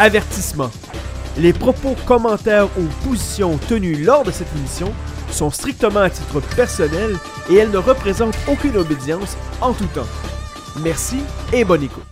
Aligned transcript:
Avertissement. 0.00 0.70
Les 1.36 1.52
propos, 1.52 1.96
commentaires 2.06 2.68
ou 2.78 2.84
positions 3.04 3.58
tenus 3.58 3.98
lors 3.98 4.22
de 4.22 4.30
cette 4.30 4.46
émission 4.56 4.94
sont 5.32 5.50
strictement 5.50 6.00
à 6.00 6.10
titre 6.10 6.40
personnel 6.54 7.16
et 7.50 7.56
elles 7.56 7.72
ne 7.72 7.78
représentent 7.78 8.38
aucune 8.46 8.76
obédience 8.76 9.36
en 9.60 9.72
tout 9.72 9.86
temps. 9.86 10.06
Merci 10.84 11.16
et 11.52 11.64
bonne 11.64 11.82
écoute. 11.82 12.04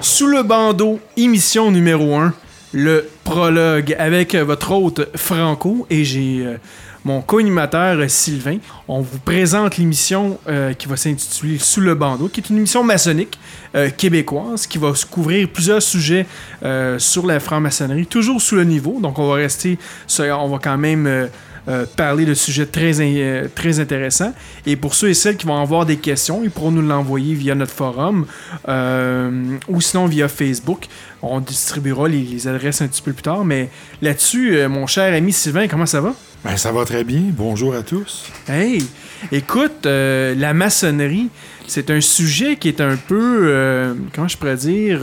Sous 0.00 0.26
le 0.26 0.42
bandeau, 0.42 0.98
émission 1.16 1.70
numéro 1.70 2.16
1, 2.16 2.34
le 2.72 3.08
prologue 3.24 3.94
avec 3.98 4.34
votre 4.34 4.72
hôte 4.72 5.08
Franco 5.16 5.86
et 5.90 6.04
j'ai 6.04 6.44
euh, 6.44 6.56
mon 7.04 7.20
co-animateur 7.20 7.98
euh, 7.98 8.08
Sylvain. 8.08 8.58
On 8.88 9.00
vous 9.00 9.18
présente 9.18 9.76
l'émission 9.76 10.38
euh, 10.48 10.72
qui 10.72 10.88
va 10.88 10.96
s'intituler 10.96 11.58
Sous 11.58 11.80
le 11.80 11.94
bandeau, 11.94 12.28
qui 12.28 12.40
est 12.40 12.48
une 12.48 12.58
émission 12.58 12.82
maçonnique 12.82 13.38
euh, 13.74 13.90
québécoise 13.90 14.66
qui 14.66 14.78
va 14.78 14.92
couvrir 15.10 15.48
plusieurs 15.48 15.82
sujets 15.82 16.26
euh, 16.62 16.98
sur 16.98 17.26
la 17.26 17.40
franc-maçonnerie, 17.40 18.06
toujours 18.06 18.40
sous 18.40 18.56
le 18.56 18.64
niveau. 18.64 18.98
Donc 19.00 19.18
on 19.18 19.28
va 19.28 19.34
rester, 19.34 19.78
on 20.18 20.48
va 20.48 20.58
quand 20.58 20.78
même 20.78 21.28
euh, 21.68 21.86
parler 21.96 22.24
de 22.24 22.34
sujets 22.34 22.66
très, 22.66 23.00
euh, 23.00 23.46
très 23.54 23.78
intéressants. 23.78 24.32
Et 24.66 24.74
pour 24.74 24.94
ceux 24.94 25.10
et 25.10 25.14
celles 25.14 25.36
qui 25.36 25.46
vont 25.46 25.60
avoir 25.60 25.86
des 25.86 25.96
questions, 25.96 26.42
ils 26.42 26.50
pourront 26.50 26.72
nous 26.72 26.82
l'envoyer 26.82 27.34
via 27.34 27.54
notre 27.54 27.72
forum 27.72 28.26
euh, 28.68 29.56
ou 29.68 29.80
sinon 29.80 30.06
via 30.06 30.26
Facebook. 30.26 30.86
On 31.22 31.38
distribuera 31.38 32.08
les, 32.08 32.22
les 32.22 32.48
adresses 32.48 32.82
un 32.82 32.88
petit 32.88 33.02
peu 33.02 33.12
plus 33.12 33.22
tard. 33.22 33.44
Mais 33.44 33.68
là-dessus, 34.00 34.66
mon 34.68 34.88
cher 34.88 35.14
ami 35.14 35.32
Sylvain, 35.32 35.68
comment 35.68 35.86
ça 35.86 36.00
va? 36.00 36.14
Ben, 36.44 36.56
ça 36.56 36.72
va 36.72 36.84
très 36.84 37.04
bien. 37.04 37.22
Bonjour 37.30 37.74
à 37.76 37.82
tous. 37.84 38.24
Hey, 38.48 38.84
écoute, 39.30 39.84
la 39.84 40.54
maçonnerie, 40.54 41.28
c'est 41.68 41.90
un 41.90 42.00
sujet 42.00 42.56
qui 42.56 42.66
est 42.66 42.80
un 42.80 42.96
peu, 42.96 43.94
comment 44.12 44.26
je 44.26 44.36
pourrais 44.36 44.56
dire, 44.56 44.98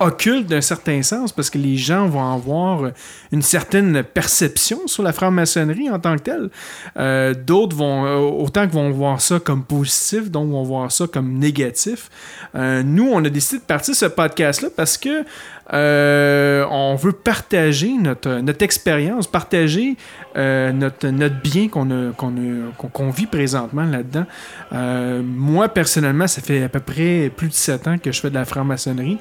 occulte 0.00 0.46
d'un 0.46 0.62
certain 0.62 1.02
sens, 1.02 1.30
parce 1.30 1.50
que 1.50 1.58
les 1.58 1.76
gens 1.76 2.08
vont 2.08 2.32
avoir 2.32 2.90
une 3.32 3.42
certaine 3.42 4.02
perception 4.02 4.86
sur 4.86 5.02
la 5.02 5.12
franc-maçonnerie 5.12 5.90
en 5.90 5.98
tant 5.98 6.16
que 6.16 6.22
telle. 6.22 6.50
Euh, 6.96 7.34
D'autres 7.34 7.76
vont, 7.76 8.06
euh, 8.06 8.16
autant 8.16 8.66
que 8.66 8.72
vont 8.72 8.90
voir 8.90 9.20
ça 9.20 9.38
comme 9.38 9.62
positif, 9.62 10.30
d'autres 10.30 10.50
vont 10.50 10.62
voir 10.62 10.90
ça 10.90 11.06
comme 11.06 11.34
négatif. 11.34 12.08
Euh, 12.54 12.82
nous, 12.82 13.08
on 13.12 13.24
a 13.24 13.28
décidé 13.28 13.58
de 13.58 13.64
partir 13.64 13.94
ce 13.94 14.06
podcast-là 14.06 14.68
parce 14.74 14.96
que 14.96 15.24
euh, 15.72 16.64
on 16.68 16.96
veut 16.96 17.12
partager 17.12 17.92
notre, 17.92 18.42
expérience, 18.62 19.26
partager 19.26 19.96
euh, 20.36 20.72
notre, 20.72 21.08
bien 21.42 21.68
qu'on 21.68 23.10
vit 23.10 23.26
présentement 23.26 23.84
là-dedans. 23.84 24.26
Euh, 24.72 25.22
moi, 25.22 25.68
personnellement, 25.68 26.26
ça 26.26 26.40
fait 26.42 26.64
à 26.64 26.68
peu 26.68 26.80
près 26.80 27.30
plus 27.34 27.48
de 27.48 27.54
7 27.54 27.86
ans 27.86 27.98
que 27.98 28.10
je 28.10 28.20
fais 28.20 28.30
de 28.30 28.34
la 28.34 28.44
franc-maçonnerie. 28.44 29.18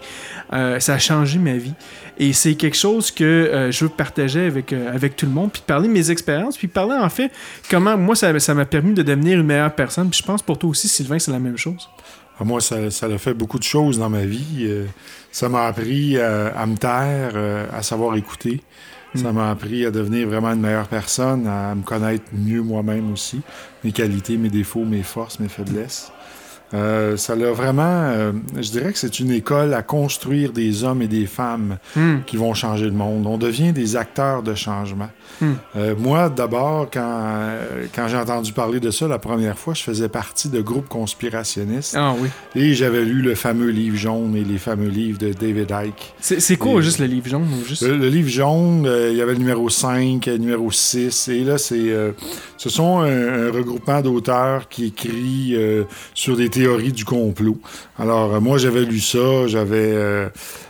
Ça 0.52 0.94
a 0.94 1.00
changé 1.00 1.40
ma 1.40 1.54
vie. 1.54 1.74
Et 2.18 2.34
c'est 2.34 2.56
quelque 2.56 2.78
chose 2.78 3.12
que 3.12 3.70
je 3.72 3.86
veux 3.86 3.90
partager 3.90 4.46
avec, 4.46 5.16
tout 5.16 5.26
le 5.26 5.32
monde, 5.32 5.52
puis 5.52 5.62
parler 5.66 5.88
de 5.88 5.94
mes 5.94 6.12
expériences, 6.12 6.58
puis 6.58 6.68
parler 6.68 6.96
en 6.96 7.10
fait 7.10 7.32
comment 7.70 7.98
moi, 7.98 8.16
ça 8.16 8.38
ça 8.40 8.54
m'a 8.54 8.66
permis 8.66 8.94
de 8.94 9.04
devenir 9.04 9.40
une 9.40 9.46
meilleure 9.46 9.74
personne. 9.74 10.10
Je 10.14 10.24
pense 10.24 10.42
pour 10.42 10.58
toi 10.58 10.70
aussi, 10.70 10.88
Sylvain, 10.88 11.20
c'est 11.20 11.32
la 11.32 11.40
même 11.40 11.58
chose. 11.58 11.90
Ah, 12.40 12.46
Moi, 12.46 12.62
ça, 12.62 12.90
ça 12.90 13.08
a 13.08 13.18
fait 13.18 13.34
beaucoup 13.34 13.60
de 13.60 13.64
choses 13.64 14.00
dans 14.00 14.10
ma 14.10 14.26
vie. 14.26 14.62
Euh, 14.62 14.86
ça 15.32 15.50
m'a 15.50 15.68
appris 15.68 16.18
euh, 16.18 16.50
à 16.56 16.66
me 16.66 16.78
taire, 16.78 17.32
euh, 17.36 17.66
à 17.74 17.84
savoir 17.84 18.16
écouter. 18.16 18.62
Ça 19.16 19.34
m'a 19.34 19.50
appris 19.50 19.88
à 19.88 19.92
devenir 19.92 20.28
vraiment 20.28 20.54
une 20.54 20.62
meilleure 20.62 20.88
personne, 20.88 21.48
à 21.48 21.74
me 21.74 21.82
connaître 21.82 22.26
mieux 22.32 22.62
moi-même 22.62 23.12
aussi, 23.12 23.42
mes 23.84 23.92
qualités, 23.92 24.38
mes 24.38 24.50
défauts, 24.50 24.86
mes 24.86 25.02
forces, 25.02 25.40
mes 25.40 25.50
faiblesses. 25.50 26.12
Euh, 26.74 27.18
ça 27.18 27.36
l'a 27.36 27.52
vraiment, 27.52 27.84
euh, 27.84 28.32
je 28.56 28.70
dirais 28.70 28.92
que 28.94 29.00
c'est 29.00 29.20
une 29.20 29.32
école 29.32 29.74
à 29.74 29.82
construire 29.82 30.52
des 30.52 30.84
hommes 30.84 31.02
et 31.02 31.08
des 31.08 31.26
femmes 31.26 31.78
Hmm. 31.96 32.18
qui 32.28 32.38
vont 32.38 32.54
changer 32.54 32.86
le 32.86 32.92
monde. 32.92 33.26
On 33.26 33.38
devient 33.38 33.72
des 33.74 33.96
acteurs 33.96 34.44
de 34.44 34.54
changement. 34.54 35.10
Hmm. 35.42 35.54
Euh, 35.76 35.96
moi, 35.98 36.30
d'abord, 36.30 36.88
quand, 36.92 37.50
quand 37.96 38.08
j'ai 38.08 38.18
entendu 38.18 38.54
parler 38.54 38.80
de 38.80 38.92
ça 38.92 39.08
la 39.08 39.18
première 39.20 39.58
fois, 39.58 39.74
je 39.74 39.82
faisais 39.84 40.10
partie 40.10 40.50
de 40.50 40.62
groupes 40.62 40.88
conspirationnistes 40.90 41.96
Ah 41.98 42.14
oui. 42.20 42.30
et 42.56 42.74
j'avais 42.74 43.04
lu 43.04 43.22
le 43.22 43.36
fameux 43.36 43.70
livre 43.70 43.98
jaune 43.98 44.36
et 44.36 44.44
les 44.44 44.58
fameux 44.58 44.90
livres 44.90 45.18
de 45.18 45.34
David 45.34 45.72
Icke. 45.72 46.14
C'est 46.20 46.58
quoi 46.58 46.82
juste 46.82 47.00
le 47.00 47.06
livre 47.06 47.28
jaune 47.28 47.48
ou 47.62 47.66
juste... 47.66 47.82
Le, 47.84 47.96
le 47.98 48.10
livre 48.10 48.30
jaune, 48.30 48.88
il 49.12 49.18
y 49.18 49.22
avait 49.22 49.34
le 49.34 49.40
numéro 49.40 49.70
5, 49.70 50.26
le 50.26 50.38
numéro 50.38 50.70
6, 50.72 51.28
et 51.30 51.44
là, 51.44 51.58
c'est, 51.58 51.94
ce 52.58 52.70
sont 52.70 53.00
un, 53.00 53.48
un 53.48 53.52
regroupement 53.52 54.02
d'auteurs 54.02 54.68
qui 54.70 54.86
écrit 54.88 55.56
sur 56.14 56.36
des 56.38 56.50
théories 56.60 56.92
du 56.92 57.06
complot. 57.06 57.58
Alors, 57.98 58.36
euh, 58.36 58.40
moi, 58.42 58.58
j'avais 58.58 58.84
lu 58.84 59.00
ça, 59.00 59.48
j'avais, 59.48 59.92
euh, 59.94 60.28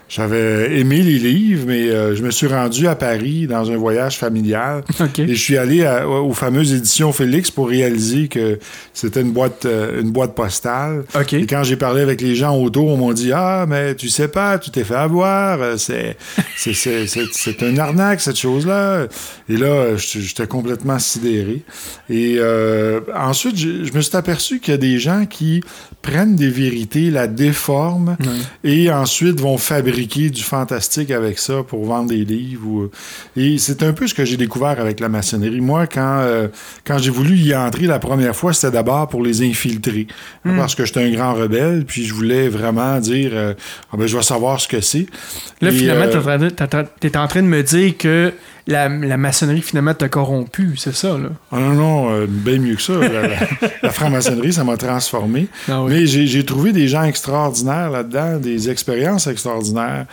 j'avais 0.10 0.80
aimé 0.80 1.04
les 1.04 1.20
livres, 1.20 1.66
mais 1.68 1.90
euh, 1.90 2.16
je 2.16 2.24
me 2.24 2.32
suis 2.32 2.48
rendu 2.48 2.88
à 2.88 2.96
Paris 2.96 3.46
dans 3.46 3.70
un 3.70 3.78
voyage 3.78 4.18
familial 4.18 4.84
et 5.18 5.36
je 5.36 5.40
suis 5.40 5.56
allé 5.56 5.86
à- 5.86 6.10
aux 6.10 6.34
fameuses 6.34 6.74
éditions 6.74 7.12
Félix 7.12 7.52
pour 7.52 7.70
réaliser 7.70 8.28
que 8.28 8.58
c'était 8.92 9.22
une 9.22 9.32
boîte, 9.32 9.66
euh, 9.66 10.02
une 10.02 10.10
boîte 10.10 10.34
postale. 10.34 11.04
Et 11.44 11.46
quand 11.46 11.64
j'ai 11.64 11.76
parlé 11.76 12.02
avec 12.02 12.22
les 12.22 12.34
gens 12.36 12.58
autour, 12.58 12.88
on 12.88 13.08
m'a 13.08 13.14
dit 13.14 13.32
Ah, 13.32 13.66
mais 13.70 13.94
tu 13.94 14.10
sais 14.10 14.28
pas, 14.30 14.58
tu 14.58 14.72
t'es 14.72 14.84
fait 14.84 14.96
avoir, 14.96 15.62
euh, 15.62 15.78
c'est, 15.78 16.18
c'est, 16.58 16.74
c'est, 16.74 17.06
c'est, 17.06 17.26
c'est 17.32 17.62
un 17.62 17.78
arnaque, 17.78 18.20
cette 18.20 18.40
chose-là. 18.40 19.06
Et 19.48 19.58
là, 19.58 19.96
j'étais 19.96 20.48
complètement 20.48 20.98
sidéré. 20.98 21.62
Et 22.10 22.38
euh, 22.40 23.00
ensuite, 23.16 23.58
je, 23.58 23.94
me 23.94 24.02
suis 24.02 24.18
aperçu 24.18 24.60
qu'il 24.60 24.72
y 24.72 24.76
a 24.76 24.78
des 24.78 24.98
gens 24.98 25.28
qui 25.28 25.62
prennent 26.02 26.36
des 26.36 26.50
vérités, 26.50 27.12
la 27.12 27.28
déforment 27.28 28.18
et 28.64 28.90
ensuite 28.92 29.40
vont 29.40 29.58
fabriquer 29.60 29.99
du 30.08 30.44
fantastique 30.44 31.12
avec 31.12 31.40
ça 31.40 31.64
pour 31.68 31.86
vendre 31.86 32.10
des 32.10 32.26
livres. 32.26 32.68
ou- 32.68 32.92
Et 33.36 33.58
c'est 33.58 33.84
un 33.84 33.94
peu 33.94 34.08
ce 34.08 34.14
que 34.14 34.26
j'ai 34.26 34.38
découvert 34.38 34.80
avec 34.80 35.00
la 35.00 35.10
maçonnerie. 35.10 35.62
Moi, 35.62 35.88
quand, 35.88 36.20
euh, 36.22 36.48
quand 36.86 36.98
j'ai 36.98 37.10
voulu 37.12 37.36
y 37.38 37.56
entrer 37.56 37.86
la 37.88 38.00
première 38.00 38.36
fois, 38.36 38.54
c'était 38.54 38.72
d'abord 38.72 39.08
pour 39.08 39.24
les 39.24 39.42
infiltrer. 39.42 40.08
Parce 40.44 40.76
que 40.76 40.86
j'étais 40.86 41.04
un 41.04 41.12
grand 41.12 41.34
rebelle, 41.34 41.86
puis 41.86 42.06
je 42.06 42.14
voulais 42.14 42.50
vraiment 42.50 43.00
dire 43.00 43.32
euh, 43.34 43.54
Ah 43.92 43.98
ben, 43.98 44.08
je 44.08 44.16
vais 44.18 44.24
savoir 44.24 44.60
ce 44.60 44.68
que 44.68 44.82
c'est. 44.82 45.06
Là, 45.62 45.70
Et, 45.70 45.72
finalement, 45.74 46.06
euh, 46.06 46.50
en- 46.60 46.84
t'es 47.00 47.18
en 47.18 47.28
train 47.28 47.42
de 47.42 47.48
me 47.48 47.62
dire 47.64 47.98
que 47.98 48.34
la, 48.70 48.88
la 48.88 49.18
maçonnerie, 49.18 49.62
finalement, 49.62 49.94
t'a 49.94 50.08
corrompu, 50.08 50.76
c'est 50.78 50.96
ça, 50.96 51.18
là? 51.18 51.30
Ah 51.52 51.60
non, 51.60 51.74
non, 51.74 52.12
euh, 52.12 52.26
bien 52.30 52.60
mieux 52.60 52.76
que 52.76 52.82
ça. 52.82 52.94
La, 52.94 53.28
la- 53.28 53.30
la 53.84 53.90
franc-maçonnerie, 53.90 54.54
ça 54.54 54.64
m'a 54.64 54.78
transformé. 54.78 55.48
Ah 55.68 55.84
oui. 55.84 55.92
Mais 55.94 56.06
j'ai 56.06 56.46
trouvé 56.46 56.72
des 56.72 56.88
gens 56.88 57.04
extraordinaires 57.04 57.90
là-dedans, 57.90 58.38
des 58.38 58.70
expériences 58.70 59.28
extraordinaires. 59.28 60.06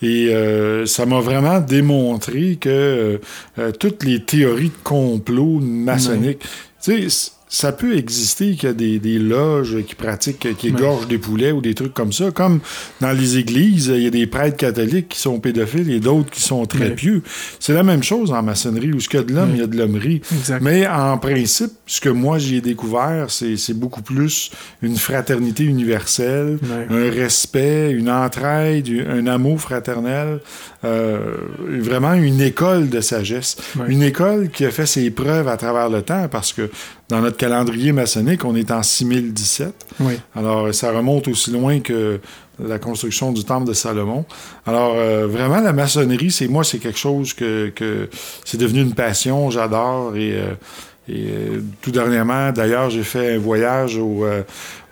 Et 0.00 0.28
euh, 0.34 0.86
ça 0.86 1.04
m'a 1.06 1.20
vraiment 1.20 1.60
démontré 1.60 2.56
que 2.60 3.20
euh, 3.58 3.72
toutes 3.72 4.04
les 4.04 4.22
théories 4.22 4.68
de 4.70 4.82
complot 4.84 5.60
maçonniques, 5.60 6.40
tu 6.82 7.08
sais, 7.10 7.30
ça 7.54 7.70
peut 7.70 7.96
exister 7.96 8.56
qu'il 8.56 8.68
y 8.68 8.72
a 8.72 8.74
des, 8.74 8.98
des 8.98 9.20
loges 9.20 9.76
qui 9.86 9.94
pratiquent, 9.94 10.56
qui 10.56 10.68
égorgent 10.68 11.06
des 11.06 11.18
poulets 11.18 11.52
ou 11.52 11.60
des 11.60 11.74
trucs 11.74 11.94
comme 11.94 12.12
ça. 12.12 12.32
Comme 12.32 12.58
dans 13.00 13.12
les 13.12 13.38
églises, 13.38 13.92
il 13.94 14.02
y 14.02 14.06
a 14.08 14.10
des 14.10 14.26
prêtres 14.26 14.56
catholiques 14.56 15.10
qui 15.10 15.20
sont 15.20 15.38
pédophiles 15.38 15.88
et 15.88 16.00
d'autres 16.00 16.30
qui 16.30 16.40
sont 16.40 16.66
très 16.66 16.90
pieux. 16.96 17.22
C'est 17.60 17.72
la 17.72 17.84
même 17.84 18.02
chose 18.02 18.32
en 18.32 18.42
maçonnerie, 18.42 18.92
où 18.92 18.98
ce 18.98 19.08
qu'il 19.08 19.20
y 19.20 19.22
a 19.22 19.24
de 19.24 19.32
l'homme, 19.32 19.50
il 19.54 19.60
y 19.60 19.62
a 19.62 19.68
de 19.68 19.76
l'hommerie. 19.76 20.20
Mais 20.60 20.84
en 20.88 21.16
principe, 21.18 21.70
ce 21.86 22.00
que 22.00 22.08
moi 22.08 22.38
j'ai 22.38 22.60
découvert, 22.60 23.26
c'est 23.30 23.78
beaucoup 23.78 24.02
plus 24.02 24.50
une 24.82 24.96
fraternité 24.96 25.62
universelle, 25.62 26.58
un 26.90 27.08
respect, 27.08 27.92
une 27.92 28.10
entraide, 28.10 28.88
un 29.08 29.28
amour 29.28 29.60
fraternel, 29.60 30.40
euh, 30.84 31.36
vraiment 31.68 32.14
une 32.14 32.40
école 32.40 32.88
de 32.88 33.00
sagesse. 33.00 33.56
Une 33.86 34.02
école 34.02 34.50
qui 34.50 34.64
a 34.64 34.72
fait 34.72 34.86
ses 34.86 35.08
preuves 35.12 35.46
à 35.46 35.56
travers 35.56 35.88
le 35.88 36.02
temps 36.02 36.26
parce 36.28 36.52
que 36.52 36.68
dans 37.08 37.20
notre 37.20 37.36
calendrier 37.44 37.92
maçonnique, 37.92 38.42
on 38.46 38.54
est 38.54 38.70
en 38.70 38.82
6017. 38.82 39.74
Oui. 40.00 40.14
Alors, 40.34 40.74
ça 40.74 40.90
remonte 40.92 41.28
aussi 41.28 41.50
loin 41.50 41.80
que 41.80 42.18
la 42.58 42.78
construction 42.78 43.32
du 43.32 43.44
temple 43.44 43.68
de 43.68 43.74
Salomon. 43.74 44.24
Alors, 44.66 44.94
euh, 44.96 45.26
vraiment, 45.26 45.60
la 45.60 45.74
maçonnerie, 45.74 46.30
c'est 46.30 46.48
moi, 46.48 46.64
c'est 46.64 46.78
quelque 46.78 46.98
chose 46.98 47.34
que, 47.34 47.68
que 47.68 48.08
c'est 48.46 48.56
devenu 48.56 48.80
une 48.80 48.94
passion, 48.94 49.50
j'adore. 49.50 50.16
Et, 50.16 50.32
euh, 50.32 50.54
et 51.06 51.26
euh, 51.28 51.60
tout 51.82 51.90
dernièrement, 51.90 52.50
d'ailleurs, 52.50 52.88
j'ai 52.88 53.02
fait 53.02 53.34
un 53.34 53.38
voyage 53.38 53.98
au, 53.98 54.24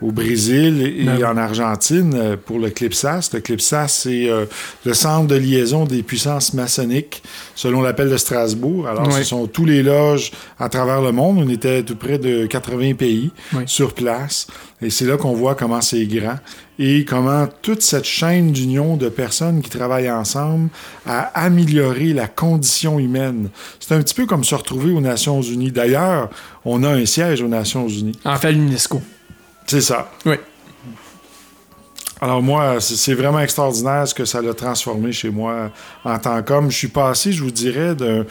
au 0.02 0.10
Brésil 0.12 0.82
et 0.82 1.04
Ben 1.04 1.16
oui. 1.16 1.24
en 1.24 1.36
Argentine 1.36 2.12
euh, 2.14 2.36
pour 2.36 2.58
le 2.58 2.70
CLIPSAS. 2.70 3.30
Le 3.32 3.40
CLIPSAS, 3.40 3.88
c'est 3.88 4.28
euh, 4.28 4.46
le 4.84 4.94
centre 4.94 5.28
de 5.28 5.36
liaison 5.36 5.84
des 5.84 6.02
puissances 6.02 6.54
maçonniques 6.54 7.22
selon 7.54 7.82
l'appel 7.82 8.10
de 8.10 8.16
Strasbourg. 8.16 8.88
Alors, 8.88 9.12
ce 9.12 9.22
sont 9.22 9.46
tous 9.46 9.64
les 9.64 9.82
loges 9.82 10.32
à 10.58 10.68
travers 10.68 11.00
le 11.00 11.12
monde. 11.12 11.38
On 11.38 11.48
était 11.48 11.82
tout 11.82 11.96
près 11.96 12.18
de 12.18 12.46
80 12.46 12.94
pays 12.94 13.30
sur 13.66 13.94
place. 13.94 14.46
Et 14.80 14.90
c'est 14.90 15.04
là 15.04 15.16
qu'on 15.16 15.32
voit 15.34 15.54
comment 15.54 15.80
c'est 15.80 16.04
grand 16.06 16.36
et 16.78 17.04
comment 17.04 17.46
toute 17.60 17.82
cette 17.82 18.04
chaîne 18.04 18.50
d'union 18.50 18.96
de 18.96 19.08
personnes 19.08 19.62
qui 19.62 19.70
travaillent 19.70 20.10
ensemble 20.10 20.70
a 21.06 21.20
amélioré 21.38 22.12
la 22.12 22.26
condition 22.26 22.98
humaine. 22.98 23.50
C'est 23.78 23.94
un 23.94 24.00
petit 24.00 24.14
peu 24.14 24.26
comme 24.26 24.42
se 24.42 24.54
retrouver 24.54 24.90
aux 24.92 25.00
Nations 25.00 25.40
Unies. 25.42 25.70
D'ailleurs, 25.70 26.30
on 26.64 26.82
a 26.82 26.90
un 26.90 27.06
siège 27.06 27.42
aux 27.42 27.48
Nations 27.48 27.86
Unies. 27.86 28.18
En 28.24 28.36
fait, 28.36 28.52
l'UNESCO. 28.52 29.00
C'est 29.66 29.80
ça. 29.80 30.10
Oui. 30.26 30.34
Alors 32.20 32.40
moi, 32.40 32.76
c'est 32.80 33.14
vraiment 33.14 33.40
extraordinaire 33.40 34.06
ce 34.06 34.14
que 34.14 34.24
ça 34.24 34.40
l'a 34.40 34.54
transformé 34.54 35.10
chez 35.10 35.28
moi 35.30 35.72
en 36.04 36.16
tant 36.20 36.40
qu'homme. 36.44 36.70
Je 36.70 36.76
suis 36.76 36.86
passé, 36.88 37.32
je 37.32 37.42
vous 37.42 37.50
dirais, 37.50 37.96
de, 37.96 38.24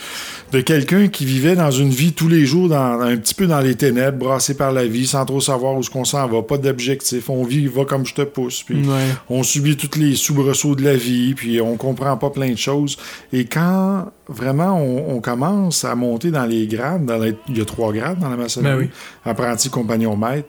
de 0.54 0.62
quelqu'un 0.62 1.10
qui 1.10 1.26
vivait 1.26 1.56
dans 1.58 1.72
une 1.72 1.90
vie 1.90 2.14
tous 2.14 2.30
les 2.30 2.46
jours, 2.46 2.70
dans, 2.70 3.02
un 3.02 3.18
petit 3.18 3.34
peu 3.36 3.48
dans 3.48 3.60
les 3.60 3.76
ténèbres, 3.76 4.18
brassé 4.18 4.54
par 4.56 4.72
la 4.72 4.86
vie, 4.86 5.06
sans 5.06 5.26
trop 5.26 5.42
savoir 5.42 5.76
où 5.76 5.84
ce 5.84 5.90
qu'on 5.90 6.06
s'en 6.06 6.26
va, 6.26 6.42
pas 6.42 6.58
d'objectif. 6.58 7.30
On 7.30 7.44
vit, 7.44 7.68
va 7.68 7.84
comme 7.84 8.06
je 8.06 8.14
te 8.14 8.22
pousse. 8.22 8.64
Puis 8.64 8.78
Ouais. 8.78 9.08
on 9.30 9.44
subit 9.44 9.76
tous 9.76 10.00
les 10.00 10.16
soubresauts 10.16 10.76
de 10.76 10.86
la 10.86 10.96
vie, 10.96 11.34
puis 11.34 11.60
on 11.60 11.76
comprend 11.76 12.16
pas 12.16 12.30
plein 12.30 12.52
de 12.52 12.58
choses. 12.58 12.98
Et 13.34 13.44
quand 13.44 14.06
vraiment 14.30 14.78
on, 14.82 15.18
on 15.18 15.20
commence 15.20 15.84
à 15.84 15.96
monter 15.96 16.32
dans 16.32 16.46
les 16.46 16.66
grades, 16.66 17.04
dans 17.06 17.18
les- 17.18 17.36
il 17.50 17.58
y 17.58 17.62
a 17.62 17.66
trois 17.66 17.92
grades 17.92 18.20
dans 18.20 18.30
la 18.30 18.38
maçonnerie, 18.38 18.86
Ben 18.86 18.90
oui. 19.26 19.30
apprenti, 19.30 19.70
compagnon, 19.70 20.16
maître, 20.16 20.48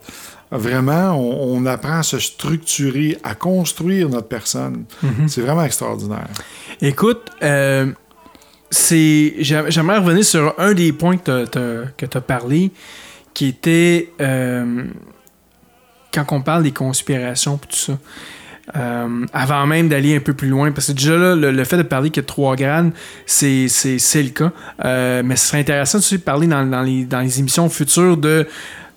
vraiment 0.52 1.12
on, 1.14 1.56
on 1.56 1.66
apprend 1.66 1.98
à 1.98 2.02
se 2.02 2.18
structurer, 2.18 3.18
à 3.24 3.34
construire 3.34 4.08
notre 4.08 4.28
personne. 4.28 4.84
Mhm. 5.02 5.26
C'est 5.28 5.40
vraiment 5.40 5.64
extraordinaire. 5.64 6.28
Écoute, 6.80 7.30
euh, 7.42 7.86
c'est 8.70 9.34
j'a- 9.40 9.68
j'aimerais 9.70 9.98
revenir 9.98 10.24
sur 10.24 10.54
un 10.58 10.72
des 10.74 10.92
points 10.92 11.16
que 11.16 11.44
tu 11.96 12.16
as 12.16 12.20
parlé, 12.20 12.70
qui 13.34 13.46
était 13.48 14.10
euh, 14.20 14.84
quand 16.12 16.24
on 16.32 16.42
parle 16.42 16.62
des 16.62 16.72
conspirations 16.72 17.56
et 17.62 17.66
tout 17.66 17.76
ça. 17.76 17.98
Euh, 18.76 19.26
avant 19.32 19.66
même 19.66 19.88
d'aller 19.88 20.14
un 20.16 20.20
peu 20.20 20.34
plus 20.34 20.48
loin, 20.48 20.70
parce 20.70 20.86
que 20.86 20.92
déjà 20.92 21.16
là, 21.16 21.34
le, 21.34 21.50
le 21.50 21.64
fait 21.64 21.76
de 21.76 21.82
parler 21.82 22.10
a 22.10 22.22
trois 22.22 22.54
grades, 22.54 22.92
c'est 23.26 23.66
c'est- 23.68 23.98
c'est 23.98 24.22
le 24.22 24.28
cas. 24.30 24.52
Mais 25.22 25.34
ce 25.36 25.48
serait 25.48 25.58
intéressant 25.60 25.98
de 25.98 26.02
parler 26.24 26.46
dans, 26.46 26.64
dans 26.64 26.82
les, 26.82 27.04
dans 27.04 27.20
les 27.20 27.40
émissions 27.40 27.68
futures 27.68 28.16
de, 28.16 28.46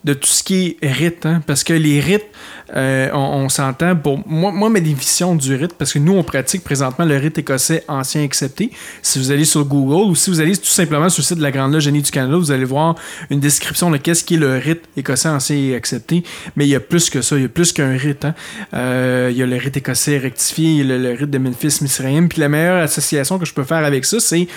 de 0.05 0.13
tout 0.13 0.29
ce 0.29 0.43
qui 0.43 0.77
est 0.81 0.91
rite, 0.91 1.25
hein, 1.25 1.41
parce 1.47 1.63
que 1.63 1.73
les 1.73 1.99
rites, 1.99 2.27
euh, 2.75 3.09
on, 3.13 3.49
s'entend. 3.49 3.95
Pour 3.95 4.21
moi, 4.27 4.51
moi, 4.51 4.69
ma 4.69 4.79
définition 4.79 5.33
du 5.33 5.55
rite, 5.55 5.73
parce 5.73 5.93
que 5.93 5.99
nous, 5.99 6.13
on 6.13 6.21
pratique 6.21 6.63
présentement 6.63 7.05
le 7.05 7.17
rite 7.17 7.39
écossais 7.39 7.83
ancien 7.87 8.23
accepté. 8.23 8.69
Si 9.01 9.17
vous 9.17 9.31
allez 9.31 9.45
sur 9.45 9.65
Google 9.65 10.11
ou 10.11 10.15
si 10.15 10.29
vous 10.29 10.39
allez 10.39 10.55
tout 10.55 10.65
simplement 10.65 11.09
sur 11.09 11.21
le 11.21 11.25
site 11.25 11.37
de 11.37 11.43
la 11.43 11.51
Grande 11.51 11.73
Loge 11.73 11.83
Génie 11.83 12.03
du 12.03 12.11
Canada, 12.11 12.37
vous 12.37 12.51
allez 12.51 12.65
voir 12.65 12.95
une 13.31 13.39
description 13.39 13.89
de 13.89 13.97
qu'est-ce 13.97 14.23
qui 14.23 14.35
est 14.35 14.37
le 14.37 14.57
rite 14.57 14.83
écossais 14.95 15.29
ancien 15.29 15.73
accepté. 15.75 16.23
Mais 16.55 16.67
il 16.67 16.69
y 16.69 16.75
a 16.75 16.79
plus 16.79 17.09
que 17.09 17.23
ça, 17.23 17.35
il 17.35 17.41
y 17.41 17.45
a 17.45 17.49
plus 17.49 17.73
qu'un 17.73 17.97
rite. 17.97 18.25
hein. 18.25 18.35
Euh, 18.75 19.29
il 19.31 19.37
y 19.37 19.41
a 19.41 19.47
le 19.47 19.57
rite 19.57 19.75
écossais 19.77 20.19
rectifié, 20.19 20.83
le, 20.83 20.99
le 20.99 21.13
rite 21.13 21.31
de 21.31 21.37
Memphis 21.39 21.79
Misraïm. 21.81 22.29
Puis 22.29 22.41
la 22.41 22.49
meilleure 22.49 22.83
association 22.83 23.39
que 23.39 23.45
je 23.45 23.53
peux 23.55 23.63
faire 23.63 23.83
avec 23.83 24.05
ça, 24.05 24.19
c'est 24.19 24.47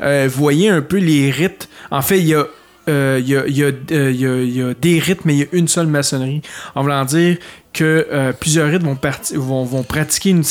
euh, 0.00 0.28
voyez 0.32 0.68
un 0.68 0.80
peu 0.80 0.98
les 0.98 1.32
rites. 1.32 1.68
En 1.90 2.02
fait, 2.02 2.20
il 2.20 2.28
y 2.28 2.34
a 2.34 2.46
il 2.86 3.28
y, 3.28 3.64
a, 3.64 4.74
des 4.74 4.98
rites, 4.98 5.24
mais 5.24 5.34
il 5.34 5.38
y 5.40 5.42
a 5.42 5.46
une 5.52 5.68
seule 5.68 5.86
maçonnerie. 5.86 6.42
En 6.74 6.82
voulant 6.82 7.04
dire 7.04 7.36
que 7.72 8.06
euh, 8.12 8.32
plusieurs 8.32 8.70
rites 8.70 8.82
vont, 8.82 9.82
pratiquer 9.82 10.34
un 10.34 10.42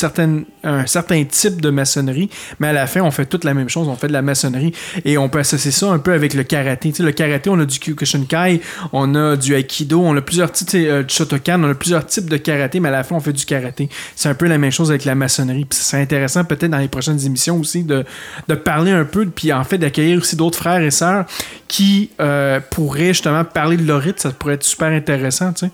certain 0.86 1.24
type 1.24 1.60
de 1.60 1.70
maçonnerie, 1.70 2.30
mais 2.58 2.68
à 2.68 2.72
la 2.72 2.86
fin, 2.86 3.00
on 3.02 3.10
fait 3.10 3.26
toute 3.26 3.44
la 3.44 3.54
même 3.54 3.68
chose, 3.68 3.88
on 3.88 3.96
fait 3.96 4.08
de 4.08 4.12
la 4.12 4.22
maçonnerie, 4.22 4.72
et 5.04 5.18
on 5.18 5.28
peut 5.28 5.38
associer 5.38 5.70
ça 5.70 5.90
un 5.90 5.98
peu 5.98 6.12
avec 6.12 6.34
le 6.34 6.42
karaté. 6.42 6.92
Le 6.98 7.12
karaté, 7.12 7.50
on 7.50 7.58
a 7.60 7.64
du 7.64 7.78
Kyokushinkai, 7.78 8.60
on 8.92 9.14
a 9.14 9.36
du 9.36 9.54
Aikido, 9.54 10.00
on 10.00 10.16
a 10.16 10.20
plusieurs 10.20 10.50
types, 10.50 10.68
tu 10.68 10.88
euh, 10.88 11.04
Shotokan, 11.06 11.62
on 11.62 11.70
a 11.70 11.74
plusieurs 11.74 12.04
types 12.06 12.28
de 12.28 12.36
karaté, 12.36 12.80
mais 12.80 12.88
à 12.88 12.92
la 12.92 13.04
fin, 13.04 13.16
on 13.16 13.20
fait 13.20 13.32
du 13.32 13.44
karaté. 13.44 13.88
C'est 14.16 14.28
un 14.28 14.34
peu 14.34 14.46
la 14.46 14.58
même 14.58 14.72
chose 14.72 14.90
avec 14.90 15.04
la 15.04 15.14
maçonnerie. 15.14 15.64
Puis 15.64 15.78
c'est 15.80 16.00
intéressant 16.00 16.44
peut-être 16.44 16.70
dans 16.70 16.78
les 16.78 16.88
prochaines 16.88 17.24
émissions 17.24 17.58
aussi 17.58 17.84
de, 17.84 18.04
de 18.48 18.54
parler 18.54 18.90
un 18.90 19.04
peu, 19.04 19.26
puis 19.26 19.52
en 19.52 19.64
fait 19.64 19.78
d'accueillir 19.78 20.18
aussi 20.18 20.36
d'autres 20.36 20.58
frères 20.58 20.82
et 20.82 20.90
sœurs 20.90 21.26
qui 21.72 22.10
euh, 22.20 22.60
pourraient 22.70 23.14
justement 23.14 23.44
parler 23.44 23.78
de 23.78 23.86
leur 23.86 24.02
rite, 24.02 24.20
ça 24.20 24.30
pourrait 24.30 24.54
être 24.56 24.62
super 24.62 24.88
intéressant. 24.88 25.54
tu 25.54 25.64
sais. 25.66 25.72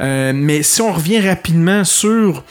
Euh, 0.00 0.32
mais 0.34 0.62
si 0.62 0.80
on 0.80 0.90
revient 0.90 1.20
rapidement 1.20 1.84
sur 1.84 2.42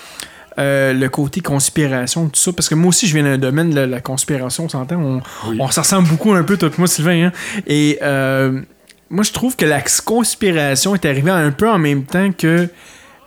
euh, 0.60 0.94
le 0.94 1.10
côté 1.10 1.42
conspiration, 1.42 2.28
tout 2.30 2.40
ça, 2.40 2.54
parce 2.54 2.70
que 2.70 2.76
moi 2.76 2.90
aussi 2.90 3.08
je 3.08 3.16
viens 3.16 3.24
d'un 3.24 3.40
domaine 3.40 3.72
de 3.72 3.76
la, 3.78 3.88
la 3.88 4.00
conspiration, 4.00 4.66
on 4.66 4.70
s'entend, 4.70 4.98
on, 5.02 5.22
Oui. 5.50 5.58
on 5.60 5.72
se 5.72 5.80
ressemble 5.80 6.08
beaucoup 6.08 6.34
un 6.34 6.44
peu, 6.44 6.56
toi 6.56 6.70
et 6.70 6.78
moi, 6.78 6.88
Sylvain. 6.88 7.26
hein. 7.26 7.32
Et 7.66 7.98
euh, 8.04 8.62
moi, 9.10 9.24
je 9.24 9.32
trouve 9.32 9.56
que 9.56 9.66
la 9.66 9.82
conspiration 10.06 10.94
est 10.94 11.06
arrivée 11.06 11.32
un 11.32 11.50
peu 11.52 11.68
en 11.68 11.80
même 11.80 12.04
temps 12.04 12.32
que 12.32 12.68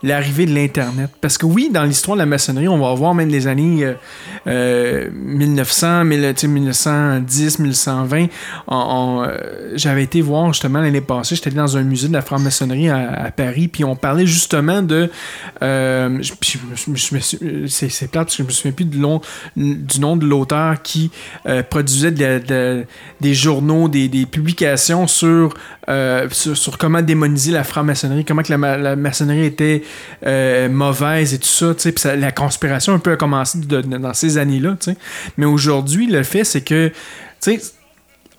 l'arrivée 0.06 0.47
de 0.47 0.55
l'Internet. 0.55 1.11
Parce 1.20 1.37
que 1.38 1.47
oui, 1.47 1.69
dans 1.73 1.85
l'histoire 1.85 2.17
de 2.17 2.20
la 2.23 2.26
maçonnerie, 2.26 2.69
on 2.69 2.79
va 2.79 2.94
voir 2.94 3.14
même 3.14 3.29
les 3.29 3.47
années 3.47 3.85
euh, 3.85 3.94
euh, 4.47 5.08
1900, 5.12 6.05
mille- 6.05 6.32
tu 6.35 6.43
sais, 6.43 6.49
1910, 6.49 7.58
1920. 7.58 8.26
on- 8.69 8.75
on, 8.76 9.23
euh, 9.25 9.37
J'avais 9.75 10.05
été 10.05 10.20
voir 10.20 10.53
justement 10.53 10.81
l'année 10.81 11.00
passée, 11.00 11.35
j'étais 11.37 11.49
allé 11.49 11.56
dans 11.56 11.76
un 11.76 11.82
musée 11.82 12.08
de 12.08 12.12
la 12.12 12.23
franc-maçonnerie 12.23 12.88
à, 12.88 13.31
Paris, 13.37 13.69
puis 13.69 13.85
on 13.85 13.97
parlait 13.97 14.26
justement 14.26 14.82
de... 14.82 15.11
euh, 15.62 16.19
c'est 17.69 18.11
plate 18.11 18.25
parce 18.26 18.37
que 18.37 18.43
je 18.43 18.47
me 18.47 18.52
souviens 18.52 18.73
plus 18.73 18.85
du, 18.85 18.99
long- 18.99 19.20
du 19.56 20.00
nom 20.00 20.17
de 20.17 20.26
l'auteur 20.26 20.81
qui 20.82 21.11
euh, 21.47 21.62
produisait 21.62 22.11
des 22.12 23.35
journaux, 23.35 23.88
des, 23.88 24.09
des 24.09 24.26
publications 24.26 25.06
sur, 25.06 25.55
euh, 25.88 26.29
sur, 26.31 26.56
sur 26.56 26.79
comment 26.79 27.02
démoniser 27.02 27.52
la 27.52 27.64
franc-maçonnerie, 27.64 28.25
comment 28.25 28.43
que 28.43 28.52
la 28.52 28.97
maçonnerie 28.97 29.44
était 29.44 29.82
euh, 30.27 30.69
mauvaise 30.69 31.35
et 31.35 31.39
tout 31.39 31.49
ça, 31.49 31.75
tu 31.75 31.93
sais, 31.97 32.17
la 32.17 32.33
conspiration 32.33 32.93
un 32.95 32.99
peu 32.99 33.13
a 33.13 33.17
commencé 33.17 33.59
dans 33.59 34.15
ces 34.15 34.39
années-là, 34.39 34.77
tu. 34.81 34.91
Mais 35.37 35.47
aujourd'hui, 35.47 36.07
le 36.07 36.23
fait, 36.23 36.45
c'est 36.45 36.63
que, 36.63 36.89
tu 37.43 37.59
sais, 37.59 37.61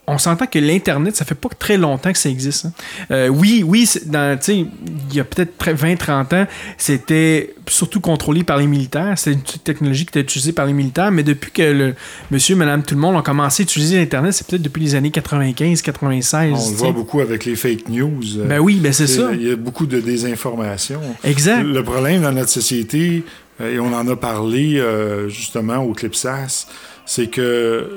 on 0.09 0.17
s'entend 0.17 0.45
que 0.47 0.57
l'Internet, 0.57 1.17
ça 1.17 1.25
fait 1.25 1.35
pas 1.35 1.49
très 1.59 1.75
longtemps 1.75 2.13
que 2.13 2.17
ça 2.17 2.29
existe. 2.29 2.65
hein. 2.65 2.71
Euh, 3.11 3.27
oui, 3.27 3.61
oui, 3.65 3.89
dans, 4.05 4.39
il 4.47 4.67
y 5.13 5.19
a 5.19 5.25
peut-être 5.25 5.51
20-30 5.61 6.33
ans, 6.35 6.47
c'était 6.77 7.53
surtout 7.67 7.99
contrôlé 7.99 8.45
par 8.45 8.57
les 8.57 8.67
militaires. 8.67 9.13
C'est 9.17 9.33
une 9.33 9.41
technologie 9.41 10.05
qui 10.05 10.11
était 10.11 10.21
utilisée 10.21 10.53
par 10.53 10.65
les 10.65 10.71
militaires, 10.71 11.11
mais 11.11 11.23
depuis 11.23 11.51
que 11.51 11.61
le 11.61 11.95
monsieur, 12.31 12.55
madame, 12.55 12.83
tout 12.83 12.95
le 12.95 13.01
monde 13.01 13.17
ont 13.17 13.21
commencé 13.21 13.63
à 13.63 13.65
utiliser 13.65 13.97
l'Internet, 13.97 14.31
c'est 14.33 14.47
peut-être 14.47 14.61
depuis 14.61 14.81
les 14.81 14.95
années 14.95 15.09
95-96. 15.09 16.53
On 16.53 16.69
le 16.71 16.75
voit 16.77 16.91
beaucoup 16.93 17.19
avec 17.19 17.43
les 17.45 17.55
fake 17.57 17.89
news. 17.89 18.21
euh, 18.39 18.45
Ben 18.47 18.59
oui, 18.59 18.75
ben 18.81 18.93
c'est 18.93 19.07
ça. 19.07 19.31
Il 19.33 19.43
y 19.45 19.51
a 19.51 19.55
beaucoup 19.55 19.85
de 19.87 19.99
désinformation. 19.99 21.01
Exact. 21.23 21.63
Le 21.63 21.83
problème 21.83 22.21
dans 22.21 22.31
notre 22.31 22.49
société, 22.49 23.23
euh, 23.59 23.73
et 23.75 23.79
on 23.79 23.93
en 23.93 24.07
a 24.07 24.15
parlé 24.15 24.77
euh, 24.77 25.27
justement 25.29 25.77
au 25.77 25.93
Clipsas, 25.93 26.67
c'est 27.05 27.27
que 27.27 27.89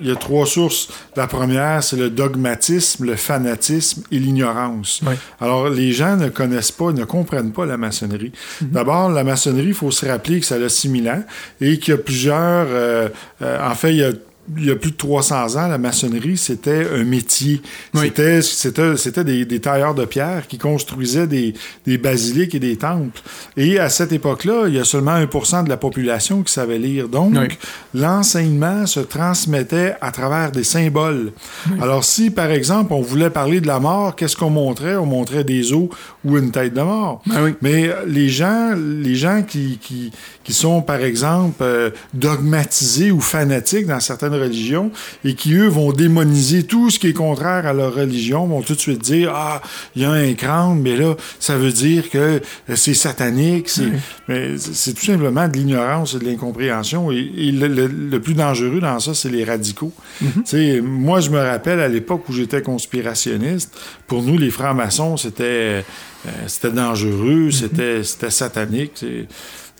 il 0.00 0.08
y 0.08 0.10
a 0.10 0.16
trois 0.16 0.46
sources. 0.46 0.88
La 1.16 1.26
première, 1.26 1.82
c'est 1.82 1.96
le 1.96 2.10
dogmatisme, 2.10 3.04
le 3.04 3.16
fanatisme 3.16 4.02
et 4.10 4.18
l'ignorance. 4.18 5.00
Alors, 5.40 5.68
les 5.68 5.92
gens 5.92 6.16
ne 6.16 6.28
connaissent 6.28 6.72
pas, 6.72 6.92
ne 6.92 7.04
comprennent 7.04 7.52
pas 7.52 7.66
la 7.66 7.76
maçonnerie. 7.76 8.32
Mhm. 8.60 8.68
D'abord, 8.70 9.08
la 9.10 9.24
maçonnerie, 9.24 9.68
il 9.68 9.74
faut 9.74 9.90
se 9.90 10.06
rappeler 10.06 10.40
que 10.40 10.46
ça 10.46 10.56
a 10.56 10.68
6000 10.68 11.08
ans 11.08 11.22
et 11.60 11.78
qu'il 11.78 11.92
y 11.92 11.94
a 11.94 12.00
plusieurs... 12.00 12.66
euh, 12.68 13.08
euh, 13.42 13.70
en 13.70 13.74
fait, 13.74 13.90
il 13.90 13.98
y 13.98 14.04
a 14.04 14.12
il 14.58 14.66
y 14.66 14.70
a 14.70 14.76
plus 14.76 14.90
de 14.90 14.96
300 14.96 15.56
ans, 15.56 15.68
la 15.68 15.78
maçonnerie, 15.78 16.36
c'était 16.36 16.86
un 16.92 17.04
métier. 17.04 17.60
Oui. 17.94 18.12
C'était, 18.42 19.24
des, 19.24 19.44
des 19.44 19.60
tailleurs 19.60 19.94
de 19.94 20.04
pierre 20.04 20.46
qui 20.46 20.58
construisaient 20.58 21.26
des, 21.26 21.54
des 21.86 21.98
basiliques 21.98 22.54
et 22.54 22.60
des 22.60 22.76
temples. 22.76 23.20
Et 23.56 23.78
à 23.78 23.88
cette 23.88 24.12
époque-là, 24.12 24.64
il 24.68 24.74
y 24.74 24.78
a 24.78 24.84
seulement 24.84 25.16
1% 25.18 25.64
de 25.64 25.68
la 25.68 25.76
population 25.76 26.42
qui 26.42 26.52
savait 26.52 26.78
lire. 26.78 27.08
Donc, 27.08 27.34
Oui. 27.36 27.48
l'enseignement 27.94 28.86
se 28.86 29.00
transmettait 29.00 29.94
à 30.00 30.10
travers 30.10 30.52
des 30.52 30.64
symboles. 30.64 31.32
Alors, 31.80 32.04
si, 32.04 32.30
par 32.30 32.50
exemple, 32.50 32.92
on 32.92 33.00
voulait 33.00 33.30
parler 33.30 33.60
de 33.60 33.66
la 33.66 33.80
mort, 33.80 34.14
qu'est-ce 34.14 34.36
qu'on 34.36 34.50
montrait? 34.50 34.96
On 34.96 35.06
montrait 35.06 35.44
des 35.44 35.72
os 35.72 35.88
ou 36.24 36.36
une 36.38 36.50
tête 36.50 36.74
de 36.74 36.82
mort. 36.82 37.22
Ben. 37.26 37.54
Mais 37.62 37.88
euh, 37.88 38.04
les 38.06 38.28
gens, 38.28 38.74
les 38.76 39.14
gens 39.14 39.42
qui, 39.42 39.78
qui, 39.80 40.12
qui 40.42 40.52
sont, 40.52 40.82
par 40.82 41.00
exemple, 41.02 41.62
euh, 41.62 41.90
dogmatisés 42.12 43.10
ou 43.10 43.20
fanatiques 43.20 43.86
dans 43.86 44.00
certaines 44.00 44.33
certaines 44.34 44.42
religions 44.42 44.90
et 45.24 45.34
qui, 45.34 45.54
eux, 45.54 45.68
vont 45.68 45.92
démoniser 45.92 46.64
tout 46.64 46.90
ce 46.90 46.98
qui 46.98 47.08
est 47.08 47.12
contraire 47.12 47.66
à 47.66 47.72
leur 47.72 47.94
religion, 47.94 48.46
vont 48.46 48.62
tout 48.62 48.74
de 48.74 48.80
suite 48.80 49.00
dire 49.00 49.32
Ah, 49.34 49.62
il 49.96 50.02
y 50.02 50.04
a 50.04 50.10
un 50.10 50.32
crâne, 50.34 50.80
mais 50.80 50.96
là, 50.96 51.14
ça 51.38 51.56
veut 51.56 51.72
dire 51.72 52.10
que 52.10 52.40
c'est 52.74 52.94
satanique. 52.94 53.68
C'est, 53.68 53.88
mais 54.28 54.56
c'est 54.58 54.94
tout 54.94 55.04
simplement 55.04 55.48
de 55.48 55.56
l'ignorance 55.56 56.14
et 56.14 56.18
de 56.18 56.24
l'incompréhension. 56.24 57.10
Et, 57.10 57.52
le, 57.52 58.18
plus 58.18 58.34
dangereux 58.34 58.80
dans 58.80 59.00
ça, 59.00 59.14
c'est 59.14 59.28
les 59.28 59.44
radicaux. 59.44 59.92
Mm-hmm. 60.22 60.82
Moi, 60.82 61.20
je 61.20 61.30
me 61.30 61.38
rappelle 61.38 61.80
à 61.80 61.88
l'époque 61.88 62.28
où 62.28 62.32
j'étais 62.32 62.62
conspirationniste, 62.62 63.76
pour 64.06 64.22
nous, 64.22 64.38
les 64.38 64.50
francs-maçons, 64.50 65.16
c'était, 65.16 65.84
euh, 66.26 66.30
c'était 66.46 66.70
dangereux, 66.70 67.48
mm-hmm. 67.48 68.02
c'était, 68.02 68.30
satanique. 68.30 69.04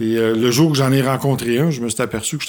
Et 0.00 0.16
euh, 0.16 0.34
le 0.34 0.50
jour 0.50 0.72
que 0.72 0.78
j'en 0.78 0.90
ai 0.90 1.02
rencontré 1.02 1.58
un, 1.58 1.70
je 1.70 1.80
me 1.80 1.88
suis 1.88 2.02
aperçu 2.02 2.38
que 2.38 2.44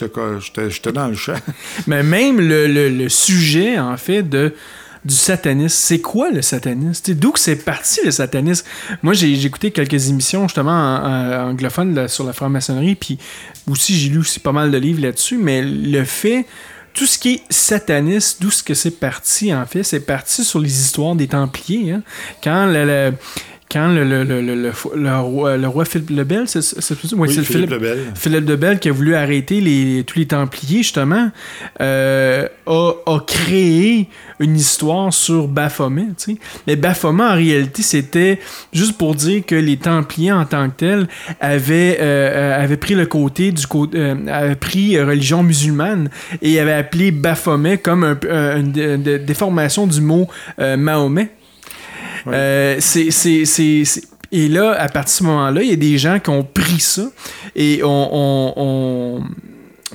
j'étais 0.69 0.91
dans 0.91 1.07
le 1.07 1.15
champ. 1.15 1.35
Mais 1.87 2.01
même 2.01 2.39
le, 2.39 3.07
sujet, 3.09 3.77
en 3.77 3.97
fait, 3.97 4.23
du 4.23 5.13
satanisme. 5.13 5.75
C'est 5.77 6.01
quoi 6.01 6.31
le 6.31 6.41
satanisme? 6.41 7.13
D'où 7.13 7.31
que 7.31 7.39
c'est 7.39 7.63
parti 7.63 7.99
le 8.03 8.11
satanisme? 8.11 8.65
Moi, 9.03 9.13
j'ai 9.13 9.31
écouté 9.45 9.69
quelques 9.69 10.09
émissions 10.09 10.47
justement 10.47 10.71
en, 10.71 11.49
anglophones 11.51 12.07
sur 12.07 12.23
la 12.23 12.33
franc-maçonnerie, 12.33 12.95
puis 12.95 13.19
aussi 13.67 13.95
j'ai 13.95 14.09
lu 14.09 14.17
aussi 14.19 14.39
pas 14.39 14.51
mal 14.51 14.71
de 14.71 14.77
livres 14.77 15.01
là-dessus, 15.01 15.37
mais 15.37 15.61
le 15.61 16.03
fait, 16.03 16.47
tout 16.95 17.05
ce 17.05 17.19
qui 17.19 17.33
est 17.33 17.41
sataniste, 17.51 18.41
d'où 18.41 18.49
ce 18.49 18.63
que 18.63 18.73
c'est 18.73 18.99
parti 18.99 19.53
en 19.53 19.65
fait, 19.67 19.83
c'est 19.83 19.99
parti 19.99 20.43
sur 20.43 20.59
les 20.59 20.81
histoires 20.81 21.15
des 21.15 21.27
Templiers. 21.27 21.91
Hein? 21.91 22.01
Quand 22.43 22.65
le 22.65 23.13
quand 23.75 23.89
le, 23.89 24.05
le, 24.05 24.23
le, 24.23 24.55
le, 24.95 25.19
roi, 25.19 25.57
le 25.57 25.67
roi 25.67 25.83
Philippe 25.83 26.09
le 26.09 26.23
Bel, 26.23 26.47
c'est 26.47 26.61
oui, 27.17 27.29
Philippe, 27.29 27.45
Philippe, 27.45 27.69
le 27.71 27.77
Bel. 27.77 27.97
Philippe 28.15 28.79
qui 28.79 28.87
a 28.87 28.93
voulu 28.93 29.15
arrêter 29.15 29.59
les, 29.59 30.05
tous 30.05 30.17
les 30.17 30.27
Templiers, 30.27 30.77
justement, 30.77 31.29
euh, 31.81 32.47
a, 32.67 32.91
a, 33.05 33.19
créé 33.27 34.07
une 34.39 34.55
histoire 34.55 35.13
sur 35.13 35.49
Baphomet. 35.49 36.07
sais 36.15 36.37
Mais 36.67 36.77
Baphomet, 36.77 37.23
en 37.23 37.35
réalité, 37.35 37.81
c'était 37.81 38.39
juste 38.71 38.97
pour 38.97 39.13
dire 39.13 39.45
que 39.45 39.55
les 39.55 39.75
Templiers, 39.75 40.31
en 40.31 40.45
tant 40.45 40.69
que 40.69 40.77
tels, 40.77 41.07
avaient, 41.41 41.97
euh, 41.99 42.63
avaient 42.63 42.77
pris 42.77 42.95
le 42.95 43.05
côté 43.07 43.51
du 43.51 43.67
côté, 43.67 43.97
euh, 43.97 44.15
avaient 44.31 44.55
pris 44.55 44.97
religion 45.01 45.43
musulmane 45.43 46.09
et 46.41 46.61
avaient 46.61 46.71
appelé 46.71 47.11
Baphomet 47.11 47.79
comme 47.79 48.05
un, 48.05 48.57
une 48.57 49.01
déformation 49.25 49.85
du 49.85 49.99
mot 49.99 50.29
Mahomet. 50.57 51.29
Euh, 52.27 52.77
c'est, 52.79 53.09
et 54.31 54.47
là, 54.47 54.71
à 54.71 54.89
partir 54.89 55.03
de 55.03 55.09
ce 55.09 55.23
moment-là, 55.23 55.61
il 55.61 55.69
y 55.69 55.73
a 55.73 55.77
des 55.77 55.97
gens 55.97 56.19
qui 56.19 56.29
ont 56.29 56.43
pris 56.43 56.79
ça 56.79 57.03
et 57.55 57.81
ont 57.83 59.21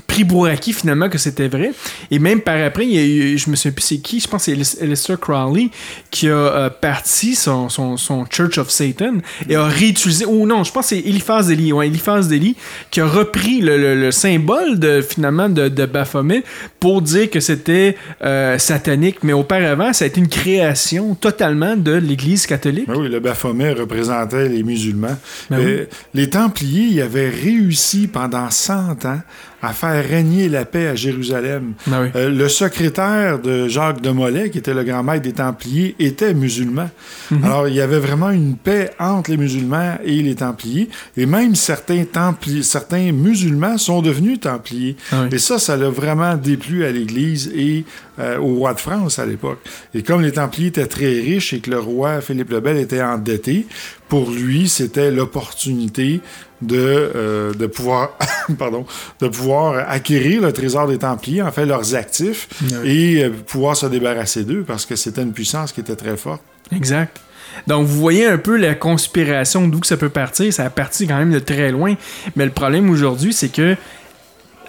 pris 0.06 0.25
Bouraki 0.25 0.73
finalement 0.73 1.09
que 1.09 1.18
c'était 1.18 1.49
vrai. 1.49 1.73
Et 2.11 2.18
même 2.18 2.40
par 2.40 2.61
après, 2.62 2.87
il 2.87 2.92
y 2.92 2.99
a 2.99 3.04
eu, 3.04 3.38
je 3.38 3.50
me 3.50 3.56
souviens 3.56 3.73
plus 3.73 3.85
c'est 3.85 3.99
qui, 3.99 4.20
je 4.20 4.28
pense 4.28 4.47
que 4.47 4.54
c'est 4.62 4.87
Lester 4.87 5.14
Crowley 5.20 5.70
qui 6.11 6.28
a 6.28 6.32
euh, 6.32 6.70
parti 6.70 7.35
son, 7.35 7.68
son, 7.68 7.97
son, 7.97 8.25
Church 8.26 8.59
of 8.59 8.70
Satan 8.70 9.18
et 9.49 9.56
a 9.56 9.64
réutilisé, 9.64 10.26
ou 10.26 10.47
non, 10.47 10.62
je 10.62 10.73
pense 10.73 10.90
que 10.90 10.97
c'est 10.97 11.09
Eliphaz 11.09 11.49
Deli, 11.49 11.73
ouais, 11.73 11.88
Eliphaz 11.88 12.28
Deli 12.28 12.56
qui 12.90 13.00
a 13.00 13.06
repris 13.06 13.61
le, 13.61 13.94
le, 13.94 14.11
symbole 14.12 14.78
de 14.78 15.00
finalement 15.00 15.49
de, 15.49 15.68
de, 15.68 15.87
Baphomet 15.87 16.44
pour 16.78 17.02
dire 17.02 17.28
que 17.30 17.40
c'était 17.40 17.97
euh, 18.23 18.59
satanique. 18.59 19.18
Mais 19.23 19.32
auparavant, 19.32 19.92
ça 19.92 20.04
a 20.04 20.09
été 20.09 20.20
une 20.20 20.28
création 20.28 21.14
totalement 21.14 21.76
de 21.76 21.92
l'Église 21.92 22.47
catholique. 22.47 22.87
Ben 22.87 22.97
oui, 22.97 23.09
le 23.09 23.20
Baphomet 23.20 23.73
représentait 23.73 24.49
les 24.49 24.62
musulmans. 24.62 25.16
Ben 25.50 25.87
les 26.14 26.30
Templiers, 26.30 26.88
ils 26.90 27.00
avaient 27.00 27.30
réussi 27.30 28.06
pendant 28.06 28.50
100 28.50 29.04
ans 29.04 29.20
à 29.62 29.73
faire 29.73 30.07
régner 30.07 30.49
la 30.49 30.64
paix 30.64 30.88
à 30.88 30.95
Jérusalem. 30.95 31.73
Ah 31.90 32.02
euh, 32.17 32.31
le 32.31 32.49
secrétaire 32.49 33.38
de 33.38 33.69
Jacques 33.69 34.00
de 34.00 34.11
Molay, 34.11 34.50
qui 34.50 34.59
était 34.59 34.75
le 34.75 34.85
grand 34.85 35.02
maître 35.02 35.23
des 35.23 35.33
Templiers, 35.33 35.95
était 35.99 36.35
musulman. 36.35 36.90
Mhm. 37.31 37.45
Alors, 37.45 37.69
il 37.69 37.75
y 37.75 37.81
avait 37.81 37.99
vraiment 37.99 38.31
une 38.31 38.57
paix 38.57 38.90
entre 38.99 39.31
les 39.31 39.37
musulmans 39.37 39.99
et 40.05 40.23
les 40.23 40.35
Templiers. 40.35 40.88
Et 41.17 41.26
même 41.26 41.55
certains, 41.55 42.05
Templiers, 42.05 42.62
certains 42.62 43.12
musulmans 43.12 43.79
sont 43.79 44.02
devenus 44.02 44.40
Templiers. 44.40 44.97
Ah 45.12 45.26
et 45.31 45.38
ça, 45.38 45.59
ça 45.59 45.76
l'a 45.76 45.90
vraiment 45.90 46.37
déplu 46.37 46.85
à 46.85 46.90
l'Église 46.90 47.50
et 47.55 47.85
euh, 48.20 48.38
au 48.38 48.54
roi 48.56 48.74
de 48.74 48.80
France 48.80 49.18
à 49.18 49.26
l'époque. 49.26 49.58
Et 49.94 50.02
comme 50.02 50.20
les 50.22 50.32
Templiers 50.32 50.68
étaient 50.68 50.86
très 50.86 51.20
riches 51.20 51.52
et 51.52 51.60
que 51.60 51.70
le 51.70 51.78
roi 51.78 52.20
Philippe 52.20 52.50
le 52.50 52.60
Bel 52.60 52.76
était 52.76 53.02
endetté, 53.02 53.66
pour 54.08 54.30
lui, 54.30 54.68
c'était 54.68 55.10
l'opportunité 55.10 56.20
de, 56.60 56.76
euh, 56.76 57.54
de 57.54 57.66
pouvoir 57.66 58.18
pardon 58.58 58.84
de 59.20 59.28
pouvoir 59.28 59.88
acquérir 59.88 60.42
le 60.42 60.52
trésor 60.52 60.86
des 60.88 60.98
Templiers, 60.98 61.42
en 61.42 61.52
fait 61.52 61.64
leurs 61.64 61.94
actifs, 61.94 62.48
et 62.84 63.24
euh, 63.24 63.30
pouvoir 63.30 63.76
se 63.76 63.86
débarrasser 63.86 64.44
d'eux 64.44 64.64
parce 64.66 64.86
que 64.86 64.96
c'était 64.96 65.22
une 65.22 65.32
puissance 65.32 65.72
qui 65.72 65.80
était 65.80 65.96
très 65.96 66.16
forte. 66.16 66.42
Exact. 66.72 67.20
Donc, 67.66 67.86
vous 67.86 67.98
voyez 67.98 68.26
un 68.26 68.38
peu 68.38 68.56
la 68.56 68.74
conspiration 68.74 69.66
d'où 69.66 69.82
ça 69.82 69.96
peut 69.96 70.08
partir. 70.08 70.52
Ça 70.52 70.64
a 70.64 70.70
parti 70.70 71.06
quand 71.06 71.18
même 71.18 71.32
de 71.32 71.38
très 71.38 71.72
loin. 71.72 71.94
Mais 72.36 72.44
le 72.44 72.52
problème 72.52 72.90
aujourd'hui, 72.90 73.32
c'est 73.32 73.48
que 73.48 73.76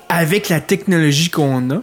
avec 0.09 0.49
la 0.49 0.59
technologie 0.59 1.29
qu'on 1.29 1.69
a, 1.71 1.81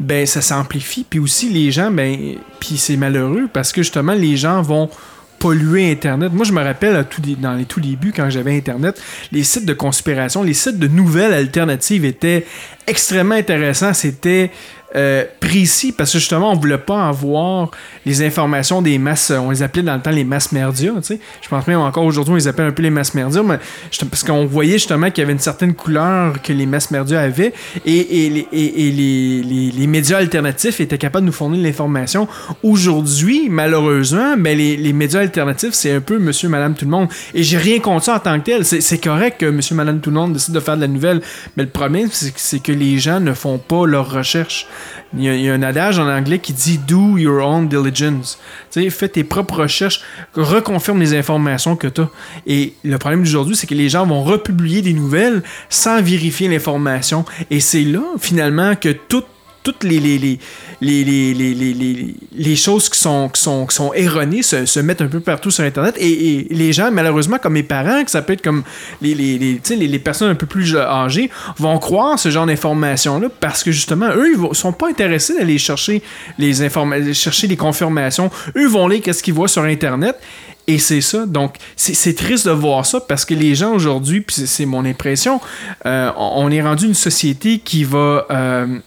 ben 0.00 0.26
ça 0.26 0.40
s'amplifie. 0.40 1.04
Puis 1.08 1.20
aussi, 1.20 1.50
les 1.50 1.70
gens, 1.70 1.90
ben, 1.90 2.36
puis 2.58 2.78
c'est 2.78 2.96
malheureux 2.96 3.48
parce 3.52 3.70
que 3.70 3.82
justement, 3.82 4.14
les 4.14 4.36
gens 4.36 4.62
vont 4.62 4.88
polluer 5.38 5.90
Internet. 5.90 6.32
Moi, 6.32 6.44
je 6.44 6.52
me 6.52 6.62
rappelle 6.62 7.06
dans 7.38 7.54
les 7.54 7.64
tout 7.64 7.80
débuts, 7.80 8.12
quand 8.14 8.28
j'avais 8.28 8.56
Internet, 8.56 9.00
les 9.32 9.42
sites 9.42 9.64
de 9.64 9.72
conspiration, 9.72 10.42
les 10.42 10.54
sites 10.54 10.78
de 10.78 10.86
nouvelles 10.86 11.32
alternatives 11.32 12.04
étaient 12.04 12.46
extrêmement 12.86 13.34
intéressants. 13.34 13.94
C'était 13.94 14.50
euh, 14.96 15.24
précis 15.38 15.92
parce 15.92 16.12
que 16.12 16.18
justement 16.18 16.50
on 16.50 16.56
voulait 16.56 16.76
pas 16.76 17.06
avoir 17.06 17.70
les 18.04 18.24
informations 18.24 18.82
des 18.82 18.98
masses 18.98 19.30
on 19.30 19.50
les 19.50 19.62
appelait 19.62 19.84
dans 19.84 19.94
le 19.94 20.00
temps 20.00 20.10
les 20.10 20.24
masses 20.24 20.50
merdias 20.50 20.92
tu 20.96 21.02
sais. 21.02 21.20
Je 21.40 21.48
pense 21.48 21.64
même 21.68 21.78
encore 21.78 22.04
aujourd'hui 22.04 22.32
on 22.32 22.36
les 22.36 22.48
appelle 22.48 22.66
un 22.66 22.72
peu 22.72 22.82
les 22.82 22.90
masses 22.90 23.14
merdias 23.14 23.44
mais 23.44 23.58
parce 24.10 24.24
qu'on 24.24 24.46
voyait 24.46 24.74
justement 24.74 25.08
qu'il 25.10 25.22
y 25.22 25.24
avait 25.24 25.32
une 25.32 25.38
certaine 25.38 25.74
couleur 25.74 26.42
que 26.42 26.52
les 26.52 26.66
masses 26.66 26.90
merdias 26.90 27.20
avaient 27.20 27.52
et, 27.86 28.28
les, 28.30 28.48
les, 28.52 29.70
les, 29.72 29.86
médias 29.86 30.18
alternatifs 30.18 30.80
étaient 30.80 30.98
capables 30.98 31.24
de 31.24 31.30
nous 31.30 31.36
fournir 31.36 31.62
l'information. 31.62 32.26
Aujourd'hui 32.64 33.48
malheureusement 33.48 34.36
ben 34.36 34.58
les, 34.58 34.76
les 34.76 34.92
médias 34.92 35.20
alternatifs 35.20 35.74
c'est 35.74 35.92
un 35.92 36.00
peu 36.00 36.18
monsieur 36.18 36.48
madame 36.48 36.74
tout 36.74 36.84
le 36.84 36.90
monde. 36.90 37.08
Et 37.32 37.44
j'ai 37.44 37.58
rien 37.58 37.78
contre 37.78 38.06
ça 38.06 38.16
en 38.16 38.18
tant 38.18 38.40
que 38.40 38.46
tel. 38.46 38.64
C'est 38.64 38.98
correct 38.98 39.40
que 39.40 39.46
monsieur 39.46 39.76
madame 39.76 40.00
tout 40.00 40.10
le 40.10 40.16
monde 40.16 40.32
décide 40.32 40.54
de 40.54 40.60
faire 40.60 40.74
de 40.76 40.80
la 40.80 40.88
nouvelle 40.88 41.20
mais 41.56 41.62
le 41.62 41.68
problème 41.68 42.08
c'est 42.10 42.58
que 42.60 42.72
les 42.72 42.98
gens 42.98 43.20
ne 43.20 43.34
font 43.34 43.58
pas 43.58 43.86
leur 43.86 44.10
recherche 44.10 44.66
il 45.16 45.24
y, 45.24 45.48
a, 45.48 45.54
un 45.54 45.62
adage 45.62 45.98
en 45.98 46.08
anglais 46.08 46.38
qui 46.38 46.52
dit 46.52 46.78
Do 46.78 47.18
your 47.18 47.44
own 47.44 47.68
diligence. 47.68 48.38
Tu 48.70 48.82
sais, 48.82 48.90
fais 48.90 49.08
tes 49.08 49.24
propres 49.24 49.62
recherches, 49.62 50.02
reconfirme 50.34 51.00
les 51.00 51.14
informations 51.14 51.76
que 51.76 51.88
tu 51.88 52.02
as. 52.02 52.08
Et 52.46 52.74
le 52.84 52.98
problème 52.98 53.22
d'aujourd'hui, 53.22 53.56
c'est 53.56 53.66
que 53.66 53.74
les 53.74 53.88
gens 53.88 54.06
vont 54.06 54.22
republier 54.22 54.82
des 54.82 54.92
nouvelles 54.92 55.42
sans 55.68 56.00
vérifier 56.02 56.48
l'information. 56.48 57.24
Et 57.50 57.60
c'est 57.60 57.82
là, 57.82 58.02
finalement, 58.18 58.76
que 58.76 58.90
tout 58.90 59.24
toutes 59.62 59.84
les, 59.84 59.98
les, 59.98 60.18
les, 60.18 60.38
les, 60.80 62.14
les, 62.32 62.56
choses 62.56 62.88
qui 62.88 62.98
sont, 62.98 63.28
qui 63.28 63.40
sont, 63.40 63.66
qui 63.66 63.74
sont 63.74 63.92
erronées 63.92 64.42
se, 64.42 64.80
mettent 64.80 65.02
un 65.02 65.08
peu 65.08 65.20
partout 65.20 65.50
sur 65.50 65.64
Internet. 65.64 65.96
Et, 65.98 66.46
les 66.50 66.72
gens, 66.72 66.90
malheureusement, 66.90 67.38
comme 67.38 67.54
mes 67.54 67.62
parents, 67.62 68.02
que 68.04 68.10
ça 68.10 68.22
peut 68.22 68.32
être 68.32 68.42
comme 68.42 68.62
les, 69.02 69.14
les, 69.14 69.98
personnes 69.98 70.30
un 70.30 70.34
peu 70.34 70.46
plus 70.46 70.76
âgées, 70.76 71.30
vont 71.58 71.78
croire 71.78 72.18
ce 72.18 72.30
genre 72.30 72.46
d'informations-là 72.46 73.28
parce 73.40 73.62
que 73.62 73.72
justement, 73.72 74.08
eux, 74.16 74.32
ils 74.34 74.56
sont 74.56 74.72
pas 74.72 74.88
intéressés 74.88 75.36
d'aller 75.36 75.58
chercher 75.58 76.02
les 76.38 76.62
informations, 76.62 77.12
chercher 77.12 77.46
les 77.46 77.56
confirmations. 77.56 78.30
Eux 78.56 78.68
vont 78.68 78.88
lire 78.88 79.02
qu'est-ce 79.02 79.22
qu'ils 79.22 79.34
voient 79.34 79.48
sur 79.48 79.62
Internet. 79.62 80.16
Et 80.66 80.78
c'est 80.78 81.00
ça. 81.00 81.26
Donc, 81.26 81.56
c'est 81.74 82.14
triste 82.14 82.46
de 82.46 82.52
voir 82.52 82.86
ça 82.86 83.00
parce 83.00 83.24
que 83.24 83.34
les 83.34 83.56
gens 83.56 83.72
aujourd'hui, 83.72 84.20
puis 84.20 84.46
c'est 84.46 84.66
mon 84.66 84.84
impression, 84.84 85.40
euh, 85.84 86.12
on 86.16 86.48
est 86.50 86.62
rendu 86.62 86.86
une 86.86 86.94
société 86.94 87.58
qui 87.58 87.82
va. 87.82 88.26
Euh, 88.30 88.78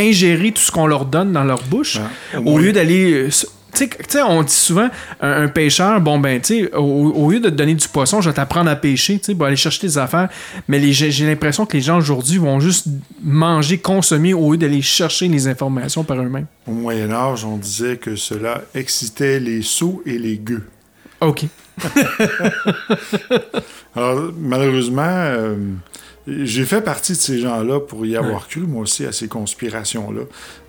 ingérer 0.00 0.52
tout 0.52 0.62
ce 0.62 0.72
qu'on 0.72 0.86
leur 0.86 1.04
donne 1.04 1.32
dans 1.32 1.44
leur 1.44 1.62
bouche 1.62 1.98
au 2.44 2.58
lieu 2.58 2.72
d'aller 2.72 3.12
euh, 3.12 3.30
tu 3.72 3.88
sais, 4.08 4.22
on 4.22 4.42
dit 4.42 4.52
souvent, 4.52 4.88
un, 5.20 5.48
pêcheur, 5.48 6.00
bon, 6.00 6.18
ben, 6.18 6.40
tu 6.40 6.64
sais, 6.64 6.74
au, 6.74 7.30
lieu 7.30 7.40
de 7.40 7.48
te 7.48 7.54
donner 7.54 7.74
du 7.74 7.86
poisson, 7.88 8.20
je 8.20 8.28
vais 8.28 8.34
t'apprendre 8.34 8.70
à 8.70 8.76
pêcher, 8.76 9.18
tu 9.18 9.26
sais, 9.26 9.34
pour 9.34 9.46
aller 9.46 9.56
chercher 9.56 9.86
des 9.86 9.98
affaires. 9.98 10.28
Mais 10.68 10.92
j'ai 10.92 11.26
l'impression 11.26 11.66
que 11.66 11.76
les 11.76 11.82
gens 11.82 11.98
aujourd'hui 11.98 12.38
vont 12.38 12.60
juste 12.60 12.88
manger, 13.22 13.78
consommer, 13.78 14.34
au 14.34 14.52
lieu 14.52 14.58
d'aller 14.58 14.82
chercher 14.82 15.28
les 15.28 15.48
informations 15.48 16.04
par 16.04 16.18
eux-mêmes. 16.18 16.46
Au 16.66 16.72
Moyen-Âge, 16.72 17.44
on 17.44 17.56
disait 17.56 17.96
que 17.96 18.16
cela 18.16 18.62
excitait 18.74 19.40
les 19.40 19.62
sots 19.62 20.02
et 20.04 20.18
les 20.18 20.36
gueux. 20.38 20.66
OK. 21.20 21.44
Alors, 23.94 24.32
malheureusement, 24.38 25.02
euh, 25.06 25.56
j'ai 26.44 26.64
fait 26.64 26.80
partie 26.80 27.12
de 27.12 27.16
ces 27.16 27.38
gens-là 27.38 27.80
pour 27.80 28.06
y 28.06 28.16
avoir 28.16 28.48
cru, 28.48 28.60
moi 28.60 28.82
aussi, 28.82 29.04
à 29.04 29.12
ces 29.12 29.28
conspirations-là. 29.28 30.22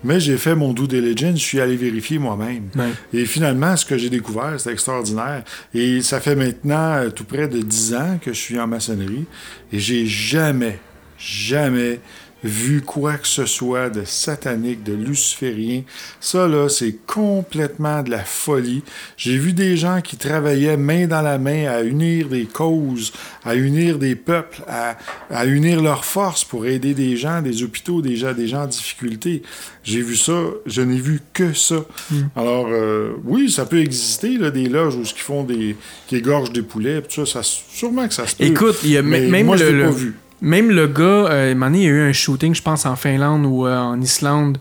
Mais 0.04 0.20
j'ai 0.20 0.36
fait 0.36 0.54
mon 0.54 0.72
due 0.72 0.88
diligence, 0.88 1.38
je 1.38 1.44
suis 1.44 1.60
allé 1.60 1.76
vérifier 1.76 2.18
moi-même. 2.18 2.68
Et 3.12 3.24
finalement, 3.24 3.76
ce 3.76 3.86
que 3.86 3.96
j'ai 3.96 4.10
découvert, 4.10 4.54
c'est 4.58 4.72
extraordinaire. 4.72 5.44
Et 5.74 6.02
ça 6.02 6.20
fait 6.20 6.36
maintenant 6.36 6.94
euh, 6.94 7.10
tout 7.10 7.24
près 7.24 7.48
de 7.48 7.60
10 7.60 7.94
ans 7.94 8.18
que 8.20 8.32
je 8.32 8.38
suis 8.38 8.58
en 8.58 8.66
maçonnerie. 8.66 9.26
Et 9.72 9.78
j'ai 9.78 10.06
jamais, 10.06 10.78
jamais 11.18 12.00
vu 12.44 12.80
quoi 12.80 13.14
que 13.14 13.26
ce 13.26 13.46
soit 13.46 13.90
de 13.90 14.04
satanique, 14.04 14.82
de 14.82 14.92
luciférien. 14.92 15.82
Ça, 16.20 16.48
là, 16.48 16.68
c'est 16.68 16.96
complètement 17.06 18.02
de 18.02 18.10
la 18.10 18.24
folie. 18.24 18.82
J'ai 19.16 19.36
vu 19.36 19.52
des 19.52 19.76
gens 19.76 20.00
qui 20.00 20.16
travaillaient 20.16 20.76
main 20.76 21.06
dans 21.06 21.22
la 21.22 21.38
main 21.38 21.68
à 21.68 21.82
unir 21.82 22.28
des 22.28 22.46
causes, 22.46 23.12
à 23.44 23.54
unir 23.54 23.98
des 23.98 24.16
peuples, 24.16 24.62
à, 24.68 25.46
unir 25.46 25.82
leurs 25.82 26.04
forces 26.04 26.44
pour 26.44 26.66
aider 26.66 26.94
des 26.94 27.16
gens, 27.16 27.42
des 27.42 27.62
hôpitaux, 27.62 28.02
des 28.02 28.16
gens, 28.16 28.32
des 28.32 28.48
gens 28.48 28.64
en 28.64 28.66
difficulté. 28.66 29.42
J'ai 29.84 30.02
vu 30.02 30.16
ça, 30.16 30.40
je 30.66 30.82
n'ai 30.82 30.98
vu 30.98 31.20
que 31.32 31.52
ça. 31.52 31.84
Hmm. 32.10 32.22
Alors, 32.36 32.66
euh, 32.70 33.12
oui, 33.24 33.50
ça 33.50 33.66
peut 33.66 33.80
exister, 33.80 34.38
là, 34.38 34.50
des 34.50 34.68
loges 34.68 34.96
où 34.96 35.04
ce 35.04 35.14
qui 35.14 35.20
font 35.20 35.42
des. 35.44 35.76
qui 36.06 36.16
égorgent 36.16 36.52
des 36.52 36.62
poulets, 36.62 37.02
tout 37.02 37.26
ça, 37.26 37.42
ça, 37.42 37.48
sûrement 37.72 38.06
que 38.06 38.14
ça 38.14 38.26
se 38.26 38.36
peut. 38.36 38.44
Écoute, 38.44 38.76
il 38.84 38.90
y 38.90 38.96
a 38.96 39.02
même 39.02 39.44
moi, 39.44 39.56
le, 39.56 39.84
pas 39.84 39.90
vu. 39.90 40.14
Même 40.42 40.70
le 40.70 40.88
gars, 40.88 41.30
euh, 41.30 41.54
il 41.56 41.76
y 41.76 41.86
a 41.86 41.88
eu 41.88 42.00
un 42.00 42.12
shooting, 42.12 42.52
je 42.52 42.62
pense, 42.62 42.84
en 42.84 42.96
Finlande 42.96 43.46
ou 43.46 43.64
euh, 43.64 43.78
en 43.78 44.00
Islande, 44.00 44.58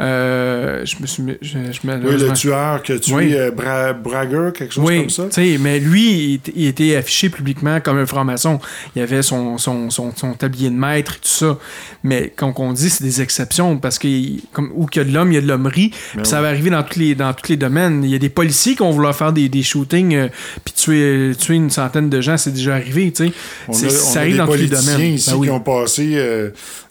euh, 0.00 0.82
je 0.86 0.96
me 1.00 1.06
suis. 1.06 1.22
Je, 1.42 1.58
oui, 1.58 2.16
le 2.16 2.32
tueur 2.32 2.82
qui 2.82 2.92
a 2.92 2.98
tué 2.98 3.38
euh, 3.38 3.50
Bragger, 3.50 4.48
quelque 4.56 4.72
chose 4.72 4.84
comme 4.84 5.10
ça. 5.10 5.24
Oui, 5.36 5.58
mais 5.60 5.78
lui, 5.78 6.40
il, 6.54 6.66
était 6.66 6.96
affiché 6.96 7.28
publiquement 7.28 7.80
comme 7.80 7.98
un 7.98 8.06
franc-maçon. 8.06 8.60
Il 8.96 9.02
avait 9.02 9.20
son, 9.20 9.58
son, 9.58 9.90
son, 9.90 10.12
tablier 10.38 10.70
de 10.70 10.74
maître 10.74 11.16
et 11.16 11.20
tout 11.20 11.28
ça. 11.28 11.58
Mais 12.02 12.32
quand 12.34 12.54
on 12.56 12.72
dit, 12.72 12.88
c'est 12.88 13.04
des 13.04 13.20
exceptions, 13.20 13.76
parce 13.76 13.98
que 13.98 14.08
comme, 14.52 14.70
où 14.74 14.86
qu'il 14.86 15.02
y 15.02 15.04
a 15.04 15.08
de 15.08 15.12
l'homme, 15.12 15.32
il 15.32 15.34
y 15.34 15.38
a 15.38 15.42
de 15.42 15.48
l'hommerie. 15.48 15.90
Puis 15.90 16.24
ça 16.24 16.40
va 16.40 16.48
arriver 16.48 16.70
dans 16.70 16.82
tous, 16.82 16.98
les, 16.98 17.14
dans 17.14 17.34
tous 17.34 17.50
les 17.50 17.58
domaines. 17.58 18.02
Il 18.02 18.10
y 18.10 18.14
a 18.14 18.18
des 18.18 18.30
policiers 18.30 18.72
qui 18.72 18.78
vont 18.78 18.92
vouloir 18.92 19.14
faire 19.14 19.34
des, 19.34 19.50
des 19.50 19.62
shootings 19.62 20.14
euh, 20.14 20.28
puis 20.64 20.72
tuer, 20.72 21.32
tuer 21.38 21.56
une 21.56 21.68
centaine 21.68 22.08
de 22.08 22.20
gens, 22.22 22.38
c'est 22.38 22.52
déjà 22.52 22.76
arrivé. 22.76 23.12
tu 23.12 23.32
sais. 23.70 23.90
ça 23.90 24.20
arrive 24.20 24.38
dans 24.38 24.46
tous 24.46 24.54
les 24.54 24.68
domaines. 24.68 25.18
Ici 25.20 25.30
ben 25.32 25.42
qui 25.42 25.50
ont 25.50 25.60
passé 25.60 26.16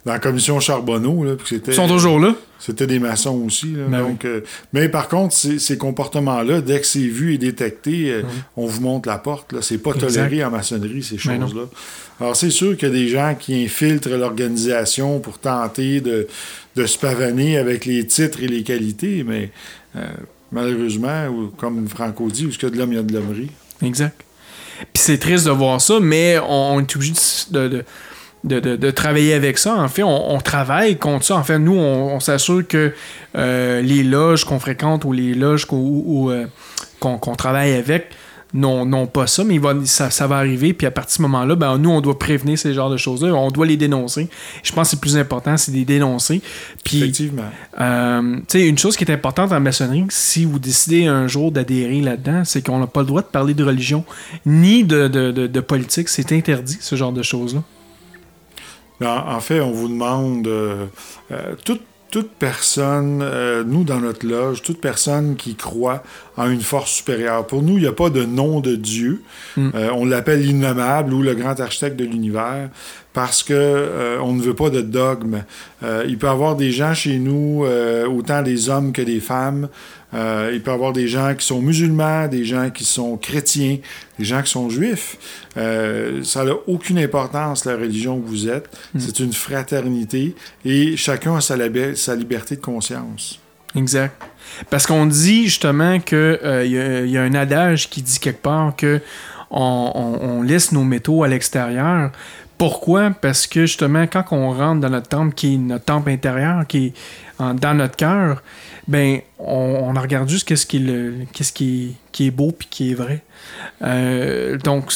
dans 0.05 0.13
la 0.13 0.19
commission 0.19 0.59
Charbonneau. 0.59 1.23
Là, 1.23 1.33
Ils 1.51 1.73
sont 1.73 1.87
toujours 1.87 2.19
là. 2.19 2.35
C'était 2.59 2.87
des 2.87 2.99
maçons 2.99 3.41
aussi. 3.45 3.67
Ben 3.67 3.99
donc, 3.99 4.25
euh, 4.25 4.41
mais 4.73 4.89
par 4.89 5.07
contre, 5.07 5.33
ces 5.33 5.77
comportements-là, 5.77 6.59
dès 6.59 6.81
que 6.81 6.85
c'est 6.85 6.99
vu 6.99 7.33
et 7.33 7.37
détecté, 7.37 8.11
euh, 8.11 8.23
on 8.57 8.65
vous 8.65 8.81
montre 8.81 9.07
la 9.07 9.17
porte. 9.17 9.61
C'est 9.61 9.77
pas 9.77 9.93
toléré 9.93 10.43
en 10.43 10.51
maçonnerie, 10.51 11.01
ces 11.01 11.15
ben 11.25 11.41
choses-là. 11.41 11.63
Alors, 12.19 12.35
c'est 12.35 12.49
sûr 12.49 12.75
qu'il 12.75 12.89
y 12.89 12.91
a 12.91 12.93
des 12.93 13.07
gens 13.07 13.33
qui 13.39 13.63
infiltrent 13.63 14.09
l'organisation 14.09 15.19
pour 15.19 15.39
tenter 15.39 16.01
de, 16.01 16.27
de, 16.75 16.85
se 16.85 16.97
pavaner 16.97 17.57
avec 17.57 17.85
les 17.85 18.05
titres 18.05 18.43
et 18.43 18.47
les 18.47 18.63
qualités, 18.63 19.23
mais 19.25 19.51
euh, 19.95 20.05
malheureusement, 20.51 21.51
comme 21.55 21.87
Franco 21.87 22.29
dit, 22.29 22.45
où 22.45 22.49
il 22.49 22.61
y 22.61 22.65
a 22.65 22.69
de 22.69 22.77
l'homme, 22.77 22.91
il 22.91 22.95
y 22.97 22.99
a 22.99 23.03
de 23.03 23.13
l'hommerie. 23.13 23.51
Exact. 23.81 24.21
Puis 24.93 25.03
c'est 25.03 25.17
triste 25.17 25.45
de 25.45 25.51
voir 25.51 25.79
ça, 25.79 25.99
mais 26.01 26.37
on, 26.39 26.79
est 26.81 26.95
obligé 26.95 27.13
de 27.51 27.67
de, 27.69 27.85
travailler 28.95 29.33
avec 29.33 29.57
ça. 29.57 29.75
En 29.75 29.87
fait, 29.87 30.03
on, 30.03 30.39
travaille 30.39 30.97
contre 30.97 31.25
ça. 31.25 31.35
En 31.35 31.43
fait, 31.43 31.59
nous, 31.59 31.75
on, 31.75 32.19
s'assure 32.19 32.67
que 32.67 32.93
euh, 33.35 33.81
les 33.81 34.03
loges 34.03 34.45
qu'on 34.45 34.59
fréquente 34.59 35.05
ou 35.05 35.11
les 35.11 35.33
loges 35.33 35.67
euh, 35.71 36.45
qu'on 36.99 37.35
travaille 37.35 37.73
avec 37.73 38.11
n'ont 38.53 39.07
pas 39.07 39.27
ça, 39.27 39.43
mais 39.43 39.59
ça, 39.85 40.27
va 40.27 40.37
arriver. 40.37 40.73
Puis 40.73 40.87
à 40.87 40.91
partir 40.91 41.09
de 41.09 41.15
ce 41.17 41.21
moment-là, 41.23 41.55
ben, 41.55 41.77
nous, 41.77 41.89
on 41.89 42.01
doit 42.01 42.17
prévenir 42.17 42.57
ces 42.57 42.73
genres 42.73 42.89
de 42.89 42.97
choses-là. 42.97 43.33
On 43.33 43.49
doit 43.49 43.65
les 43.65 43.77
dénoncer. 43.77 44.27
Je 44.63 44.71
pense 44.71 44.91
que 44.91 44.95
le 44.95 45.01
plus 45.01 45.17
important, 45.17 45.55
c'est 45.57 45.71
de 45.71 45.77
les 45.77 45.85
dénoncer. 45.85 46.41
Puis, 46.83 46.97
Effectivement. 46.97 47.43
Euh, 47.79 48.39
une 48.53 48.77
chose 48.77 48.97
qui 48.97 49.03
est 49.03 49.11
importante 49.11 49.51
en 49.51 49.59
maçonnerie, 49.59 50.05
si 50.09 50.45
vous 50.45 50.59
décidez 50.59 51.05
un 51.05 51.27
jour 51.27 51.51
d'adhérer 51.51 52.01
là-dedans, 52.01 52.43
c'est 52.43 52.65
qu'on 52.65 52.79
n'a 52.79 52.87
pas 52.87 53.01
le 53.01 53.07
droit 53.07 53.21
de 53.21 53.27
parler 53.27 53.53
de 53.53 53.63
religion 53.63 54.03
ni 54.45 54.83
de, 54.83 55.07
de 55.07 55.59
politique. 55.59 56.09
C'est 56.09 56.31
interdit, 56.31 56.77
ce 56.79 56.95
genre 56.95 57.11
de 57.11 57.21
choses-là. 57.21 57.61
En, 59.05 59.39
fait, 59.39 59.61
on 59.61 59.71
vous 59.71 59.87
demande 59.87 60.45
euh, 60.47 60.85
euh, 61.31 61.53
toute, 61.63 61.81
personne, 62.39 63.21
euh, 63.21 63.63
nous 63.63 63.83
dans 63.83 63.99
notre 64.01 64.25
loge, 64.25 64.61
toute 64.61 64.81
personne 64.81 65.35
qui 65.35 65.55
croit 65.55 66.03
en 66.37 66.49
une 66.49 66.61
force 66.61 66.91
supérieure. 66.91 67.45
Pour 67.47 67.61
nous, 67.61 67.77
il 67.77 67.81
n'y 67.81 67.87
a 67.87 67.93
pas 67.93 68.09
de 68.09 68.25
nom 68.25 68.59
de 68.59 68.75
Dieu. 68.75 69.21
Mm. 69.55 69.69
on 69.93 70.05
l'appelle 70.05 70.41
l'innommable 70.41 71.13
ou 71.13 71.21
le 71.21 71.35
grand 71.35 71.59
architecte 71.59 71.95
de 71.95 72.05
l'univers 72.05 72.69
parce 73.13 73.43
que 73.43 74.17
on 74.21 74.33
ne 74.33 74.41
veut 74.41 74.53
pas 74.53 74.69
de 74.69 74.81
dogme. 74.81 75.43
il 76.07 76.17
peut 76.17 76.27
y 76.27 76.29
avoir 76.29 76.55
des 76.55 76.71
gens 76.71 76.93
chez 76.93 77.19
nous, 77.19 77.65
autant 78.09 78.41
des 78.41 78.69
hommes 78.69 78.91
que 78.91 79.01
des 79.01 79.19
femmes, 79.19 79.67
euh, 80.13 80.51
il 80.53 80.61
peut 80.61 80.71
y 80.71 80.73
avoir 80.73 80.91
des 80.91 81.07
gens 81.07 81.35
qui 81.35 81.45
sont 81.45 81.61
musulmans, 81.61 82.27
des 82.27 82.43
gens 82.43 82.69
qui 82.71 82.83
sont 82.83 83.15
chrétiens, 83.17 83.77
des 84.17 84.25
gens 84.25 84.41
qui 84.41 84.49
sont 84.49 84.69
juifs. 84.69 85.17
Euh, 85.57 86.23
ça 86.23 86.43
n'a 86.43 86.53
aucune 86.67 86.97
importance, 86.97 87.65
la 87.65 87.75
religion 87.75 88.19
que 88.19 88.27
vous 88.27 88.49
êtes. 88.49 88.69
Hmm. 88.93 88.99
C'est 88.99 89.19
une 89.19 89.33
fraternité 89.33 90.35
et 90.65 90.97
chacun 90.97 91.35
a 91.35 91.41
sa, 91.41 91.55
sa, 91.95 92.15
liberté 92.15 92.55
de 92.55 92.61
conscience. 92.61 93.39
Exact. 93.75 94.19
Parce 94.71 94.87
qu'on 94.87 95.05
dit 95.05 95.45
justement 95.45 95.99
qu'il 95.99 96.17
euh, 96.17 96.65
y, 96.65 97.11
y, 97.11 97.17
a 97.17 97.21
un 97.21 97.35
adage 97.35 97.89
qui 97.89 98.01
dit 98.01 98.17
quelque 98.17 98.41
part 98.41 98.75
que 98.75 98.99
on, 99.51 100.17
on 100.21 100.41
laisse 100.41 100.71
nos 100.71 100.83
métaux 100.83 101.23
à 101.23 101.27
l'extérieur 101.27 102.11
pourquoi? 102.59 103.11
Parce 103.11 103.47
que 103.47 103.61
justement, 103.61 104.05
quand 104.05 104.25
on 104.31 104.51
rentre 104.51 104.81
dans 104.81 104.89
notre 104.89 105.07
temple, 105.07 105.33
qui 105.33 105.55
est 105.55 105.57
notre 105.57 105.85
temple 105.85 106.09
intérieur, 106.09 106.67
qui 106.67 106.87
est 106.87 106.93
dans 107.39 107.73
notre 107.73 107.95
cœur, 107.95 108.43
ben 108.87 109.21
on, 109.37 109.93
regarde 109.93 110.27
juste 110.27 110.47
qu'est-ce 110.47 110.65
qui 110.65 111.95
qui 112.11 112.27
est 112.27 112.31
beau 112.31 112.51
puis 112.51 112.67
qui 112.69 112.91
est 112.91 112.95
vrai. 112.95 113.23
Euh, 113.81 114.57
donc, 114.57 114.91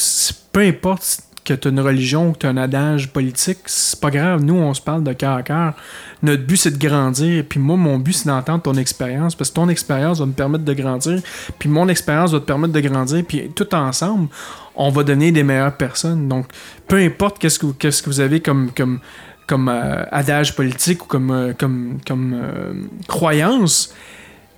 peu 0.52 0.62
importe 0.62 1.24
que 1.44 1.54
tu 1.54 1.68
as 1.68 1.72
une 1.72 1.80
religion 1.80 2.30
ou 2.30 2.32
que 2.34 2.40
tu 2.40 2.46
as 2.48 2.50
un 2.50 2.58
adage 2.58 3.12
politique, 3.12 3.60
c'est 3.66 4.00
pas 4.00 4.10
grave. 4.10 4.44
Nous, 4.44 4.56
on 4.56 4.74
se 4.74 4.82
parle 4.82 5.04
de 5.04 5.14
cœur 5.14 5.34
à 5.34 5.44
cœur. 5.44 5.74
Notre 6.22 6.44
but, 6.44 6.58
c'est 6.58 6.72
de 6.72 6.78
grandir. 6.78 7.44
Puis 7.48 7.60
moi, 7.60 7.76
mon 7.76 7.98
but, 7.98 8.14
c'est 8.14 8.28
d'entendre 8.28 8.64
ton 8.64 8.76
expérience. 8.76 9.36
Parce 9.36 9.50
que 9.50 9.56
ton 9.56 9.70
expérience 9.70 10.20
va 10.20 10.26
me 10.26 10.34
permettre 10.34 10.64
de 10.64 10.74
grandir. 10.74 11.22
Puis 11.60 11.70
mon 11.70 11.88
expérience 11.88 12.32
va 12.32 12.40
te 12.40 12.46
permettre 12.46 12.74
de 12.74 12.80
grandir. 12.80 13.24
Puis 13.28 13.52
tout 13.56 13.74
ensemble, 13.76 14.30
on 14.76 14.90
va 14.90 15.04
donner 15.04 15.32
des 15.32 15.44
meilleures 15.44 15.76
personnes. 15.76 16.28
Donc, 16.28 16.48
peu 16.88 16.98
importe 16.98 17.40
qu'est-ce 17.40 17.60
que, 17.60 17.68
que 17.68 18.06
vous 18.06 18.20
avez 18.20 18.40
comme, 18.40 18.72
comme, 18.72 19.00
comme 19.48 19.70
euh, 19.70 20.04
adage 20.12 20.56
politique 20.56 21.04
ou 21.06 21.08
comme, 21.08 21.32
euh, 21.32 21.54
comme, 21.54 22.00
comme 22.06 22.34
euh, 22.34 22.74
croyance, 23.08 23.94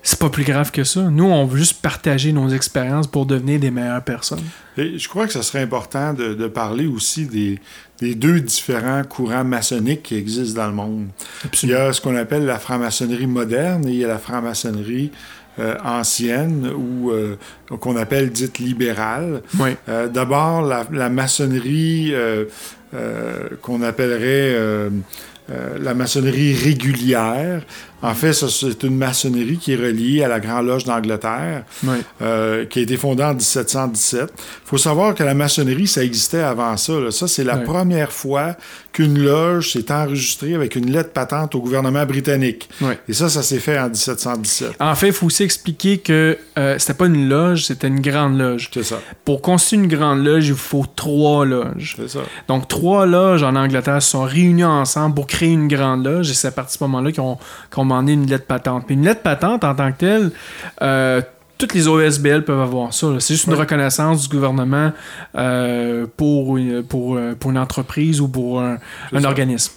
c'est 0.02 0.18
pas 0.18 0.30
plus 0.30 0.44
grave 0.44 0.70
que 0.70 0.84
ça. 0.84 1.02
Nous, 1.02 1.24
on 1.24 1.44
veut 1.46 1.58
juste 1.58 1.82
partager 1.82 2.32
nos 2.32 2.48
expériences 2.50 3.08
pour 3.08 3.26
devenir 3.26 3.58
des 3.58 3.72
meilleures 3.72 4.04
personnes. 4.04 4.44
Et 4.76 4.98
je 4.98 5.08
crois 5.08 5.26
que 5.26 5.32
ce 5.32 5.42
serait 5.42 5.62
important 5.62 6.12
de, 6.12 6.46
parler 6.46 6.86
aussi 6.86 7.26
des, 7.26 7.58
des, 7.98 8.14
deux 8.14 8.40
différents 8.40 9.02
courants 9.02 9.42
maçonniques 9.42 10.04
qui 10.04 10.14
existent 10.14 10.62
dans 10.62 10.68
le 10.68 10.74
monde. 10.74 11.08
Il 11.64 11.70
y 11.70 11.74
a 11.74 11.92
ce 11.92 12.00
qu'on 12.00 12.14
appelle 12.14 12.46
la 12.46 12.60
franc-maçonnerie 12.60 13.26
moderne 13.26 13.88
et 13.88 13.92
il 13.92 13.96
y 13.96 14.04
a 14.04 14.08
la 14.08 14.18
franc-maçonnerie 14.18 15.10
ancienne 15.84 16.70
ou 16.76 17.10
euh, 17.10 17.36
qu'on 17.80 17.96
appelle 17.96 18.30
dite 18.30 18.58
libérale. 18.58 19.42
Euh, 19.88 20.08
d'abord, 20.08 20.62
la, 20.62 21.08
maçonnerie 21.08 22.12
qu'on 23.62 23.82
appellerait 23.82 24.56
la 25.80 25.94
maçonnerie 25.94 26.54
régulière 26.54 27.62
en 28.02 28.14
fait, 28.14 28.32
c'est 28.32 28.82
une 28.82 28.96
maçonnerie 28.96 29.56
qui 29.56 29.72
est 29.72 29.76
reliée 29.76 30.22
à 30.22 30.28
la 30.28 30.38
Grande 30.38 30.66
Loge 30.66 30.84
d'Angleterre, 30.84 31.64
euh, 32.20 32.66
qui 32.66 32.80
a 32.80 32.82
été 32.82 32.96
fondée 32.96 33.24
en 33.24 33.34
1717. 33.34 34.32
Il 34.36 34.42
faut 34.64 34.78
savoir 34.78 35.14
que 35.14 35.22
la 35.22 35.34
maçonnerie, 35.34 35.86
ça 35.86 36.04
existait 36.04 36.42
avant 36.42 36.76
ça. 36.76 36.92
Ça, 37.10 37.26
c'est 37.26 37.44
la 37.44 37.56
première 37.56 38.12
fois 38.12 38.56
qu'une 38.92 39.18
loge 39.18 39.72
s'est 39.72 39.92
enregistrée 39.92 40.54
avec 40.54 40.74
une 40.74 40.90
lettre 40.90 41.12
patente 41.12 41.54
au 41.54 41.60
gouvernement 41.60 42.04
britannique. 42.06 42.68
Et 43.08 43.12
ça, 43.12 43.28
ça 43.28 43.42
s'est 43.42 43.58
fait 43.58 43.78
en 43.78 43.88
1717. 43.88 44.76
En 44.80 44.94
fait, 44.94 45.08
il 45.08 45.12
faut 45.12 45.26
aussi 45.26 45.42
expliquer 45.42 45.98
que 45.98 46.38
euh, 46.58 46.78
c'était 46.78 46.94
pas 46.94 47.06
une 47.06 47.28
loge, 47.28 47.64
c'était 47.64 47.88
une 47.88 48.00
grande 48.00 48.38
loge. 48.38 48.70
C'est 48.72 48.84
ça. 48.84 49.00
Pour 49.24 49.42
constituer 49.42 49.76
une 49.76 49.88
grande 49.88 50.24
loge, 50.24 50.48
il 50.48 50.54
faut 50.54 50.84
trois 50.94 51.44
loges. 51.44 51.96
C'est 51.98 52.08
ça. 52.08 52.20
Donc, 52.48 52.68
trois 52.68 53.06
loges 53.06 53.42
en 53.42 53.56
Angleterre 53.56 54.02
se 54.02 54.10
sont 54.10 54.24
réunies 54.24 54.64
ensemble 54.64 55.14
pour 55.14 55.26
créer 55.26 55.52
une 55.52 55.68
grande 55.68 56.04
loge, 56.04 56.30
et 56.30 56.34
c'est 56.34 56.48
à 56.48 56.52
partir 56.52 56.74
de 56.74 56.78
ce 56.78 56.84
moment-là 56.84 57.12
qu'ils 57.12 57.22
demander 57.86 58.12
une 58.12 58.26
lettre 58.26 58.46
patente. 58.46 58.86
Puis 58.86 58.94
une 58.94 59.04
lettre 59.04 59.22
patente, 59.22 59.64
en 59.64 59.74
tant 59.74 59.92
que 59.92 59.98
telle, 59.98 60.30
euh, 60.82 61.20
toutes 61.58 61.74
les 61.74 61.88
OSBL 61.88 62.44
peuvent 62.44 62.60
avoir 62.60 62.92
ça. 62.92 63.08
C'est 63.18 63.34
juste 63.34 63.46
une 63.46 63.54
reconnaissance 63.54 64.28
du 64.28 64.34
gouvernement 64.34 64.92
euh, 65.36 66.06
pour, 66.16 66.58
pour, 66.88 67.16
euh, 67.16 67.34
pour, 67.34 67.50
une 67.50 67.58
entreprise 67.58 68.20
ou 68.20 68.28
pour 68.28 68.60
un 68.60 68.78
organisme. 69.24 69.72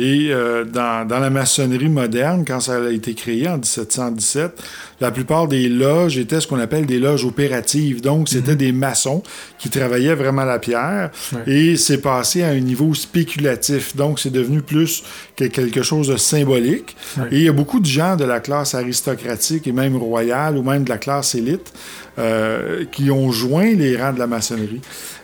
Et 0.00 0.28
euh, 0.30 0.64
dans, 0.64 1.06
dans, 1.06 1.18
la 1.18 1.28
maçonnerie 1.28 1.90
moderne, 1.90 2.44
quand 2.46 2.60
ça 2.60 2.76
a 2.76 2.90
été 2.90 3.14
créé 3.14 3.46
en 3.48 3.58
1717, 3.58 4.62
la 5.00 5.10
plupart 5.10 5.48
des 5.48 5.68
loges 5.68 6.18
étaient 6.18 6.40
ce 6.40 6.46
qu'on 6.46 6.60
appelle 6.60 6.86
des 6.86 6.98
loges 6.98 7.24
opératives. 7.24 8.00
Donc, 8.00 8.28
c'était 8.28 8.52
mhm. 8.52 8.58
des 8.58 8.72
maçons 8.72 9.22
qui 9.58 9.70
travaillaient 9.70 10.14
vraiment 10.14 10.44
la 10.44 10.58
pierre. 10.58 11.10
Et 11.46 11.76
c'est 11.76 12.00
passé 12.00 12.42
à 12.42 12.48
un 12.48 12.60
niveau 12.60 12.94
spéculatif. 12.94 13.96
Donc, 13.96 14.20
c'est 14.20 14.30
devenu 14.30 14.62
plus 14.62 15.02
que 15.36 15.44
quelque 15.44 15.82
chose 15.82 16.08
de 16.08 16.16
symbolique. 16.16 16.96
Et 17.30 17.36
il 17.36 17.42
y 17.42 17.48
a 17.48 17.52
beaucoup 17.52 17.80
de 17.80 17.86
gens 17.86 18.16
de 18.16 18.24
la 18.24 18.40
classe 18.40 18.74
aristocratique 18.74 19.66
et 19.66 19.72
même 19.72 19.96
royale 19.96 20.56
ou 20.56 20.62
même 20.62 20.84
de 20.84 20.90
la 20.90 20.98
classe 20.98 21.34
élite 21.34 21.72
euh, 22.18 22.84
qui 22.90 23.10
ont 23.10 23.30
joint 23.30 23.72
les 23.74 23.96
rangs 23.96 24.12
de 24.12 24.18
la 24.18 24.26
maçonnerie. 24.26 24.80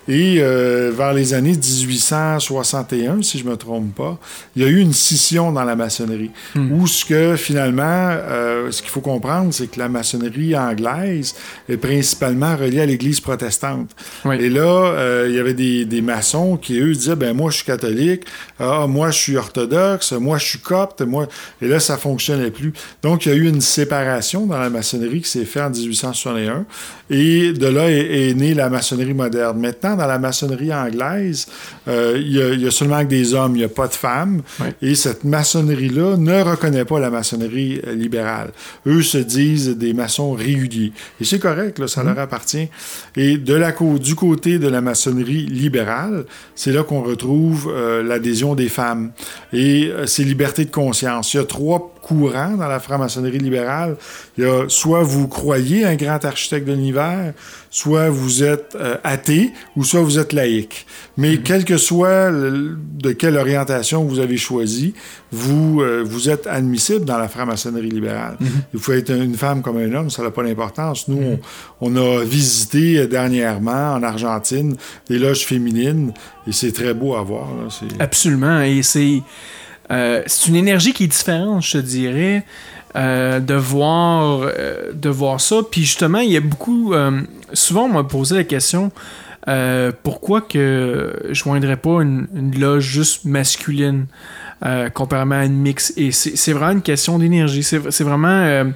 Et 0.08 0.36
euh, 0.38 0.92
vers 0.96 1.12
les 1.12 1.34
années 1.34 1.56
1861, 1.56 3.22
si 3.22 3.38
je 3.38 3.44
ne 3.44 3.50
me 3.50 3.56
trompe 3.56 3.92
pas, 3.92 4.18
il 4.54 4.62
y 4.62 4.64
a 4.64 4.68
eu 4.68 4.78
une 4.78 4.92
scission 4.92 5.50
dans 5.50 5.64
la 5.64 5.74
maçonnerie. 5.74 6.30
Hmm. 6.54 6.72
Où 6.72 6.86
ce 6.86 7.04
que 7.04 7.34
finalement, 7.36 7.82
euh, 7.82 8.70
ce 8.70 8.82
qu'il 8.82 8.90
faut 8.90 9.00
comprendre, 9.00 9.52
c'est 9.52 9.65
que 9.68 9.78
la 9.78 9.88
maçonnerie 9.88 10.56
anglaise 10.56 11.34
est 11.68 11.76
principalement 11.76 12.56
reliée 12.56 12.80
à 12.80 12.86
l'Église 12.86 13.20
protestante. 13.20 13.90
Oui. 14.24 14.36
Et 14.40 14.50
là, 14.50 14.62
euh, 14.62 15.26
il 15.28 15.34
y 15.34 15.38
avait 15.38 15.54
des, 15.54 15.84
des 15.84 16.02
maçons 16.02 16.56
qui, 16.56 16.78
eux, 16.78 16.92
disaient, 16.92 17.16
ben 17.16 17.34
moi, 17.34 17.50
je 17.50 17.56
suis 17.56 17.66
catholique, 17.66 18.24
ah, 18.58 18.86
moi, 18.86 19.10
je 19.10 19.18
suis 19.18 19.36
orthodoxe, 19.36 20.12
moi, 20.12 20.38
je 20.38 20.46
suis 20.46 20.58
copte, 20.58 21.02
moi... 21.02 21.26
Et 21.60 21.68
là, 21.68 21.80
ça 21.80 21.96
fonctionnait 21.96 22.50
plus. 22.50 22.72
Donc, 23.02 23.26
il 23.26 23.28
y 23.30 23.32
a 23.32 23.36
eu 23.36 23.48
une 23.48 23.60
séparation 23.60 24.46
dans 24.46 24.58
la 24.58 24.70
maçonnerie 24.70 25.22
qui 25.22 25.30
s'est 25.30 25.44
faite 25.44 25.62
en 25.62 25.70
1861. 25.70 26.64
Et 27.08 27.52
de 27.52 27.66
là 27.66 27.90
est, 27.90 28.30
est 28.30 28.34
née 28.34 28.54
la 28.54 28.68
maçonnerie 28.68 29.14
moderne. 29.14 29.60
Maintenant, 29.60 29.96
dans 29.96 30.06
la 30.06 30.18
maçonnerie 30.18 30.74
anglaise, 30.74 31.46
euh, 31.88 32.14
il, 32.16 32.36
y 32.36 32.40
il 32.56 32.62
y 32.62 32.66
a 32.66 32.70
seulement 32.70 33.00
que 33.02 33.08
des 33.08 33.34
hommes, 33.34 33.52
il 33.54 33.58
n'y 33.58 33.64
a 33.64 33.68
pas 33.68 33.88
de 33.88 33.94
femmes. 33.94 34.42
Et 34.82 34.94
cette 34.94 35.24
maçonnerie-là 35.24 36.16
ne 36.16 36.42
reconnaît 36.42 36.84
pas 36.84 36.98
la 36.98 37.10
maçonnerie 37.10 37.80
euh, 37.86 37.94
libérale. 37.94 38.50
Eux 38.86 39.02
se 39.02 39.18
disent 39.18 39.55
des 39.56 39.92
maçons 39.92 40.32
réguliers. 40.32 40.92
Et 41.20 41.24
c'est 41.24 41.38
correct, 41.38 41.78
là, 41.78 41.88
ça 41.88 42.02
leur 42.02 42.18
appartient. 42.18 42.68
Et 43.16 43.38
de 43.38 43.54
la, 43.54 43.72
du 43.72 44.14
côté 44.14 44.58
de 44.58 44.68
la 44.68 44.80
maçonnerie 44.80 45.46
libérale, 45.46 46.24
c'est 46.54 46.72
là 46.72 46.82
qu'on 46.82 47.02
retrouve 47.02 47.72
euh, 47.74 48.02
l'adhésion 48.02 48.54
des 48.54 48.68
femmes. 48.68 49.12
Et 49.52 49.86
euh, 49.86 50.06
c'est 50.06 50.24
liberté 50.24 50.64
de 50.64 50.70
conscience. 50.70 51.34
Il 51.34 51.38
y 51.38 51.40
a 51.40 51.44
trois 51.44 51.94
courants 52.06 52.56
dans 52.56 52.68
la 52.68 52.78
franc-maçonnerie 52.78 53.38
libérale. 53.38 53.96
Il 54.38 54.44
y 54.44 54.46
a 54.46 54.68
soit 54.68 55.02
vous 55.02 55.26
croyez 55.26 55.84
un 55.84 55.96
grand 55.96 56.24
architecte 56.24 56.66
de 56.68 56.72
l'univers, 56.72 57.32
soit 57.70 58.08
vous 58.10 58.44
êtes 58.44 58.76
euh, 58.76 58.96
athée, 59.02 59.52
ou 59.76 59.82
soit 59.82 60.00
vous 60.02 60.18
êtes 60.18 60.32
laïque. 60.32 60.86
Mais 61.16 61.38
quel 61.38 61.64
que 61.64 61.76
soit 61.76 62.30
le- 62.30 62.78
de 63.06 63.10
quelle 63.12 63.36
orientation 63.36 64.04
vous 64.04 64.20
avez 64.20 64.36
choisi, 64.36 64.94
vous, 65.32 65.80
euh, 65.82 66.02
vous 66.06 66.28
êtes 66.30 66.46
admissible 66.46 67.04
dans 67.04 67.18
la 67.18 67.28
franc-maçonnerie 67.28 67.90
libérale. 67.90 68.36
Il 68.72 68.78
faut 68.80 68.92
être 68.92 69.10
une 69.10 69.34
femme 69.34 69.60
comme 69.62 69.78
un 69.78 69.92
homme, 69.92 70.08
ça 70.10 70.22
n'a 70.22 70.30
pas 70.30 70.44
d'importance. 70.44 71.08
Nous, 71.08 71.20
on, 71.20 71.40
on 71.80 71.96
a 71.96 72.22
visité 72.24 73.06
dernièrement 73.08 73.94
en 73.94 74.02
Argentine 74.02 74.76
des 75.10 75.18
loges 75.18 75.44
féminines 75.44 76.12
et 76.46 76.52
c'est 76.52 76.72
très 76.72 76.94
beau 76.94 77.14
à 77.16 77.22
voir. 77.22 77.48
là. 77.56 77.68
Absolument. 77.98 78.60
Et 78.62 78.82
c'est 78.82 79.20
euh, 79.90 80.22
c'est 80.26 80.48
une 80.48 80.56
énergie 80.56 80.92
qui 80.92 81.04
est 81.04 81.08
différente, 81.08 81.62
je 81.62 81.72
te 81.72 81.78
dirais, 81.78 82.44
euh, 82.96 83.40
de, 83.40 83.54
voir, 83.54 84.42
euh, 84.42 84.92
de 84.92 85.08
voir 85.08 85.40
ça. 85.40 85.56
Puis 85.70 85.82
justement, 85.82 86.18
il 86.18 86.30
y 86.30 86.36
a 86.36 86.40
beaucoup. 86.40 86.94
souvent, 87.52 87.84
on 87.84 87.92
m'a 87.92 88.04
posé 88.04 88.34
la 88.36 88.44
question 88.44 88.90
pourquoi 90.02 90.40
que 90.40 91.14
je 91.28 91.34
joindrais 91.34 91.76
pas 91.76 92.02
une, 92.02 92.26
une 92.34 92.58
loge 92.58 92.84
juste 92.84 93.24
masculine 93.24 94.06
comparément 94.92 95.36
à 95.36 95.44
une 95.44 95.56
mix? 95.56 95.92
Et 95.96 96.10
c'est 96.10 96.52
vraiment 96.52 96.72
une 96.72 96.82
question 96.82 97.18
d'énergie. 97.18 97.62
C'est 97.62 98.04
vraiment. 98.04 98.72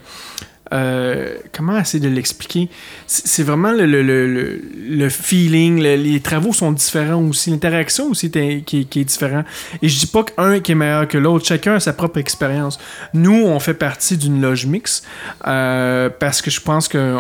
Euh, 0.73 1.35
comment 1.53 1.79
essayer 1.79 2.03
de 2.07 2.13
l'expliquer? 2.15 2.69
C'est 3.07 3.43
vraiment 3.43 3.73
le, 3.73 3.87
le, 3.87 4.03
le, 4.03 4.63
le- 4.89 5.09
feeling, 5.09 5.83
le- 5.83 5.97
les 5.97 6.21
travaux 6.21 6.53
sont 6.53 6.73
différents 6.73 7.23
aussi, 7.23 7.51
l'interaction 7.51 8.07
aussi 8.09 8.31
qui, 8.31 8.39
est- 8.39 8.85
qui 8.89 9.01
est 9.01 9.05
différent. 9.05 9.45
Et 9.83 9.89
je 9.89 9.99
dis 9.99 10.07
pas 10.07 10.25
qu'un 10.25 10.61
qui 10.61 10.73
est 10.73 10.75
meilleur 10.77 11.09
que 11.09 11.19
l'autre, 11.19 11.45
chacun 11.47 11.75
a 11.75 11.81
sa 11.81 11.93
propre 11.93 12.19
expérience. 12.19 12.79
Nous, 13.15 13.45
on 13.45 13.59
fait 13.61 13.75
partie 13.75 14.17
d'une 14.17 14.41
loge 14.41 14.67
mix 14.67 15.03
euh, 15.47 16.09
parce 16.19 16.41
que 16.43 16.51
je 16.51 16.61
pense 16.61 16.89
que 16.89 17.17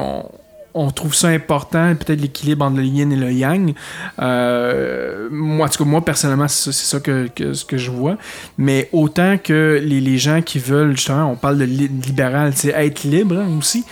on, 0.74 0.90
trouve 0.90 1.14
ça 1.14 1.28
important, 1.28 1.94
peut-être 1.94 2.20
l'équilibre 2.20 2.64
entre 2.64 2.76
le 2.76 2.84
yin 2.84 3.12
et 3.12 3.16
le 3.16 3.32
yang. 3.32 3.74
Euh, 4.20 5.28
moi, 5.30 5.66
en 5.66 5.68
tout 5.68 5.84
cas, 5.84 5.88
moi, 5.88 6.04
personnellement, 6.04 6.48
c'est 6.48 6.72
ça, 6.72 7.00
que, 7.00 7.28
que, 7.34 7.52
ce 7.52 7.64
que 7.64 7.76
je 7.76 7.90
vois. 7.90 8.16
Mais 8.58 8.88
autant 8.92 9.36
que 9.42 9.80
les, 9.82 10.00
les 10.00 10.18
gens 10.18 10.42
qui 10.42 10.58
veulent, 10.58 10.96
justement, 10.96 11.30
on 11.30 11.36
parle 11.36 11.58
de 11.58 11.64
li- 11.64 11.88
libéral, 11.88 12.52
c'est 12.54 12.70
être 12.70 13.04
libre 13.04 13.38
hein, 13.38 13.58
aussi, 13.58 13.84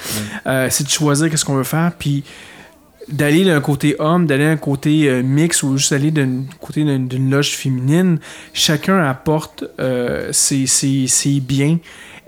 euh, 0.46 0.68
c'est 0.70 0.84
de 0.84 0.90
choisir 0.90 1.30
qu'est-ce 1.30 1.44
qu'on 1.44 1.56
veut 1.56 1.64
faire, 1.64 1.92
puis 1.98 2.24
d'aller 3.10 3.44
d'un 3.44 3.62
côté 3.62 3.96
homme, 3.98 4.26
d'aller 4.26 4.44
d'un 4.44 4.58
côté 4.58 5.08
euh, 5.08 5.22
mix 5.22 5.62
ou 5.62 5.78
juste 5.78 5.92
aller 5.92 6.10
d'un 6.10 6.42
côté 6.60 6.84
d'une 6.84 7.08
d'une 7.08 7.30
loge 7.30 7.52
féminine, 7.52 8.18
chacun 8.52 9.02
apporte 9.02 9.64
euh, 9.80 10.28
ses, 10.32 10.66
ses, 10.66 11.06
ses 11.06 11.40
biens 11.40 11.78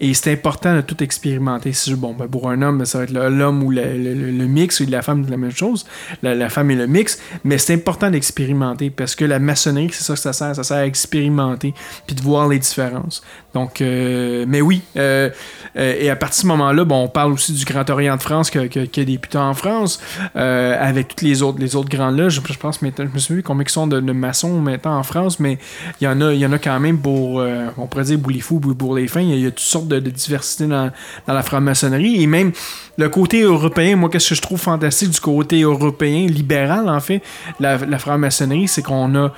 et 0.02 0.14
c'est 0.14 0.32
important 0.32 0.74
de 0.74 0.80
tout 0.80 1.02
expérimenter. 1.02 1.74
Si, 1.74 1.94
bon, 1.94 2.14
ben, 2.14 2.26
pour 2.26 2.48
un 2.48 2.62
homme, 2.62 2.78
ben, 2.78 2.84
ça 2.86 2.98
va 2.98 3.04
être 3.04 3.12
l'homme 3.12 3.62
ou 3.62 3.70
le 3.70 4.46
mix, 4.46 4.80
ou 4.80 4.86
la 4.88 5.02
femme, 5.02 5.24
c'est 5.24 5.30
la 5.30 5.36
même 5.36 5.54
chose. 5.54 5.86
La, 6.22 6.34
la 6.34 6.48
femme 6.48 6.70
et 6.70 6.74
le 6.74 6.86
mix. 6.86 7.20
Mais 7.44 7.58
c'est 7.58 7.74
important 7.74 8.10
d'expérimenter 8.10 8.88
parce 8.88 9.14
que 9.14 9.26
la 9.26 9.38
maçonnerie, 9.38 9.90
c'est 9.92 10.02
ça 10.02 10.14
que 10.14 10.20
ça 10.20 10.32
sert. 10.32 10.56
Ça 10.56 10.64
sert 10.64 10.78
à 10.78 10.86
expérimenter 10.86 11.74
puis 12.06 12.16
de 12.16 12.22
voir 12.22 12.48
les 12.48 12.58
différences. 12.58 13.22
Donc, 13.54 13.80
euh, 13.80 14.44
mais 14.46 14.60
oui. 14.60 14.82
euh, 14.96 15.28
euh, 15.76 15.94
et 15.98 16.08
à 16.08 16.16
partir 16.16 16.38
de 16.38 16.42
ce 16.42 16.46
moment-là, 16.48 16.84
bon, 16.84 17.04
on 17.04 17.08
parle 17.08 17.32
aussi 17.32 17.52
du 17.52 17.64
Grand 17.64 17.88
Orient 17.90 18.16
de 18.16 18.22
France 18.22 18.50
que- 18.50 18.66
que- 18.66 18.84
qui 18.84 19.00
a 19.00 19.40
en 19.40 19.54
France 19.54 20.00
avec 20.34 21.08
toutes 21.08 21.22
les 21.22 21.42
autres, 21.42 21.58
les 21.58 21.74
autres 21.76 21.88
grands 21.88 22.10
loges. 22.10 22.40
Je, 22.44 22.58
pense 22.58 22.82
maintenant, 22.82 23.06
je 23.08 23.14
me 23.14 23.18
souviens 23.18 23.42
combien 23.42 23.64
ils 23.64 23.70
sont 23.70 23.86
de, 23.86 24.00
maçons 24.12 24.60
maintenant 24.60 24.98
en 24.98 25.02
France, 25.02 25.40
mais 25.40 25.58
il 26.00 26.04
y 26.04 26.08
en 26.08 26.20
a, 26.20 26.32
il 26.32 26.40
y 26.40 26.58
quand 26.60 26.80
même 26.80 26.98
pour, 26.98 27.42
on 27.78 27.86
pourrait 27.86 28.04
dire 28.04 28.20
pour 28.20 28.30
les 28.30 28.40
fous, 28.40 28.60
pour- 28.60 28.94
les 28.96 29.08
fins. 29.08 29.20
Il 29.20 29.38
y 29.38 29.46
a, 29.46 29.50
toutes 29.50 29.60
sortes 29.60 29.88
de, 29.88 29.98
diversité 29.98 30.66
dans, 30.66 30.90
la 31.26 31.42
franc-maçonnerie. 31.42 32.22
Et 32.22 32.26
même 32.26 32.52
le 32.98 33.08
côté 33.08 33.42
européen, 33.42 33.96
moi, 33.96 34.10
qu'est-ce 34.10 34.30
que 34.30 34.34
je 34.34 34.42
trouve 34.42 34.60
fantastique 34.60 35.10
du 35.10 35.20
côté 35.20 35.62
européen, 35.62 36.26
libéral, 36.26 36.88
en 36.88 37.00
fait, 37.00 37.22
la 37.58 37.98
franc-maçonnerie, 37.98 38.68
c'est 38.68 38.82
qu'on 38.82 39.14
a 39.16 39.32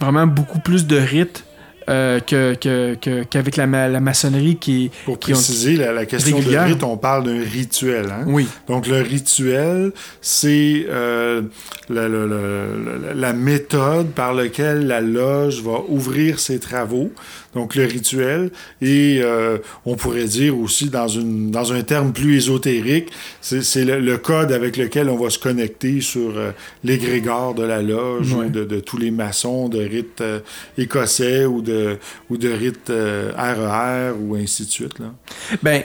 vraiment 0.00 0.26
beaucoup 0.26 0.58
plus 0.60 0.86
de 0.86 0.96
rites. 0.96 1.44
Euh, 1.88 2.20
que, 2.20 2.54
que- 2.54 2.94
que- 3.00 3.22
qu'avec 3.24 3.56
la, 3.56 3.66
ma- 3.66 3.88
la 3.88 4.00
maçonnerie 4.00 4.56
qui 4.56 4.86
est. 4.86 4.90
Pour 5.04 5.18
qui 5.18 5.32
ont- 5.32 5.34
préciser, 5.34 5.76
la, 5.76 5.92
la 5.92 6.06
question 6.06 6.36
régulière. 6.36 6.64
de 6.66 6.72
rite, 6.72 6.82
on 6.84 6.96
parle 6.96 7.24
d'un 7.24 7.40
rituel. 7.40 8.06
Hein? 8.10 8.24
Oui. 8.26 8.46
Donc, 8.68 8.86
le 8.86 9.00
rituel, 9.02 9.92
c'est 10.20 10.86
euh, 10.88 11.42
la, 11.88 12.08
la- 12.08 12.26
la- 12.26 13.08
la- 13.08 13.14
la 13.14 13.32
méthode 13.32 14.08
par 14.10 14.34
laquelle 14.34 14.86
la 14.86 15.00
loge 15.00 15.62
va 15.62 15.80
ouvrir 15.88 16.38
ses 16.40 16.58
travaux. 16.58 17.10
Donc, 17.56 17.74
le 17.74 17.86
rituel. 17.86 18.50
Et 18.82 19.20
euh, 19.22 19.56
on 19.86 19.96
pourrait 19.96 20.26
dire 20.26 20.58
aussi, 20.58 20.90
dans, 20.90 21.08
une, 21.08 21.50
dans 21.50 21.72
un 21.72 21.82
terme 21.82 22.12
plus 22.12 22.36
ésotérique, 22.36 23.08
c'est 23.40 23.84
le, 23.84 23.98
le 23.98 24.18
code 24.18 24.52
avec 24.52 24.76
lequel 24.76 25.08
on 25.08 25.16
va 25.16 25.30
se 25.30 25.38
connecter 25.38 26.02
sur 26.02 26.36
euh, 26.36 26.50
l'égrégore 26.84 27.54
de 27.54 27.62
la 27.64 27.80
loge 27.80 28.34
Ouais. 28.34 28.46
ou 28.46 28.50
de, 28.50 28.64
de 28.64 28.78
tous 28.80 28.98
les 28.98 29.10
maçons 29.10 29.70
de 29.70 29.78
rites 29.78 30.20
euh, 30.20 30.40
écossais 30.76 31.46
ou 31.46 31.62
de, 31.62 31.96
ou 32.28 32.36
de 32.36 32.50
rites 32.50 32.90
euh, 32.90 33.32
RER 33.36 34.14
ou 34.20 34.36
ainsi 34.36 34.66
de 34.66 34.70
suite. 34.70 34.98
Là. 34.98 35.14
Ben, 35.62 35.82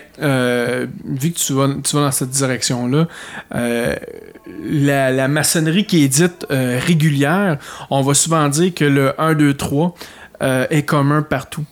vu 1.05 1.31
que 1.31 1.37
tu 1.39 1.53
vas, 1.53 1.69
tu 1.81 1.95
vas 1.95 2.01
dans 2.03 2.11
cette 2.11 2.31
direction-là, 2.31 3.07
la, 3.51 5.11
la 5.11 5.27
maçonnerie 5.29 5.85
qui 5.85 6.03
est 6.03 6.07
dite 6.09 6.45
régulière, 6.49 7.57
on 7.89 8.01
va 8.01 8.13
souvent 8.13 8.49
dire 8.49 8.73
que 8.73 8.83
le 8.85 9.13
1, 9.21 9.35
2, 9.35 9.53
3 9.53 9.71
euh, 9.87 10.20
est 10.41 10.83
commun 10.83 11.21
partout. 11.21 11.65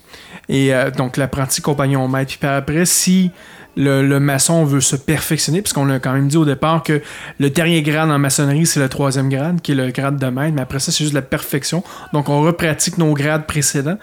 Et 0.50 0.74
euh, 0.74 0.90
donc, 0.90 1.16
l'apprenti 1.16 1.62
compagnon 1.62 2.08
maître. 2.08 2.36
Puis 2.38 2.48
après, 2.50 2.86
si 2.86 3.32
le, 3.80 4.20
maçon 4.20 4.66
veut 4.66 4.82
se 4.82 4.96
perfectionner, 4.96 5.62
puisqu'on 5.62 5.90
a 5.90 6.00
quand 6.00 6.12
même 6.12 6.28
dit 6.28 6.38
au 6.38 6.46
départ 6.46 6.84
que 6.84 7.02
le 7.40 7.50
dernier 7.50 7.82
grade 7.82 8.12
en 8.12 8.20
maçonnerie, 8.20 8.66
c'est 8.66 8.80
le 8.80 8.90
troisième 8.90 9.30
grade, 9.30 9.62
qui 9.62 9.72
est 9.72 9.76
le 9.76 9.90
grade 9.92 10.18
de 10.18 10.26
maître, 10.28 10.54
mais 10.54 10.62
après 10.62 10.80
ça, 10.80 10.92
c'est 10.92 11.04
juste 11.04 11.14
la 11.14 11.22
perfection. 11.22 11.84
Donc, 12.14 12.30
on 12.30 12.42
repratique 12.42 12.98
nos 12.98 13.14
grades 13.14 13.46
précédents. 13.46 13.98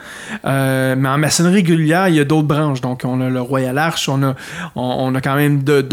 Euh, 0.44 0.94
mais 0.96 1.08
en 1.08 1.18
maçonnerie 1.18 1.56
régulière, 1.56 2.08
il 2.08 2.14
y 2.14 2.20
a 2.20 2.24
d'autres 2.24 2.46
branches. 2.46 2.80
Donc, 2.80 3.02
on 3.04 3.20
a 3.20 3.28
le 3.28 3.40
Royal 3.40 3.76
Arch, 3.78 4.08
on 4.08 4.22
a, 4.22 4.34
on, 4.74 5.14
a 5.14 5.20
quand 5.20 5.36
même 5.36 5.62
de, 5.62 5.84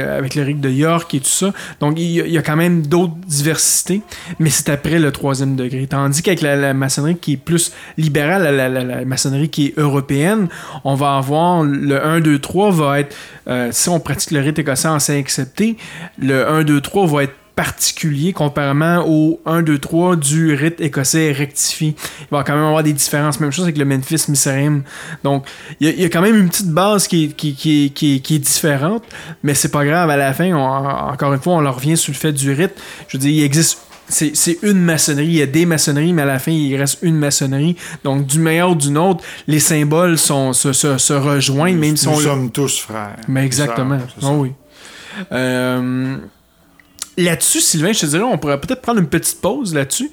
avec 0.00 0.34
le 0.34 0.42
Ric 0.42 0.60
de 0.60 0.70
York 0.70 1.14
et 1.14 1.20
tout 1.20 1.26
ça. 1.26 1.52
Donc, 1.80 1.98
il 1.98 2.10
y 2.10 2.38
a, 2.38 2.42
quand 2.42 2.56
même 2.56 2.86
d'autres 2.86 3.14
diversités, 3.26 4.02
mais 4.38 4.50
c'est 4.50 4.70
après 4.70 4.98
le 4.98 5.12
troisième 5.12 5.56
degré. 5.56 5.86
Tandis 5.86 6.22
qu'avec 6.22 6.40
la, 6.40 6.74
maçonnerie 6.74 7.16
qui 7.16 7.34
est 7.34 7.36
plus 7.36 7.72
libérale, 7.98 8.42
la- 8.54 8.68
la 8.68 9.04
maçonnerie 9.04 9.48
qui 9.48 9.66
est 9.66 9.78
européenne, 9.78 10.48
on 10.84 10.94
va 10.94 11.16
avoir 11.16 11.62
le 11.62 12.04
1, 12.04 12.20
2, 12.20 12.38
3 12.38 12.70
va 12.70 12.85
être, 12.94 13.14
euh, 13.48 13.68
si 13.72 13.88
on 13.88 14.00
pratique 14.00 14.30
le 14.32 14.40
rite 14.40 14.58
écossais 14.58 14.88
en 14.88 14.98
saint 14.98 15.18
accepté, 15.18 15.76
le 16.18 16.46
1, 16.48 16.64
2, 16.64 16.80
3 16.80 17.06
va 17.06 17.22
être 17.24 17.34
particulier 17.56 18.34
comparément 18.34 19.02
au 19.08 19.40
1, 19.46 19.62
2, 19.62 19.78
3 19.78 20.16
du 20.16 20.52
rite 20.52 20.78
écossais 20.78 21.32
rectifié. 21.32 21.94
Il 22.20 22.26
va 22.30 22.44
quand 22.44 22.54
même 22.54 22.64
avoir 22.66 22.82
des 22.82 22.92
différences. 22.92 23.40
Même 23.40 23.50
chose 23.50 23.64
avec 23.64 23.78
le 23.78 23.86
Memphis 23.86 24.26
Misserim. 24.28 24.82
Donc, 25.24 25.46
il 25.80 25.88
y, 25.88 26.02
y 26.02 26.04
a 26.04 26.10
quand 26.10 26.20
même 26.20 26.36
une 26.36 26.50
petite 26.50 26.68
base 26.70 27.08
qui 27.08 27.24
est, 27.24 27.28
qui, 27.28 27.54
qui 27.54 27.92
qui 27.94 28.20
qui 28.20 28.34
est 28.34 28.38
différente, 28.40 29.04
mais 29.42 29.54
c'est 29.54 29.70
pas 29.70 29.86
grave. 29.86 30.10
À 30.10 30.18
la 30.18 30.34
fin, 30.34 30.52
on- 30.52 31.10
encore 31.12 31.32
une 31.32 31.40
fois, 31.40 31.54
on 31.54 31.64
en 31.64 31.72
revient 31.72 31.96
sur 31.96 32.12
le 32.12 32.18
fait 32.18 32.32
du 32.34 32.52
rite. 32.52 32.74
Je 33.08 33.16
veux 33.16 33.20
dire, 33.22 33.30
il 33.30 33.42
existe 33.42 33.78
c'est 34.08 34.58
une 34.62 34.80
maçonnerie, 34.80 35.26
il 35.26 35.34
y 35.34 35.42
a 35.42 35.46
des 35.46 35.66
maçonneries, 35.66 36.12
mais 36.12 36.22
à 36.22 36.26
la 36.26 36.38
fin, 36.38 36.52
il 36.52 36.76
reste 36.76 36.98
une 37.02 37.16
maçonnerie. 37.16 37.76
Donc, 38.04 38.26
du 38.26 38.38
meilleur 38.38 38.70
ou 38.70 38.74
d'une 38.74 38.98
autre, 38.98 39.24
les 39.46 39.60
symboles 39.60 40.18
sont, 40.18 40.52
se, 40.52 40.72
se, 40.72 40.98
se 40.98 41.12
rejoignent, 41.12 41.78
même 41.78 41.96
si 41.96 42.06
Nous 42.06 42.14
on... 42.14 42.20
sommes 42.20 42.50
tous 42.50 42.78
frères. 42.78 43.16
Mais 43.28 43.44
exactement. 43.44 43.98
Ça, 43.98 44.28
Ah 44.28 44.32
oui. 44.32 44.52
Euh, 45.32 46.16
là-dessus, 47.16 47.60
Sylvain, 47.60 47.92
je 47.92 48.00
te 48.00 48.06
dirais, 48.06 48.22
on 48.22 48.38
pourrait 48.38 48.60
peut-être 48.60 48.82
prendre 48.82 49.00
une 49.00 49.08
petite 49.08 49.40
pause 49.40 49.74
là-dessus. 49.74 50.10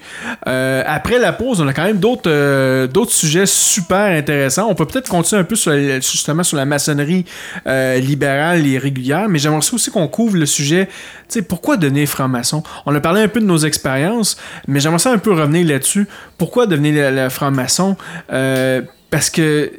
Euh, 0.48 0.84
après 0.86 1.20
la 1.20 1.34
pause, 1.34 1.60
on 1.62 1.68
a 1.68 1.74
quand 1.74 1.84
même 1.84 2.00
d'autres 2.00 2.30
euh, 2.30 2.88
d'autres 2.88 3.12
sujets 3.12 3.46
super 3.46 4.18
intéressants. 4.18 4.68
On 4.70 4.76
peut 4.76 4.86
peut-être 4.86 5.10
continuer 5.10 5.42
un 5.42 5.46
peu 5.46 5.56
sur, 5.56 5.74
justement 5.74 6.44
sur 6.44 6.58
la 6.58 6.66
maçonnerie 6.66 7.26
euh, 7.68 7.98
libérale 8.00 8.66
et 8.66 8.78
régulière, 8.78 9.28
mais 9.28 9.40
j'aimerais 9.40 9.58
aussi 9.58 9.92
qu'on 9.92 10.08
couvre 10.08 10.38
le 10.38 10.46
sujet, 10.46 10.88
tu 10.88 10.94
sais, 11.40 11.42
pourquoi 11.42 11.78
devenir 11.78 12.08
franc-maçon? 12.08 12.64
On 12.86 12.96
a 12.96 13.00
parlé 13.00 13.22
un 13.22 13.28
peu 13.28 13.40
de 13.40 13.46
nos 13.46 13.58
expériences, 13.58 14.38
mais 14.68 14.80
j'aimerais 14.80 15.00
ça 15.00 15.12
un 15.12 15.18
peu 15.18 15.34
revenir 15.34 15.68
là-dessus. 15.68 16.08
Pourquoi 16.38 16.68
devenir 16.68 17.32
franc-maçon? 17.32 17.96
Parce 18.28 19.30
que 19.30 19.72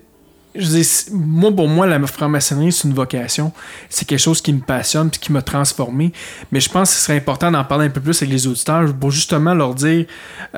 je 0.55 0.67
dis, 0.67 0.89
moi, 1.13 1.51
pour 1.51 1.69
moi, 1.69 1.87
la 1.87 2.05
franc-maçonnerie, 2.07 2.73
c'est 2.73 2.87
une 2.89 2.95
vocation. 2.95 3.53
C'est 3.89 4.07
quelque 4.07 4.21
chose 4.21 4.41
qui 4.41 4.53
me 4.53 4.61
passionne 4.61 5.11
puis 5.11 5.21
qui 5.21 5.33
m'a 5.33 5.43
transformé. 5.43 6.13
Mais 6.53 6.61
je 6.61 6.69
pense 6.71 6.91
que 6.91 6.97
ce 6.97 7.03
serait 7.03 7.17
important 7.17 7.51
d'en 7.51 7.65
parler 7.65 7.87
un 7.87 7.91
peu 7.91 8.01
plus 8.01 8.17
avec 8.23 8.33
les 8.33 8.47
auditeurs 8.47 8.93
pour 8.95 9.11
justement 9.11 9.55
leur 9.55 9.75
dire 9.75 10.07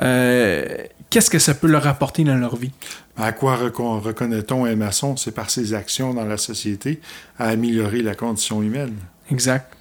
euh, 0.01 0.65
qu'est-ce 1.09 1.29
que 1.29 1.39
ça 1.39 1.53
peut 1.53 1.67
leur 1.67 1.87
apporter 1.87 2.23
dans 2.23 2.35
leur 2.35 2.55
vie? 2.55 2.71
À 3.17 3.31
quoi 3.31 3.55
recon- 3.57 3.99
reconnaît-on 3.99 4.65
un 4.65 4.75
maçon? 4.75 5.17
C'est 5.17 5.31
par 5.31 5.49
ses 5.49 5.73
actions 5.73 6.13
dans 6.13 6.25
la 6.25 6.37
société 6.37 7.01
à 7.39 7.47
améliorer 7.47 8.03
la 8.03 8.13
condition 8.13 8.61
humaine. 8.61 8.93
Exact. 9.31 9.73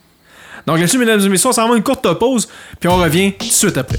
Donc 0.66 0.78
là-dessus, 0.78 0.98
mesdames 0.98 1.20
et 1.20 1.28
messieurs, 1.28 1.50
on 1.50 1.52
s'en 1.52 1.68
va 1.68 1.76
une 1.76 1.82
courte 1.82 2.10
pause, 2.18 2.48
puis 2.80 2.88
on 2.88 2.96
revient 2.96 3.32
tout 3.38 3.46
de 3.46 3.52
suite 3.52 3.76
après. 3.76 3.98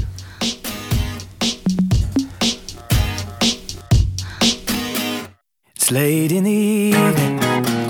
It's 5.87 5.93
late 5.93 6.33
in 6.33 6.43
the 6.43 6.51
evening, 6.51 7.39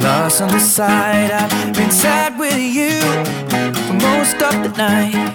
lost 0.02 0.40
on 0.40 0.50
the 0.50 0.60
side. 0.60 1.32
I've 1.32 1.74
been 1.74 1.90
sad 1.90 2.38
with 2.38 2.56
you 2.56 3.02
for 3.88 3.94
most 3.94 4.40
of 4.40 4.54
the 4.62 4.72
night. 4.78 5.34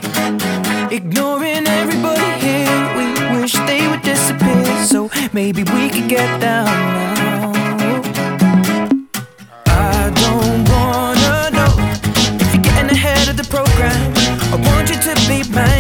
Ignoring 0.92 1.66
everybody 1.66 2.31
here, 2.38 2.79
we 2.96 3.40
wish 3.40 3.55
they 3.66 3.88
would 3.88 4.03
disappear. 4.03 4.64
So 4.85 5.11
maybe 5.33 5.64
we 5.75 5.90
could 5.90 6.09
get 6.09 6.40
down 6.40 6.66
now. 7.16 7.51
I 9.66 10.12
don't 10.22 10.62
wanna 10.70 11.51
know 11.59 11.75
if 12.38 12.55
you're 12.55 12.62
getting 12.62 12.90
ahead 12.92 13.27
of 13.29 13.37
the 13.38 13.46
program. 13.51 14.14
I 14.55 14.57
want 14.68 14.88
you 14.88 14.98
to 15.03 15.14
be 15.27 15.42
mine, 15.51 15.71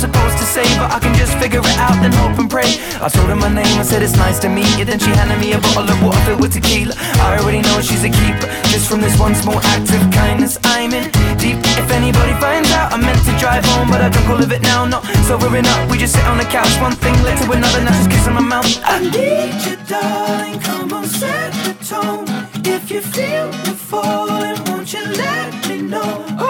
supposed 0.00 0.38
to 0.40 0.46
say 0.48 0.64
But 0.80 0.90
I 0.96 0.98
can 0.98 1.14
just 1.14 1.36
figure 1.36 1.60
it 1.60 1.76
out 1.76 2.00
and 2.00 2.12
hope 2.14 2.38
and 2.40 2.48
pray. 2.48 2.80
I 3.04 3.08
told 3.12 3.28
her 3.28 3.36
my 3.36 3.52
name, 3.52 3.76
I 3.76 3.84
said 3.84 4.02
it's 4.02 4.16
nice 4.16 4.38
to 4.40 4.48
meet 4.48 4.70
you. 4.78 4.84
Then 4.88 4.98
she 4.98 5.10
handed 5.12 5.38
me 5.38 5.52
a 5.52 5.60
bottle 5.60 5.92
of 5.92 6.00
water 6.02 6.20
filled 6.24 6.40
with 6.40 6.52
tequila. 6.56 6.94
I 7.20 7.36
already 7.38 7.60
know 7.60 7.76
she's 7.84 8.04
a 8.04 8.08
keeper. 8.08 8.48
Just 8.72 8.88
from 8.88 9.00
this 9.04 9.18
one 9.20 9.34
small 9.34 9.60
act 9.72 9.92
of 9.92 10.02
kindness 10.10 10.56
I'm 10.64 10.92
in 10.96 11.04
deep. 11.36 11.60
If 11.76 11.88
anybody 11.92 12.32
finds 12.40 12.72
out 12.72 12.92
I 12.92 12.96
meant 12.96 13.20
to 13.28 13.32
drive 13.36 13.64
home 13.64 13.88
But 13.92 14.00
I 14.00 14.08
drunk 14.08 14.28
all 14.32 14.42
of 14.42 14.50
it 14.50 14.62
now, 14.62 14.86
not 14.86 15.04
sobering 15.28 15.66
up. 15.66 15.90
We 15.90 15.98
just 15.98 16.14
sit 16.16 16.24
on 16.24 16.38
the 16.38 16.48
couch, 16.48 16.72
one 16.80 16.96
thing 16.96 17.14
led 17.22 17.36
to 17.44 17.52
another. 17.52 17.84
Now 17.84 17.92
she's 17.92 18.08
kissing 18.08 18.34
my 18.34 18.40
mouth. 18.40 18.72
I 18.84 19.04
need 19.04 19.60
you 19.68 19.76
darling, 19.84 20.58
come 20.60 20.92
on 20.92 21.04
set 21.04 21.52
the 21.66 21.74
tone. 21.84 22.24
If 22.64 22.90
you 22.90 23.00
feel 23.00 23.50
the 23.68 23.76
falling, 23.76 24.58
won't 24.64 24.92
you 24.92 25.04
let 25.04 25.68
me 25.68 25.82
know 25.82 26.49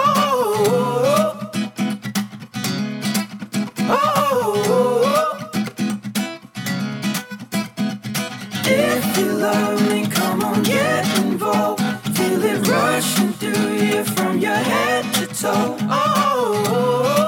Me, 9.51 10.07
come 10.07 10.43
on, 10.43 10.63
get 10.63 11.05
involved. 11.19 11.81
Feel 12.15 12.43
it 12.43 12.67
rushing 12.67 13.33
through 13.33 13.73
you 13.73 14.03
from 14.05 14.39
your 14.39 14.55
head 14.55 15.13
to 15.15 15.27
toe. 15.27 15.77
Oh, 15.81 16.63
oh, 16.67 17.15
oh. 17.17 17.20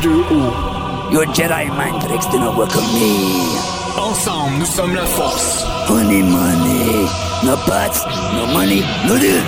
H2O. 0.00 1.12
Your 1.12 1.26
Jedi 1.26 1.68
mind 1.68 2.02
tricks 2.02 2.24
do 2.26 2.38
not 2.38 2.56
work 2.56 2.74
on 2.74 2.94
me. 2.94 3.44
Ensemble, 3.98 4.58
nous 4.58 4.64
sommes 4.64 4.94
la 4.94 5.04
force. 5.04 5.64
Money, 5.90 6.22
money. 6.22 7.04
No 7.44 7.56
pots, 7.66 8.06
no 8.32 8.46
money, 8.54 8.80
no 9.06 9.18
deal. 9.18 9.42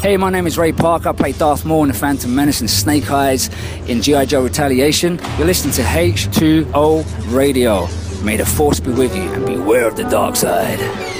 Hey, 0.00 0.16
my 0.16 0.30
name 0.30 0.46
is 0.46 0.56
Ray 0.56 0.72
Parker. 0.72 1.10
I 1.10 1.12
play 1.12 1.32
Darth 1.32 1.66
Maul 1.66 1.82
in 1.82 1.88
The 1.88 1.94
Phantom 1.94 2.34
Menace 2.34 2.60
and 2.60 2.70
Snake 2.70 3.10
Eyes 3.10 3.50
in 3.86 4.00
G.I. 4.00 4.24
Joe 4.24 4.42
Retaliation. 4.42 5.20
You're 5.36 5.46
listening 5.46 5.74
to 5.74 5.82
H2O 5.82 7.34
Radio. 7.34 7.86
May 8.22 8.38
the 8.38 8.46
Force 8.46 8.80
be 8.80 8.90
with 8.90 9.14
you 9.14 9.30
and 9.30 9.44
beware 9.44 9.88
of 9.88 9.96
the 9.96 10.04
dark 10.04 10.36
side. 10.36 11.13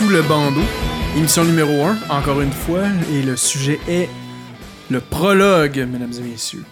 Le 0.00 0.22
bandeau, 0.22 0.60
émission 1.16 1.44
numéro 1.44 1.84
1, 1.84 1.98
encore 2.08 2.40
une 2.40 2.52
fois, 2.52 2.84
et 3.12 3.22
le 3.22 3.36
sujet 3.36 3.78
est 3.88 4.08
le 4.90 5.00
prologue, 5.00 5.76
mesdames 5.90 6.12
et 6.18 6.22
messieurs. 6.22 6.64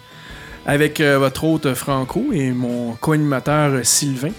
Avec 0.65 1.01
euh, 1.01 1.19
votre 1.19 1.45
hôte 1.45 1.75
Franco 1.75 2.27
et 2.33 2.51
mon 2.53 2.93
co-animateur 2.93 3.85
Sylvain. 3.85 4.31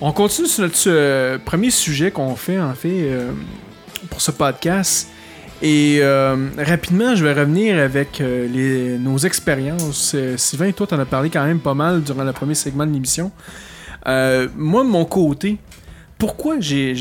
On 0.00 0.12
continue 0.12 0.46
sur 0.48 0.62
notre 0.64 0.78
euh, 0.86 1.38
premier 1.38 1.70
sujet 1.70 2.10
qu'on 2.10 2.36
fait, 2.36 2.60
en 2.60 2.74
fait, 2.74 2.88
euh, 3.10 3.32
pour 4.10 4.20
ce 4.20 4.30
podcast. 4.30 5.08
Et 5.62 6.02
rapidement, 6.58 7.14
je 7.14 7.24
vais 7.24 7.32
revenir 7.32 7.78
avec 7.82 8.18
les- 8.18 8.98
nos 8.98 9.16
expériences. 9.18 10.14
Sylvain, 10.36 10.70
toi, 10.72 10.86
t'en 10.86 10.98
as 10.98 11.06
parlé 11.06 11.30
quand 11.30 11.44
même 11.44 11.60
pas 11.60 11.72
mal 11.72 12.02
durant 12.02 12.22
le 12.24 12.32
premier 12.32 12.54
segment 12.54 12.84
de 12.86 12.92
l'émission. 12.92 13.30
Moi, 14.04 14.84
de 14.84 14.88
mon 14.88 15.06
côté, 15.06 15.56
pourquoi 16.18 16.60
j'ai 16.60 16.94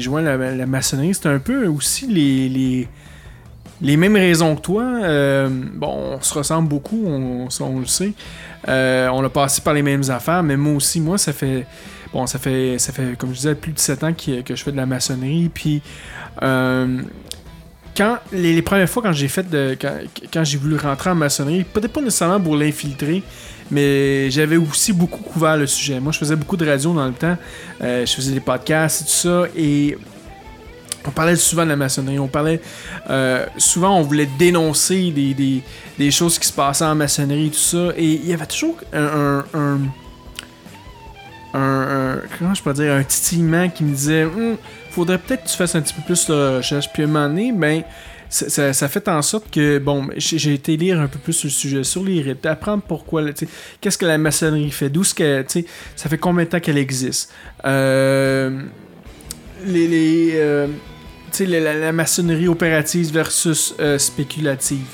joint 0.00 0.22
la, 0.22 0.36
la 0.36 0.66
maçonnerie, 0.66 1.14
c'est 1.14 1.26
un 1.26 1.38
peu 1.38 1.66
aussi 1.66 2.06
les, 2.06 2.48
les, 2.48 2.88
les 3.82 3.96
mêmes 3.96 4.16
raisons 4.16 4.54
que 4.56 4.60
toi. 4.60 4.84
Euh, 4.84 5.48
bon, 5.50 6.16
on 6.16 6.20
se 6.20 6.32
ressemble 6.34 6.68
beaucoup, 6.68 7.04
on, 7.06 7.78
le 7.80 7.86
sait. 7.86 8.12
Euh, 8.68 9.08
on 9.08 9.24
a 9.24 9.28
passé 9.28 9.60
par 9.60 9.74
les 9.74 9.82
mêmes 9.82 10.08
affaires, 10.08 10.42
mais 10.42 10.56
moi 10.56 10.74
aussi, 10.74 11.00
moi, 11.00 11.18
ça 11.18 11.32
fait. 11.32 11.66
Bon, 12.12 12.26
ça 12.26 12.38
fait, 12.38 12.78
ça 12.78 12.92
fait 12.92 13.16
comme 13.16 13.30
je 13.30 13.36
disais, 13.36 13.54
plus 13.54 13.72
de 13.72 13.78
7 13.78 14.04
ans 14.04 14.12
que 14.12 14.42
je 14.54 14.62
fais 14.62 14.72
de 14.72 14.76
la 14.76 14.84
maçonnerie. 14.84 15.50
Puis, 15.52 15.80
euh, 16.42 17.00
quand 17.96 18.18
les, 18.32 18.54
les 18.54 18.62
premières 18.62 18.88
fois 18.88 19.02
quand 19.02 19.12
j'ai 19.12 19.28
fait 19.28 19.48
de, 19.48 19.76
quand, 19.80 19.94
quand 20.32 20.44
j'ai 20.44 20.58
voulu 20.58 20.76
rentrer 20.76 21.10
en 21.10 21.14
maçonnerie, 21.14 21.64
peut-être 21.64 21.92
pas 21.92 22.02
nécessairement 22.02 22.40
pour 22.40 22.56
l'infiltrer, 22.56 23.22
mais 23.72 24.30
j'avais 24.30 24.56
aussi 24.56 24.92
beaucoup 24.92 25.22
couvert 25.22 25.56
le 25.56 25.66
sujet. 25.66 25.98
Moi, 25.98 26.12
je 26.12 26.18
faisais 26.18 26.36
beaucoup 26.36 26.56
de 26.56 26.64
radio 26.68 26.92
dans 26.94 27.06
le 27.06 27.12
temps. 27.14 27.36
Euh, 27.82 28.06
je 28.06 28.12
faisais 28.12 28.32
des 28.32 28.40
podcasts 28.40 29.00
et 29.00 29.04
tout 29.04 29.10
ça. 29.10 29.42
Et 29.56 29.98
on 31.04 31.10
parlait 31.10 31.34
souvent 31.34 31.64
de 31.64 31.70
la 31.70 31.76
maçonnerie. 31.76 32.18
On 32.20 32.28
parlait. 32.28 32.60
euh, 33.10 33.44
souvent, 33.56 33.98
on 33.98 34.02
voulait 34.02 34.28
dénoncer 34.38 35.10
des, 35.10 35.34
des- 35.34 35.62
choses 36.12 36.38
qui 36.38 36.46
se 36.46 36.52
passaient 36.52 36.84
en 36.84 36.94
maçonnerie 36.94 37.46
et 37.46 37.50
tout 37.50 37.56
ça. 37.58 37.88
Et 37.96 38.04
il 38.12 38.26
y 38.26 38.32
avait 38.32 38.46
toujours 38.46 38.76
un. 38.92 39.44
un- 39.54 39.78
comment 42.38 42.54
je 42.54 42.62
peux 42.62 42.72
dire 42.72 42.92
un 42.94 43.02
titillement 43.04 43.68
qui 43.68 43.84
me 43.84 43.94
disait 43.94 44.24
Hum, 44.24 44.56
faudrait 44.90 45.18
peut-être 45.18 45.44
que 45.44 45.48
tu 45.50 45.56
fasses 45.56 45.74
un 45.74 45.80
petit 45.82 45.94
peu 45.94 46.02
plus 46.02 46.26
de 46.26 46.56
recherche 46.58 46.88
puis 46.92 47.02
à 47.02 47.06
un 47.06 47.08
moment 47.08 47.28
donné 47.28 47.52
ben 47.52 47.82
ça, 48.32 48.88
fait 48.88 49.08
en 49.08 49.20
sorte 49.20 49.50
que 49.50 49.78
bon 49.78 50.08
j'ai 50.16 50.54
été 50.54 50.76
lire 50.78 50.98
un 51.00 51.06
peu 51.06 51.18
plus 51.18 51.34
sur 51.34 51.48
le 51.48 51.52
sujet 51.52 51.84
sur 51.84 52.02
les 52.02 52.22
rites 52.22 52.46
apprendre 52.46 52.82
pourquoi 52.82 53.22
tu 53.32 53.44
sais, 53.46 53.52
qu'est-ce 53.80 53.98
que 53.98 54.06
la 54.06 54.16
maçonnerie 54.16 54.70
fait 54.70 54.88
d'où 54.88 55.04
ce 55.04 55.12
que 55.14 55.42
tu 55.42 55.48
sais 55.48 55.64
ça 55.96 56.08
fait 56.08 56.16
combien 56.18 56.44
de 56.44 56.48
temps 56.50 56.60
qu'elle 56.60 56.78
existe. 56.78 57.30
Euh, 57.66 58.62
les, 59.66 59.86
les 59.86 60.30
euh, 60.36 60.66
tu 61.30 61.38
sais, 61.38 61.46
la, 61.46 61.60
la- 61.60 61.74
la 61.78 61.92
maçonnerie 61.92 62.48
opérative 62.48 63.12
versus 63.12 63.74
euh, 63.80 63.98
spéculative. 63.98 64.86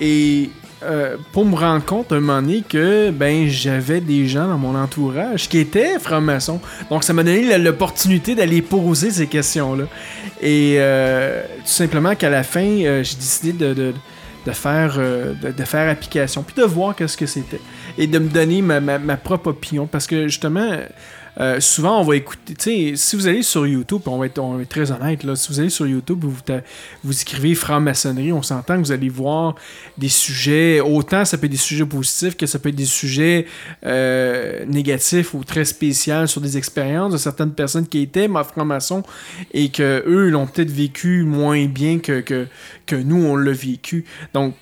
Et 0.00 0.50
euh, 0.82 1.16
pour 1.32 1.44
me 1.44 1.54
rendre 1.56 1.84
compte 1.84 2.10
un 2.12 2.20
moment 2.20 2.40
donné 2.40 2.62
que 2.66 3.10
ben 3.10 3.48
j'avais 3.48 4.00
des 4.00 4.26
gens 4.26 4.48
dans 4.48 4.58
mon 4.58 4.74
entourage 4.74 5.48
qui 5.48 5.58
étaient 5.58 5.98
francs-maçons. 5.98 6.60
Donc 6.88 7.04
ça 7.04 7.12
m'a 7.12 7.22
donné 7.22 7.58
l'opportunité 7.58 8.34
d'aller 8.34 8.62
poser 8.62 9.10
ces 9.10 9.26
questions-là. 9.26 9.84
Et 10.40 10.76
euh, 10.78 11.42
tout 11.58 11.66
simplement 11.66 12.14
qu'à 12.14 12.30
la 12.30 12.42
fin, 12.42 12.64
euh, 12.64 13.02
j'ai 13.04 13.16
décidé 13.16 13.52
de, 13.52 13.92
faire, 14.52 14.98
de, 14.98 15.64
faire 15.64 15.90
application, 15.90 16.42
puis 16.42 16.54
de 16.56 16.66
voir 16.66 16.96
qu'est-ce 16.96 17.16
que 17.16 17.26
c'était. 17.26 17.60
Et 17.98 18.06
de 18.06 18.18
me 18.18 18.28
donner 18.28 18.62
ma, 18.62 18.80
ma- 18.80 18.98
ma 18.98 19.16
propre 19.16 19.48
opinion. 19.50 19.86
Parce 19.86 20.06
que 20.06 20.28
justement, 20.28 20.70
euh, 21.40 21.58
souvent 21.60 22.00
on 22.00 22.04
va 22.04 22.16
écouter, 22.16 22.54
tu 22.54 22.62
sais, 22.62 22.92
si 22.96 23.16
vous 23.16 23.26
allez 23.26 23.42
sur 23.42 23.66
YouTube, 23.66 24.02
on 24.06 24.18
va 24.18 24.26
être, 24.26 24.40
très 24.68 24.92
honnête, 24.92 25.24
là, 25.24 25.34
si 25.36 25.48
vous 25.50 25.58
allez 25.58 25.70
sur 25.70 25.86
YouTube, 25.86 26.18
vous, 26.22 26.36
vous 27.02 27.20
écrivez 27.20 27.54
franc-maçonnerie, 27.54 28.32
on 28.32 28.42
s'entend 28.42 28.76
que 28.76 28.80
vous 28.80 28.92
allez 28.92 29.08
voir 29.08 29.54
des 29.96 30.08
sujets, 30.08 30.80
autant 30.80 31.24
ça 31.24 31.38
peut 31.38 31.46
être 31.46 31.52
des 31.52 31.56
sujets 31.56 31.86
positifs 31.86 32.36
que 32.36 32.46
ça 32.46 32.58
peut 32.58 32.68
être 32.68 32.76
des 32.76 32.84
sujets 32.84 33.46
euh, 33.86 34.64
négatifs 34.66 35.34
ou 35.34 35.42
très 35.42 35.64
spéciaux 35.64 36.26
sur 36.26 36.40
des 36.40 36.56
expériences 36.56 37.12
de 37.12 37.18
certaines 37.18 37.52
personnes 37.52 37.86
qui 37.86 38.02
étaient 38.02 38.28
ma 38.28 38.44
francs-maçons 38.44 39.02
et 39.52 39.70
que 39.70 40.04
eux 40.06 40.28
l'ont 40.28 40.46
peut-être 40.46 40.70
vécu 40.70 41.24
moins 41.24 41.66
bien 41.66 41.98
que 41.98 42.46
nous 42.92 43.24
on 43.24 43.36
l'a 43.36 43.52
vécu. 43.52 44.04
Donc 44.34 44.54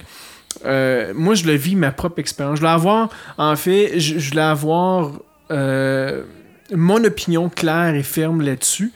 euh, 0.65 1.13
moi 1.15 1.35
je 1.35 1.45
le 1.45 1.55
vis 1.55 1.77
ma 1.77 1.93
propre 1.93 2.19
expérience. 2.19 2.57
Je 2.57 2.61
voulais 2.61 2.73
avoir, 2.73 3.11
en 3.37 3.57
fait, 3.57 3.99
je, 3.99 4.19
je 4.19 4.31
voulais 4.31 4.43
avoir 4.43 5.13
euh, 5.51 6.25
mon 6.75 7.03
opinion 7.05 7.49
claire 7.49 7.95
et 7.95 8.03
ferme 8.03 8.43
là-dessus. 8.43 8.93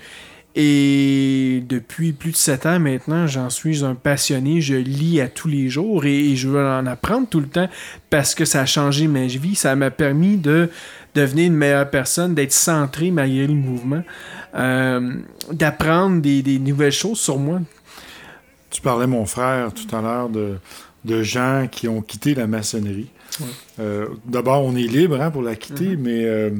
Et 0.55 1.65
depuis 1.67 2.13
plus 2.13 2.33
de 2.33 2.37
7 2.37 2.67
ans 2.67 2.79
maintenant, 2.79 3.27
j'en 3.27 3.49
suis 3.49 3.85
un 3.85 3.95
passionné. 3.95 4.61
Je 4.61 4.75
lis 4.75 5.21
à 5.21 5.29
tous 5.29 5.49
les 5.49 5.71
jours 5.71 6.05
et, 6.05 6.37
je 6.37 6.49
veux 6.49 6.67
en 6.67 6.85
apprendre 6.85 7.27
tout 7.27 7.41
le 7.41 7.49
temps 7.49 7.69
parce 8.11 8.35
que 8.35 8.45
ça 8.45 8.61
a 8.61 8.67
changé 8.67 9.09
ma 9.09 9.27
vie. 9.27 9.55
Ça 9.55 9.75
m'a 9.77 9.91
permis 9.91 10.37
de 10.37 10.69
devenir 11.15 11.47
une 11.47 11.57
meilleure 11.57 11.89
personne, 11.89 12.35
d'être 12.35 12.53
centré 12.53 13.11
malgré 13.11 13.47
le 13.47 13.55
mouvement, 13.55 14.03
euh, 14.55 15.15
d'apprendre 15.51 16.21
des, 16.21 16.43
des 16.43 16.59
nouvelles 16.59 16.93
choses 16.93 17.19
sur 17.19 17.39
moi. 17.39 17.61
Tu 18.69 18.83
parlais, 18.83 19.07
mon 19.07 19.27
frère, 19.27 19.73
tout 19.73 19.95
à 19.95 20.01
l'heure 20.01 20.29
de, 20.29 20.59
de 21.05 21.23
gens 21.23 21.67
qui 21.71 21.89
ont 21.89 22.03
quitté 22.03 22.35
la 22.35 22.47
maçonnerie. 22.47 23.09
Ouais. 23.41 23.47
Euh, 23.81 24.09
D'abord, 24.27 24.65
on 24.65 24.77
est 24.77 24.87
libre 24.87 25.21
hein, 25.21 25.31
pour 25.31 25.43
la 25.43 25.57
quitter, 25.57 25.97
mais 25.97 26.25
euh, 26.25 26.51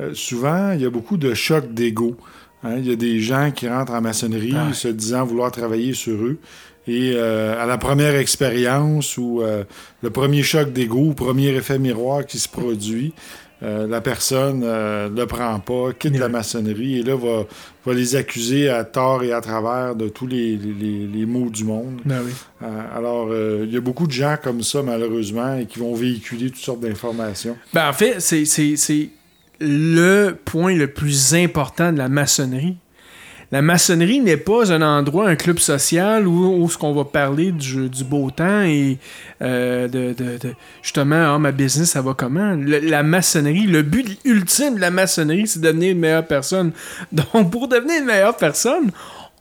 euh, 0.00 0.10
souvent, 0.14 0.72
il 0.72 0.80
y 0.82 0.86
a 0.86 0.90
beaucoup 0.90 1.16
de 1.16 1.34
chocs 1.34 1.72
d'ego. 1.72 2.16
hein. 2.62 2.76
Il 2.78 2.86
y 2.88 2.92
a 2.92 2.96
des 2.96 3.20
gens 3.20 3.50
qui 3.50 3.68
rentrent 3.68 3.92
en 3.92 4.00
maçonnerie 4.00 4.54
Ah 4.56 4.72
se 4.72 4.88
disant 4.88 5.24
vouloir 5.24 5.50
travailler 5.52 5.94
sur 5.94 6.14
eux. 6.24 6.38
Et 6.86 7.12
euh, 7.14 7.58
à 7.62 7.64
la 7.66 7.78
première 7.78 8.14
expérience 8.14 9.16
ou 9.16 9.40
euh, 9.42 9.64
le 10.02 10.10
premier 10.10 10.42
choc 10.42 10.72
d'ego, 10.72 11.12
premier 11.14 11.48
effet 11.48 11.78
miroir 11.78 12.26
qui 12.26 12.38
se 12.38 12.48
produit, 12.48 13.14
euh, 13.62 13.86
la 13.86 14.02
personne 14.02 14.60
le 14.62 15.24
prend 15.24 15.58
pas, 15.60 15.92
quitte 15.98 16.18
la 16.18 16.28
maçonnerie 16.28 16.98
et 16.98 17.02
là 17.02 17.16
va, 17.16 17.44
va 17.86 17.94
les 17.94 18.16
accuser 18.16 18.68
à 18.68 18.84
tort 18.84 19.22
et 19.22 19.32
à 19.32 19.40
travers 19.40 19.94
de 19.94 20.08
tous 20.10 20.26
les, 20.26 20.56
les- 20.56 21.06
les 21.06 21.24
maux 21.24 21.48
du 21.48 21.64
monde. 21.64 22.00
Ben 22.04 22.20
oui. 22.26 22.32
Alors, 22.94 23.30
il 23.32 23.72
y 23.72 23.76
a 23.78 23.80
beaucoup 23.80 24.06
de 24.06 24.12
gens 24.12 24.36
comme 24.42 24.62
ça, 24.62 24.82
malheureusement, 24.82 25.56
et 25.56 25.64
qui 25.64 25.78
vont 25.78 25.94
véhiculer 25.94 26.50
toutes 26.50 26.60
sortes 26.60 26.80
d'informations. 26.80 27.56
Ben, 27.72 27.88
en 27.88 27.92
fait, 27.94 28.20
c'est 28.20 28.44
le 29.60 30.32
point 30.44 30.74
le 30.74 30.88
plus 30.88 31.34
important 31.34 31.92
de 31.92 31.98
la 31.98 32.08
maçonnerie. 32.08 32.76
La 33.52 33.62
maçonnerie 33.62 34.18
n'est 34.20 34.36
pas 34.38 34.72
un 34.72 34.82
endroit, 34.82 35.28
un 35.28 35.36
club 35.36 35.60
social 35.60 36.26
où, 36.26 36.60
où 36.60 36.68
ce 36.68 36.76
qu'on 36.76 36.92
va 36.92 37.04
parler 37.04 37.52
du, 37.52 37.88
beau 38.04 38.30
temps 38.30 38.62
et 38.62 38.98
euh, 39.42 39.86
de, 39.86 40.12
de- 40.12 40.38
de- 40.38 40.54
justement, 40.82 41.34
ah, 41.34 41.38
ma 41.38 41.52
business, 41.52 41.90
ça 41.90 42.02
va 42.02 42.14
comment? 42.14 42.58
La 42.58 43.04
maçonnerie, 43.04 43.66
le 43.66 43.82
but 43.82 44.18
ultime 44.24 44.74
de 44.76 44.80
la 44.80 44.90
maçonnerie, 44.90 45.46
c'est 45.46 45.60
de 45.60 45.66
devenir 45.68 45.92
une 45.92 46.00
meilleure 46.00 46.26
personne. 46.26 46.72
Donc, 47.12 47.52
pour 47.52 47.68
devenir 47.68 48.00
une 48.00 48.06
meilleure 48.06 48.36
personne, 48.36 48.90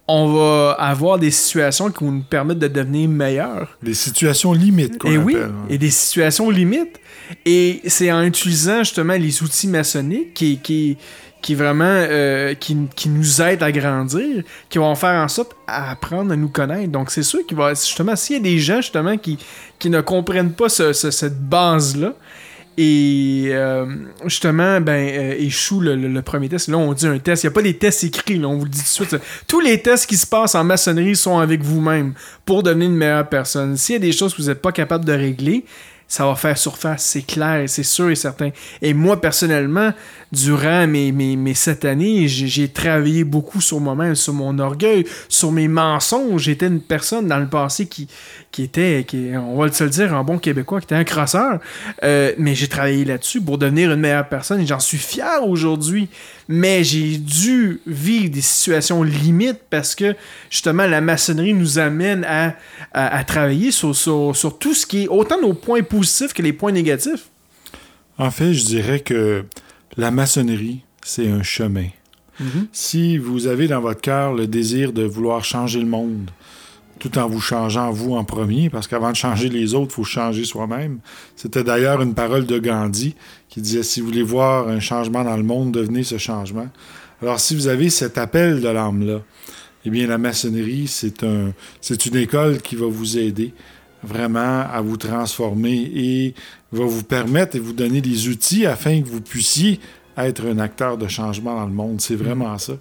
on 0.08 0.34
va 0.34 0.72
avoir 0.80 1.18
des 1.18 1.32
situations 1.32 1.90
qui 1.90 2.04
vont 2.04 2.12
nous 2.12 2.24
permettre 2.24 2.60
de 2.60 2.68
devenir 2.68 3.08
meilleurs. 3.10 3.78
Les 3.82 3.94
situations 3.94 4.52
limites, 4.54 4.98
qu'on 4.98 5.10
Et 5.12 5.18
oui, 5.18 5.36
appelle, 5.36 5.50
hein. 5.52 5.66
et 5.70 5.78
des 5.78 5.92
situations 5.92 6.50
limites. 6.50 7.00
Et 7.46 7.82
c'est 7.88 8.12
en 8.12 8.22
utilisant 8.24 8.80
justement 8.80 9.14
les 9.14 9.42
outils 9.44 9.68
maçonniques 9.70 10.34
qui, 10.34 10.58
qui, 10.60 10.98
qui 11.42 11.56
vraiment 11.56 11.86
euh, 11.88 12.54
qui, 12.54 12.78
qui 12.96 13.08
nous 13.08 13.42
aident 13.42 13.64
à 13.64 13.72
grandir, 13.72 14.44
qui 14.70 14.78
vont 14.78 14.94
faire 14.96 15.24
en 15.24 15.28
sorte 15.30 15.54
à 15.68 15.92
apprendre 15.92 16.34
à 16.34 16.36
nous 16.36 16.50
connaître. 16.50 16.92
Donc 16.92 17.10
c'est 17.10 17.24
sûr 17.24 17.40
qu'il 17.48 17.56
va 17.58 17.74
justement 17.74 18.16
s'il 18.18 18.36
y 18.36 18.40
a 18.40 18.44
des 18.44 18.60
gens 18.60 18.82
justement 18.82 19.18
qui, 19.18 19.38
qui 19.80 19.90
ne 19.90 20.02
comprennent 20.02 20.52
pas 20.54 20.68
ce- 20.68 20.92
ce- 20.92 21.12
cette 21.12 21.40
base 21.40 21.96
là. 21.96 22.14
Et 22.78 23.50
euh, 23.52 23.86
justement, 24.26 24.82
ben, 24.82 24.92
euh, 24.94 25.36
échoue 25.38 25.80
le, 25.80 26.22
premier 26.22 26.50
test. 26.50 26.70
Là, 26.70 26.78
on 26.78 26.94
dit 26.94 27.06
un 27.06 27.20
test. 27.20 27.44
Il 27.44 27.48
n'y 27.48 27.52
a 27.52 27.54
pas 27.54 27.62
des 27.62 27.78
tests 27.78 28.04
écrits, 28.04 28.40
là, 28.40 28.48
on 28.48 28.58
vous 28.58 28.66
le 28.66 28.72
dit 28.72 28.80
tout 28.80 29.04
de 29.04 29.10
suite. 29.10 29.22
Tous 29.48 29.60
les 29.60 29.82
tests 29.82 30.08
qui 30.08 30.18
se 30.18 30.26
passent 30.26 30.56
en 30.56 30.64
maçonnerie 30.64 31.16
sont 31.16 31.38
avec 31.38 31.62
vous-même 31.62 32.14
pour 32.46 32.64
devenir 32.64 32.90
une 32.90 32.96
meilleure 32.96 33.30
personne. 33.30 33.78
S'il 33.78 33.94
y 33.94 33.96
a 33.98 34.00
des 34.00 34.12
choses 34.12 34.34
que 34.34 34.42
vous 34.42 34.48
n'êtes 34.48 34.62
pas 34.62 34.72
capable 34.72 35.06
de 35.06 35.14
régler, 35.14 35.66
ça 36.14 36.28
va 36.28 36.36
faire 36.36 36.56
surface, 36.56 37.06
c'est 37.06 37.24
clair, 37.24 37.68
c'est 37.68 37.82
sûr 37.82 38.12
et 38.12 38.16
certain. 38.16 38.52
Et 38.84 38.94
moi, 38.94 39.20
personnellement, 39.20 39.94
durant 40.32 40.86
mes, 40.86 41.12
mes, 41.12 41.54
sept 41.56 41.86
années, 41.86 42.28
j'ai 42.28 42.68
travaillé 42.68 43.24
beaucoup 43.24 43.62
sur 43.62 43.80
moi-même, 43.80 44.14
sur 44.14 44.34
mon 44.34 44.60
orgueil, 44.60 45.08
sur 45.28 45.52
mes 45.52 45.68
mensonges. 45.68 46.44
J'étais 46.44 46.68
une 46.68 46.82
personne 46.82 47.28
dans 47.28 47.40
le 47.40 47.48
passé 47.48 47.88
qui, 47.88 48.08
qui 48.52 48.62
était, 48.62 49.06
qui, 49.08 49.32
on 49.36 49.58
va 49.58 49.72
se 49.72 49.84
le 49.84 49.90
dire 49.90 50.14
en 50.14 50.24
bon 50.24 50.38
québécois, 50.38 50.82
qui 50.82 50.86
était 50.86 50.94
un 50.94 51.04
crosseur. 51.04 51.58
Euh, 52.04 52.34
mais 52.38 52.54
j'ai 52.54 52.68
travaillé 52.68 53.06
là-dessus 53.06 53.42
pour 53.42 53.58
devenir 53.58 53.92
une 53.92 54.00
meilleure 54.00 54.30
personne 54.30 54.62
et 54.62 54.68
j'en 54.68 54.80
suis 54.80 55.00
fier 55.00 55.44
aujourd'hui. 55.44 56.10
Mais 56.48 56.84
j'ai 56.84 57.18
dû 57.18 57.80
vivre 57.88 58.30
des 58.30 58.42
situations 58.42 59.04
limites 59.04 59.62
parce 59.70 59.96
que 59.96 60.16
justement 60.50 60.86
la 60.86 61.02
maçonnerie 61.02 61.54
nous 61.54 61.80
amène 61.80 62.24
à, 62.26 62.56
à, 62.94 63.18
à 63.18 63.24
travailler 63.24 63.72
sur, 63.72 63.96
sur, 63.96 64.36
sur 64.36 64.58
tout 64.58 64.74
ce 64.74 64.86
qui 64.86 65.04
est 65.04 65.08
autant 65.08 65.40
nos 65.42 65.54
points 65.54 65.84
positifs 65.84 66.34
que 66.34 66.42
les 66.42 66.54
points 66.54 66.72
négatifs. 66.72 67.30
En 68.18 68.30
fait, 68.30 68.54
je 68.54 68.66
dirais 68.66 69.00
que 69.00 69.46
la 69.98 70.12
maçonnerie, 70.12 70.82
c'est 71.04 71.30
un 71.30 71.44
chemin. 71.44 71.88
Si 72.72 73.18
vous 73.18 73.48
avez 73.48 73.68
dans 73.68 73.80
votre 73.80 74.02
cœur 74.02 74.34
le 74.34 74.48
désir 74.48 74.92
de 74.92 75.04
vouloir 75.04 75.46
changer 75.46 75.80
le 75.80 75.86
monde, 75.86 76.30
tout 77.04 77.20
en 77.20 77.28
vous 77.28 77.42
changeant 77.42 77.92
vous 77.92 78.14
en 78.14 78.24
premier, 78.24 78.70
parce 78.70 78.88
qu'avant 78.88 79.12
de 79.12 79.16
changer 79.18 79.50
les 79.50 79.74
autres, 79.74 79.92
il 79.92 79.96
faut 79.96 80.04
changer 80.06 80.46
soi-même. 80.46 81.00
C'était 81.36 81.66
d'ailleurs 81.66 82.02
une 82.02 82.14
parole 82.14 82.46
de 82.46 82.58
Gandhi 82.60 83.14
qui 83.50 83.60
disait, 83.60 83.84
si 83.84 84.00
vous 84.00 84.08
voulez 84.08 84.24
voir 84.24 84.70
un 84.70 84.80
changement 84.80 85.26
dans 85.26 85.36
le 85.36 85.44
monde, 85.44 85.74
devenez 85.74 86.04
ce 86.04 86.18
changement. 86.18 86.70
Alors, 87.22 87.42
si 87.42 87.56
vous 87.56 87.68
avez 87.68 87.90
cet 87.90 88.18
appel 88.18 88.62
de 88.62 88.70
l'âme-là, 88.70 89.20
eh 89.84 89.90
bien, 89.90 90.08
la 90.08 90.18
maçonnerie, 90.18 90.88
c'est 90.88 91.26
un, 91.26 91.52
c'est 91.82 92.06
une 92.06 92.16
école 92.16 92.62
qui 92.62 92.78
va 92.78 92.86
vous 92.86 93.18
aider 93.18 93.54
vraiment 94.02 94.62
à 94.62 94.80
vous 94.80 94.96
transformer 94.96 95.92
et 95.94 96.34
va 96.72 96.86
vous 96.86 97.04
permettre 97.04 97.58
et 97.58 97.60
vous 97.60 97.74
donner 97.74 98.00
des 98.00 98.30
outils 98.30 98.66
afin 98.66 99.02
que 99.02 99.10
vous 99.10 99.20
puissiez 99.20 99.82
être 100.16 100.46
un 100.46 100.58
acteur 100.58 100.98
de 100.98 101.10
changement 101.10 101.54
dans 101.54 101.66
le 101.66 101.74
monde. 101.74 102.00
C'est 102.00 102.16
vraiment 102.16 102.58
ça. 102.58 102.74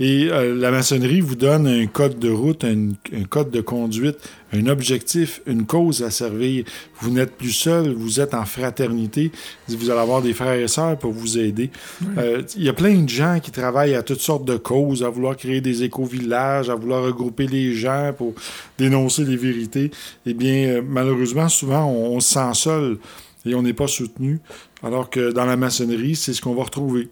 Et 0.00 0.28
euh, 0.30 0.54
la 0.54 0.70
maçonnerie 0.70 1.20
vous 1.20 1.34
donne 1.34 1.66
un 1.66 1.86
code 1.86 2.18
de 2.18 2.30
route, 2.30 2.62
un, 2.62 2.90
un 3.12 3.24
code 3.24 3.50
de 3.50 3.60
conduite, 3.60 4.18
un 4.52 4.66
objectif, 4.68 5.42
une 5.46 5.66
cause 5.66 6.02
à 6.04 6.10
servir. 6.10 6.64
Vous 7.00 7.10
n'êtes 7.10 7.36
plus 7.36 7.50
seul, 7.52 7.92
vous 7.92 8.20
êtes 8.20 8.32
en 8.32 8.44
fraternité. 8.44 9.32
Vous 9.68 9.90
allez 9.90 9.98
avoir 10.00 10.22
des 10.22 10.34
frères 10.34 10.52
et 10.60 10.68
sœurs 10.68 10.98
pour 10.98 11.12
vous 11.12 11.36
aider. 11.38 11.70
Euh, 12.16 12.42
Il 12.56 12.62
y 12.62 12.68
a 12.68 12.72
plein 12.72 12.96
de 13.02 13.08
gens 13.08 13.40
qui 13.42 13.50
travaillent 13.50 13.96
à 13.96 14.02
toutes 14.02 14.20
sortes 14.20 14.44
de 14.44 14.56
causes, 14.56 15.02
à 15.02 15.08
vouloir 15.08 15.36
créer 15.36 15.60
des 15.60 15.82
éco-villages, 15.82 16.70
à 16.70 16.76
vouloir 16.76 17.02
regrouper 17.02 17.48
les 17.48 17.74
gens 17.74 18.14
pour 18.16 18.34
dénoncer 18.78 19.24
les 19.24 19.36
vérités. 19.36 19.90
Eh 20.26 20.34
bien, 20.34 20.68
euh, 20.68 20.82
malheureusement, 20.86 21.48
souvent, 21.48 21.84
on, 21.86 22.16
on 22.16 22.20
se 22.20 22.34
sent 22.34 22.54
seul 22.54 22.98
et 23.44 23.54
on 23.54 23.62
n'est 23.62 23.72
pas 23.72 23.88
soutenu. 23.88 24.38
Alors 24.82 25.10
que 25.10 25.32
dans 25.32 25.44
la 25.44 25.56
maçonnerie, 25.56 26.14
c'est 26.14 26.34
ce 26.34 26.40
qu'on 26.40 26.54
va 26.54 26.62
retrouver. 26.62 27.08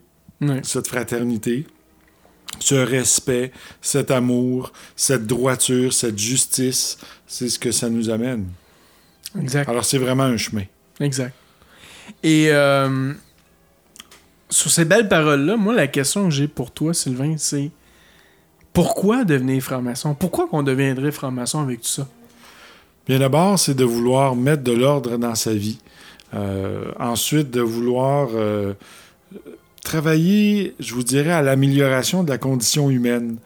Cette 0.62 0.86
fraternité, 0.86 1.64
ce 2.60 2.74
respect, 2.74 3.52
cet 3.80 4.10
amour, 4.10 4.72
cette 4.94 5.26
droiture, 5.26 5.92
cette 5.92 6.18
justice, 6.18 6.98
c'est 7.26 7.48
ce 7.48 7.58
que 7.58 7.70
ça 7.70 7.88
nous 7.88 8.10
amène. 8.10 8.46
Exact. 9.40 9.68
Alors 9.68 9.84
c'est 9.84 9.98
vraiment 9.98 10.24
un 10.24 10.36
chemin. 10.36 10.64
Exact. 11.00 11.34
Et 12.22 12.48
euh, 12.50 13.12
sur 14.48 14.70
ces 14.70 14.84
belles 14.84 15.08
paroles-là, 15.08 15.56
moi, 15.56 15.74
la 15.74 15.86
question 15.86 16.24
que 16.24 16.30
j'ai 16.30 16.48
pour 16.48 16.70
toi, 16.70 16.94
Sylvain, 16.94 17.34
c'est 17.36 17.70
pourquoi 18.72 19.24
devenir 19.24 19.62
franc-maçon? 19.62 20.14
Pourquoi 20.14 20.48
qu'on 20.48 20.62
deviendrait 20.62 21.12
franc-maçon 21.12 21.60
avec 21.60 21.80
tout 21.80 21.88
ça? 21.88 22.08
Bien 23.06 23.18
d'abord, 23.18 23.58
c'est 23.58 23.74
de 23.74 23.84
vouloir 23.84 24.36
mettre 24.36 24.62
de 24.62 24.72
l'ordre 24.72 25.16
dans 25.16 25.34
sa 25.34 25.54
vie. 25.54 25.78
Euh, 26.34 26.90
ensuite, 26.98 27.50
de 27.50 27.60
vouloir 27.60 28.28
euh, 28.34 28.74
travailler, 29.86 30.74
je 30.80 30.92
vous 30.94 31.04
dirais, 31.04 31.32
à 31.32 31.42
l'amélioration 31.42 32.24
de 32.24 32.30
la 32.30 32.38
condition 32.38 32.90
humaine. 32.90 33.36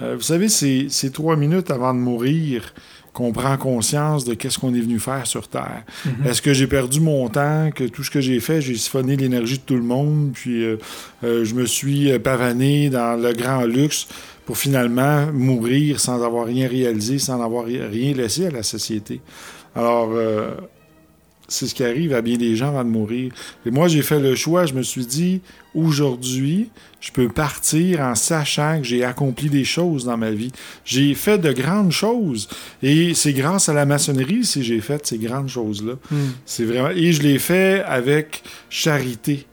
Euh, 0.00 0.14
vous 0.16 0.22
savez, 0.22 0.48
c'est 0.48 1.12
trois 1.12 1.36
minutes 1.36 1.70
avant 1.70 1.92
de 1.92 1.98
mourir 1.98 2.72
qu'on 3.12 3.32
prend 3.32 3.56
conscience 3.56 4.24
de 4.24 4.34
qu'est-ce 4.34 4.60
qu'on 4.60 4.74
est 4.74 4.80
venu 4.80 5.00
faire 5.00 5.26
sur 5.26 5.48
Terre. 5.48 5.82
Est-ce 6.24 6.40
que 6.40 6.52
j'ai 6.54 6.68
perdu 6.68 7.00
mon 7.00 7.28
temps, 7.28 7.70
que 7.74 7.82
tout 7.84 8.04
ce 8.04 8.10
que 8.12 8.20
j'ai 8.20 8.38
fait, 8.38 8.60
j'ai 8.62 8.76
siphonné 8.76 9.16
l'énergie 9.16 9.58
de 9.58 9.66
tout 9.70 9.74
le 9.74 9.82
monde, 9.82 10.30
puis 10.34 10.62
euh, 10.62 10.76
euh, 11.24 11.44
je 11.44 11.54
me 11.54 11.66
suis 11.66 12.16
pavané 12.20 12.90
dans 12.90 13.20
le 13.20 13.32
grand 13.32 13.64
luxe 13.64 14.06
pour 14.46 14.56
finalement 14.56 15.26
mourir 15.32 15.98
sans 15.98 16.22
avoir 16.22 16.46
rien 16.46 16.68
réalisé, 16.68 17.18
sans 17.18 17.42
avoir 17.42 17.64
ri- 17.64 17.82
rien 17.82 18.12
laissé 18.14 18.46
à 18.46 18.50
la 18.52 18.62
société. 18.62 19.20
Alors, 19.74 20.10
c'est 21.48 21.66
ce 21.66 21.74
qui 21.74 21.82
arrive 21.82 22.14
à 22.14 22.20
bien 22.20 22.36
des 22.36 22.54
gens 22.56 22.68
avant 22.68 22.84
de 22.84 22.90
mourir. 22.90 23.32
Et 23.64 23.70
moi, 23.70 23.88
j'ai 23.88 24.02
fait 24.02 24.20
le 24.20 24.34
choix, 24.34 24.66
je 24.66 24.74
me 24.74 24.82
suis 24.82 25.06
dit, 25.06 25.40
aujourd'hui, 25.74 26.70
je 27.00 27.10
peux 27.10 27.28
partir 27.28 28.00
en 28.00 28.14
sachant 28.14 28.78
que 28.78 28.84
j'ai 28.84 29.02
accompli 29.02 29.48
des 29.48 29.64
choses 29.64 30.04
dans 30.04 30.18
ma 30.18 30.30
vie. 30.30 30.52
J'ai 30.84 31.14
fait 31.14 31.38
de 31.38 31.50
grandes 31.52 31.92
choses. 31.92 32.48
Et 32.82 33.14
c'est 33.14 33.32
grâce 33.32 33.68
à 33.68 33.72
la 33.72 33.86
maçonnerie 33.86 34.44
si 34.44 34.62
j'ai 34.62 34.80
fait 34.80 35.06
ces 35.06 35.18
grandes 35.18 35.48
choses-là. 35.48 35.94
C'est 36.44 36.64
vraiment... 36.64 36.90
Et 36.90 37.12
je 37.12 37.22
l'ai 37.22 37.38
fait 37.38 37.82
avec 37.86 38.42
charité. 38.68 39.46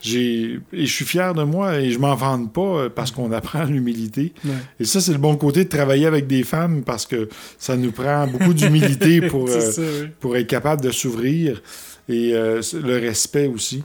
J'ai... 0.00 0.60
Et 0.72 0.86
je 0.86 0.92
suis 0.92 1.04
fier 1.04 1.34
de 1.34 1.42
moi 1.42 1.80
et 1.80 1.90
je 1.90 1.98
m'en 1.98 2.14
vante 2.14 2.52
pas 2.52 2.60
euh, 2.60 2.88
parce 2.88 3.10
qu'on 3.10 3.32
apprend 3.32 3.64
l'humilité. 3.64 4.32
Ouais. 4.44 4.52
Et 4.80 4.84
ça, 4.84 5.00
c'est 5.00 5.12
le 5.12 5.18
bon 5.18 5.36
côté 5.36 5.64
de 5.64 5.68
travailler 5.68 6.06
avec 6.06 6.26
des 6.26 6.44
femmes 6.44 6.82
parce 6.82 7.06
que 7.06 7.28
ça 7.58 7.76
nous 7.76 7.92
prend 7.92 8.26
beaucoup 8.26 8.54
d'humilité 8.54 9.20
pour, 9.28 9.48
euh, 9.48 9.60
ça, 9.60 9.80
oui. 9.80 10.08
pour 10.20 10.36
être 10.36 10.46
capable 10.46 10.82
de 10.82 10.90
s'ouvrir 10.90 11.62
et 12.08 12.32
euh, 12.32 12.60
le 12.74 12.98
respect 12.98 13.46
aussi. 13.46 13.82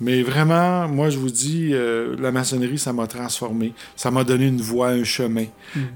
Mais 0.00 0.22
vraiment, 0.22 0.88
moi, 0.88 1.10
je 1.10 1.18
vous 1.18 1.30
dis, 1.30 1.70
euh, 1.72 2.16
la 2.18 2.32
maçonnerie, 2.32 2.78
ça 2.78 2.92
m'a 2.92 3.06
transformé. 3.06 3.74
Ça 3.96 4.10
m'a 4.10 4.24
donné 4.24 4.46
une 4.46 4.60
voie, 4.60 4.88
un 4.88 5.04
chemin. 5.04 5.44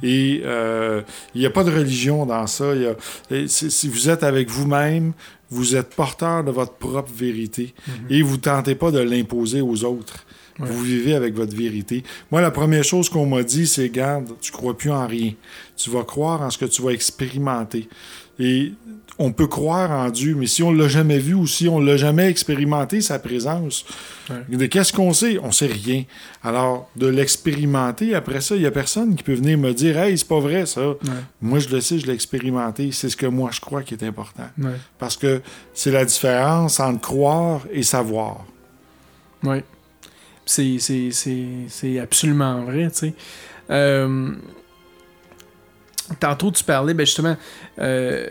Et 0.03 0.43
euh, 0.45 1.01
il 1.35 1.41
n'y 1.41 1.47
a 1.47 1.51
pas 1.51 1.65
de 1.65 1.71
religion 1.71 2.27
dans 2.27 2.47
ça. 2.47 2.75
Y 2.75 2.87
a- 2.87 2.97
et 3.31 3.49
si, 3.49 3.89
vous 3.89 4.09
êtes 4.11 4.23
avec 4.23 4.51
vous-même, 4.51 5.13
vous 5.51 5.75
êtes 5.77 5.95
porteur 5.95 6.45
de 6.45 6.51
votre 6.51 6.75
propre 6.75 7.13
vérité 7.15 7.75
et 8.11 8.23
vous 8.23 8.37
tentez 8.37 8.75
pas 8.75 8.91
de 8.91 8.99
l'imposer 8.99 9.61
aux 9.61 9.85
autres. 9.85 10.25
Vous 10.59 10.83
vivez 10.83 11.15
avec 11.15 11.35
votre 11.35 11.57
vérité. 11.57 12.05
Moi, 12.31 12.41
la 12.41 12.51
première 12.53 12.85
chose 12.85 13.09
qu'on 13.09 13.27
m'a 13.27 13.43
dit, 13.43 13.67
c'est 13.67 13.89
garde, 13.89 14.29
tu 14.41 14.53
crois 14.53 14.77
plus 14.77 14.91
en 14.91 15.05
rien. 15.07 15.33
Tu 15.77 15.91
vas 15.91 16.05
croire 16.05 16.43
en 16.43 16.51
ce 16.51 16.59
que 16.59 16.65
tu 16.67 16.81
vas 16.83 16.91
expérimenter. 16.93 17.89
Et 18.39 18.73
on 19.19 19.33
peut 19.33 19.47
croire 19.47 19.91
en 19.91 20.11
Dieu, 20.11 20.35
mais 20.37 20.47
si 20.47 20.63
on 20.63 20.73
l'a 20.73 20.89
jamais 20.89 21.19
vu 21.19 21.35
ou 21.35 21.47
si 21.47 21.69
on 21.69 21.79
l'a 21.79 21.97
jamais 21.97 22.29
expérimenté, 22.29 23.01
sa 23.01 23.19
présence, 23.19 23.85
de 24.49 24.67
qu'est-ce 24.67 24.93
qu'on 24.93 25.13
sait? 25.13 25.39
On 25.43 25.53
sait 25.53 25.67
rien. 25.67 26.05
Alors, 26.43 26.91
de 26.97 27.07
l'expérimenter, 27.07 28.15
après 28.15 28.41
ça, 28.41 28.57
il 28.57 28.63
y 28.63 28.67
a 28.67 28.71
personne 28.71 29.15
qui 29.15 29.23
peut 29.23 29.35
venir 29.35 29.57
me 29.59 29.73
dire 29.73 29.99
Hey, 29.99 30.19
c'est 30.19 30.27
pas 30.27 30.41
vrai 30.41 30.67
ça. 30.67 30.95
Moi, 31.41 31.59
je 31.59 31.69
le 31.69 31.81
sais, 31.81 31.99
je 31.99 32.07
l'ai 32.07 32.15
expérimenté. 32.15 32.91
C'est 32.93 33.09
ce 33.09 33.17
que 33.17 33.27
moi 33.27 33.51
je 33.53 33.61
crois 33.61 33.83
qui 33.83 33.95
est 33.95 34.03
important. 34.03 34.49
Ouais. 34.59 34.73
Parce 34.99 35.17
que 35.17 35.43
c'est 35.73 35.91
la 35.91 36.05
différence 36.05 36.81
entre 36.81 37.01
croire 37.01 37.63
et 37.71 37.83
savoir. 37.83 38.45
Oui. 39.43 39.59
C'est, 40.47 40.79
c'est, 40.79 41.11
c'est, 41.11 41.47
c'est 41.69 41.99
absolument 41.99 42.65
vrai, 42.65 42.91
tu 42.91 42.99
sais. 42.99 43.15
Euh, 43.71 44.33
tantôt, 46.21 46.51
tu 46.51 46.65
parlais, 46.65 46.95
ben 46.95 47.07
justement, 47.07 47.37
euh, 47.79 48.29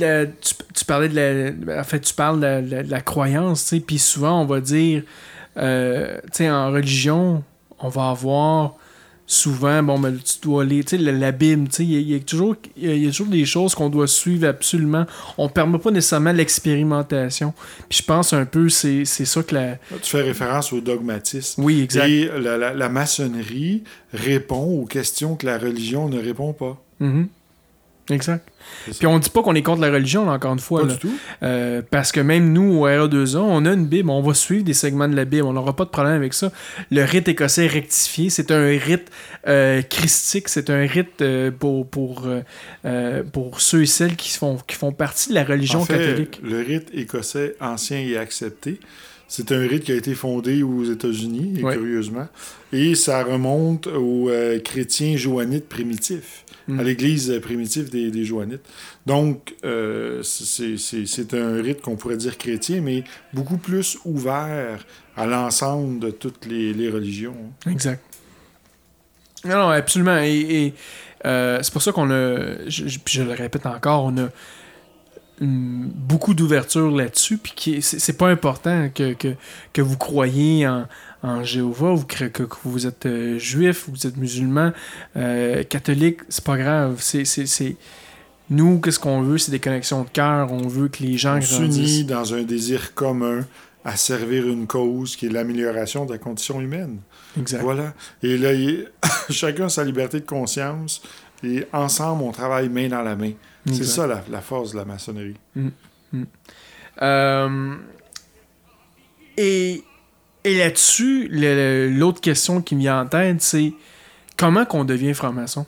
la- 0.00 0.26
tu, 0.26 0.54
tu 0.74 0.84
parlais 0.84 1.08
de 1.08 1.54
la. 1.66 1.80
En 1.80 1.84
fait, 1.84 2.00
tu 2.00 2.14
parles 2.14 2.38
de 2.40 2.46
la, 2.46 2.60
la- 2.60 2.82
la 2.82 3.00
croyance, 3.00 3.62
tu 3.64 3.68
sais, 3.76 3.80
puis 3.80 3.98
souvent, 3.98 4.40
on 4.42 4.44
va 4.46 4.60
dire, 4.60 5.02
euh, 5.56 6.18
tu 6.24 6.28
sais, 6.38 6.50
en 6.50 6.70
religion, 6.70 7.42
on 7.80 7.88
va 7.88 8.10
avoir 8.10 8.74
souvent, 9.30 9.82
bon, 9.82 9.98
ben, 9.98 10.16
tu 10.16 10.40
dois 10.40 10.62
aller, 10.62 10.82
tu 10.82 10.96
sais, 10.96 11.02
la, 11.12 11.32
Bible, 11.32 11.68
tu 11.68 11.76
sais, 11.76 11.84
il 11.84 12.00
y 12.10 12.14
a- 12.14 12.18
toujours- 12.20 12.56
il 12.78 12.86
y 12.86 12.90
a- 12.90 12.94
il 12.94 13.04
y 13.04 13.06
a 13.06 13.10
toujours 13.10 13.26
des 13.26 13.44
choses 13.44 13.74
qu'on 13.74 13.90
doit 13.90 14.06
suivre 14.06 14.48
absolument. 14.48 15.04
On 15.36 15.50
permet 15.50 15.78
pas 15.78 15.90
nécessairement 15.90 16.32
l'expérimentation. 16.32 17.52
Puis 17.90 17.98
je 17.98 18.04
pense 18.04 18.32
un 18.32 18.46
peu, 18.46 18.70
c'est, 18.70 19.04
c'est 19.04 19.26
ça 19.26 19.42
que 19.42 19.54
la. 19.54 19.76
Tu 20.02 20.10
fais 20.10 20.22
référence 20.22 20.72
au 20.72 20.80
dogmatisme. 20.80 21.62
Oui, 21.62 21.82
exact. 21.82 22.08
Et 22.08 22.30
la, 22.40 22.56
la- 22.56 22.72
la 22.72 22.88
maçonnerie 22.88 23.84
répond 24.14 24.80
aux 24.80 24.86
questions 24.86 25.36
que 25.36 25.44
la 25.44 25.58
religion 25.58 26.08
ne 26.08 26.18
répond 26.20 26.52
pas. 26.54 26.82
Mhm. 27.00 27.28
Exact. 28.10 28.46
Puis 28.98 29.06
on 29.06 29.18
dit 29.18 29.30
pas 29.30 29.42
qu'on 29.42 29.54
est 29.54 29.62
contre 29.62 29.80
la 29.80 29.90
religion, 29.90 30.24
là, 30.26 30.32
encore 30.32 30.52
une 30.52 30.58
fois. 30.58 30.82
Pas 30.82 30.88
là. 30.88 30.92
du 30.94 30.98
tout. 30.98 31.18
Euh, 31.42 31.82
parce 31.90 32.12
que 32.12 32.20
même 32.20 32.52
nous, 32.52 32.80
au 32.80 32.86
RA2A, 32.86 33.38
on 33.38 33.64
a 33.64 33.72
une 33.72 33.86
Bible, 33.86 34.10
on 34.10 34.20
va 34.22 34.34
suivre 34.34 34.64
des 34.64 34.74
segments 34.74 35.08
de 35.08 35.16
la 35.16 35.24
Bible, 35.24 35.44
on 35.44 35.52
n'aura 35.52 35.74
pas 35.74 35.84
de 35.84 35.90
problème 35.90 36.14
avec 36.14 36.34
ça. 36.34 36.52
Le 36.90 37.02
rite 37.04 37.28
écossais 37.28 37.66
rectifié, 37.66 38.30
c'est 38.30 38.50
un 38.50 38.66
rite 38.66 39.10
euh, 39.46 39.82
christique, 39.82 40.48
c'est 40.48 40.70
un 40.70 40.86
rite 40.86 41.22
euh, 41.22 41.50
pour, 41.50 41.86
pour, 41.88 42.28
euh, 42.84 43.22
pour 43.32 43.60
ceux 43.60 43.82
et 43.82 43.86
celles 43.86 44.16
qui 44.16 44.30
font, 44.36 44.58
qui 44.66 44.76
font 44.76 44.92
partie 44.92 45.30
de 45.30 45.34
la 45.34 45.44
religion 45.44 45.80
En 45.80 45.84
fait, 45.84 45.98
catholique. 45.98 46.40
Le 46.42 46.60
rite 46.60 46.88
écossais 46.94 47.56
ancien 47.60 47.98
et 47.98 48.16
accepté, 48.16 48.80
C'est 49.28 49.52
un 49.52 49.60
rite 49.66 49.84
qui 49.84 49.92
a 49.92 49.96
été 49.96 50.14
fondé 50.14 50.62
aux 50.62 50.84
États-Unis, 50.84 51.62
Ouais. 51.62 51.74
curieusement. 51.74 52.28
Et 52.72 52.94
ça 52.94 53.22
remonte 53.24 53.86
aux 53.86 54.30
chrétiens 54.64 55.16
joannites 55.16 55.68
primitifs, 55.68 56.44
À 56.78 56.82
l'église 56.82 57.32
primitive 57.40 57.88
des, 57.88 58.10
des 58.10 58.24
joannites. 58.26 58.60
Donc, 59.06 59.54
euh, 59.64 60.22
c'est 60.22 61.32
un 61.34 61.62
rite 61.62 61.80
qu'on 61.80 61.96
pourrait 61.96 62.18
dire 62.18 62.36
chrétien, 62.36 62.82
mais 62.82 63.04
beaucoup 63.32 63.56
plus 63.56 63.96
ouvert 64.04 64.84
à 65.16 65.26
l'ensemble 65.26 65.98
de 65.98 66.10
toutes 66.10 66.44
les, 66.44 66.74
les 66.74 66.90
religions. 66.90 67.36
Exact. 67.66 68.02
Non, 69.46 69.70
absolument. 69.70 70.18
Et, 70.18 70.74
euh, 71.24 71.58
c'est 71.62 71.72
pour 71.72 71.80
ça 71.80 71.92
qu'on 71.92 72.10
a, 72.10 72.68
je, 72.68 72.84
je- 72.86 73.22
le 73.22 73.32
répète 73.32 73.64
encore, 73.64 74.04
on 74.04 74.18
a 74.18 74.28
beaucoup 75.40 76.34
d'ouverture 76.34 76.90
là-dessus. 76.90 77.38
Puis 77.38 77.80
c'est 77.80 78.16
pas 78.18 78.28
important 78.28 78.90
que, 78.94 79.14
que, 79.14 79.34
que 79.72 79.80
vous 79.80 79.96
croyez 79.96 80.66
en, 80.66 80.86
en 81.22 81.42
Jéhovah, 81.42 81.94
vous, 81.94 82.04
cre- 82.06 82.30
que, 82.30 82.44
que 82.44 82.56
vous 82.64 82.86
êtes 82.86 83.06
euh, 83.06 83.38
juif, 83.38 83.86
vous 83.88 84.06
êtes 84.06 84.16
musulman, 84.16 84.72
euh, 85.16 85.62
catholique, 85.64 86.20
c'est 86.28 86.44
pas 86.44 86.56
grave. 86.56 86.96
C'est- 87.00 87.24
c'est- 87.24 87.46
c'est- 87.46 87.76
Nous, 88.50 88.80
qu'est-ce 88.80 88.98
qu'on 88.98 89.20
veut? 89.22 89.36
C'est 89.36 89.50
des 89.50 89.58
connexions 89.60 90.04
de 90.04 90.08
cœur. 90.08 90.50
On 90.52 90.68
veut 90.68 90.88
que 90.88 91.02
les 91.02 91.18
gens 91.18 91.36
On 91.36 91.40
s'unit 91.42 92.04
dans 92.04 92.32
un 92.34 92.42
désir 92.44 92.94
commun 92.94 93.44
à 93.84 93.96
servir 93.96 94.48
une 94.48 94.66
cause 94.66 95.16
qui 95.16 95.26
est 95.26 95.28
l'amélioration 95.28 96.06
de 96.06 96.12
la 96.12 96.18
condition 96.18 96.60
humaine. 96.60 96.98
Exact. 97.38 97.60
Voilà. 97.62 97.92
Et 98.22 98.38
là, 98.38 98.52
il- 98.54 98.88
chacun 99.30 99.66
a 99.66 99.68
sa 99.68 99.84
liberté 99.84 100.20
de 100.20 100.24
conscience 100.26 101.02
et 101.44 101.66
ensemble, 101.74 102.22
on 102.22 102.32
travaille 102.32 102.68
main 102.70 102.88
dans 102.88 103.02
la 103.02 103.16
main. 103.16 103.32
C'est 103.70 103.84
ça 103.84 104.06
la, 104.06 104.24
la 104.30 104.40
force 104.40 104.72
de 104.72 104.76
la 104.78 104.84
maçonnerie. 104.86 105.34
Euh, 107.02 107.74
et 109.36 109.82
et 110.44 110.58
là-dessus, 110.58 111.28
l'autre 111.30 112.20
question 112.20 112.62
qui 112.62 112.74
me 112.74 112.80
vient 112.80 113.02
en 113.02 113.06
tête, 113.06 113.42
c'est 113.42 113.72
comment 114.36 114.64
qu'on 114.64 114.84
devient 114.84 115.14
franc-maçon? 115.14 115.66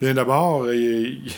Bien 0.00 0.14
d'abord, 0.14 0.72
il 0.72 1.32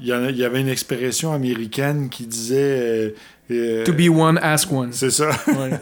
y, 0.00 0.12
avait 0.12 0.60
une 0.60 0.68
expression 0.68 1.32
américaine 1.32 2.08
qui 2.08 2.26
disait... 2.26 2.56
euh, 2.58 3.14
euh, 3.50 3.84
To 3.84 3.92
be 3.92 4.08
one, 4.08 4.38
ask 4.42 4.72
one. 4.72 4.92
C'est 4.92 5.10
ça. 5.10 5.30
Ouais. 5.46 5.72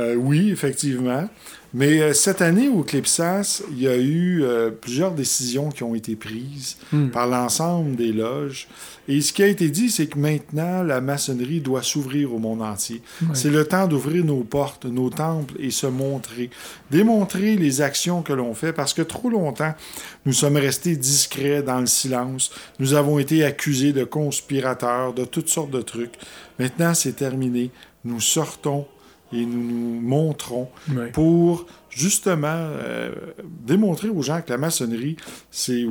Euh, 0.00 0.14
oui, 0.14 0.52
effectivement. 0.52 1.28
Mais 1.74 2.00
euh, 2.00 2.12
cette 2.14 2.40
année 2.40 2.68
au 2.68 2.82
Clipsas, 2.82 3.62
il 3.70 3.82
y 3.82 3.88
a 3.88 3.96
eu 3.96 4.42
euh, 4.42 4.70
plusieurs 4.70 5.12
décisions 5.12 5.70
qui 5.70 5.82
ont 5.82 5.94
été 5.94 6.16
prises 6.16 6.76
Hmm. 6.90 7.08
par 7.08 7.26
l'ensemble 7.26 7.96
des 7.96 8.12
loges. 8.12 8.66
Et 9.08 9.20
ce 9.20 9.32
qui 9.34 9.42
a 9.42 9.46
été 9.46 9.68
dit, 9.68 9.90
c'est 9.90 10.06
que 10.06 10.18
maintenant, 10.18 10.82
la 10.82 11.02
maçonnerie 11.02 11.60
doit 11.60 11.82
s'ouvrir 11.82 12.32
au 12.34 12.38
monde 12.38 12.62
entier. 12.62 13.02
C'est 13.34 13.50
le 13.50 13.66
temps 13.66 13.86
d'ouvrir 13.86 14.24
nos 14.24 14.42
portes, 14.42 14.86
nos 14.86 15.10
temples 15.10 15.54
et 15.58 15.70
se 15.70 15.86
montrer. 15.86 16.48
Démontrer 16.90 17.56
les 17.56 17.82
actions 17.82 18.22
que 18.22 18.32
l'on 18.32 18.54
fait 18.54 18.72
parce 18.72 18.94
que 18.94 19.02
trop 19.02 19.28
longtemps, 19.28 19.74
nous 20.24 20.32
sommes 20.32 20.56
restés 20.56 20.96
discrets 20.96 21.62
dans 21.62 21.80
le 21.80 21.86
silence. 21.86 22.50
Nous 22.78 22.94
avons 22.94 23.18
été 23.18 23.44
accusés 23.44 23.92
de 23.92 24.04
conspirateurs, 24.04 25.12
de 25.12 25.24
toutes 25.24 25.48
sortes 25.48 25.70
de 25.70 25.82
trucs. 25.82 26.14
Maintenant, 26.58 26.94
c'est 26.94 27.16
terminé. 27.16 27.70
Nous 28.04 28.20
sortons 28.20 28.86
et 29.32 29.44
nous 29.44 29.62
nous 29.62 30.00
montrons 30.00 30.68
pour 31.12 31.66
justement 31.90 32.48
euh, 32.48 33.10
démontrer 33.66 34.08
aux 34.08 34.22
gens 34.22 34.40
que 34.40 34.50
la 34.50 34.58
maçonnerie, 34.58 35.16
c'est 35.50 35.84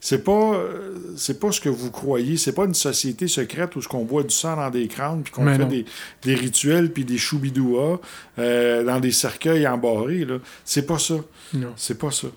c'est 0.00 0.22
pas 0.22 0.54
euh, 0.54 0.94
c'est 1.16 1.40
pas 1.40 1.50
ce 1.52 1.60
que 1.60 1.68
vous 1.68 1.90
croyez, 1.90 2.36
c'est 2.36 2.52
pas 2.52 2.64
une 2.64 2.74
société 2.74 3.26
secrète 3.28 3.74
où 3.76 3.82
ce 3.82 3.88
qu'on 3.88 4.04
boit 4.04 4.22
du 4.22 4.34
sang 4.34 4.56
dans 4.56 4.70
des 4.70 4.86
crânes 4.88 5.22
puis 5.22 5.32
qu'on 5.32 5.46
fait 5.46 5.64
des, 5.66 5.84
des 6.22 6.34
rituels 6.34 6.92
puis 6.92 7.04
des 7.04 7.18
choubidouas 7.18 8.00
euh, 8.38 8.84
dans 8.84 9.00
des 9.00 9.12
cercueils 9.12 9.66
embarrés 9.66 10.24
là, 10.24 10.38
c'est 10.64 10.86
pas 10.86 10.98
ça, 10.98 11.14
Non. 11.52 11.72
c'est 11.76 11.98
pas 11.98 12.10
ça. 12.10 12.28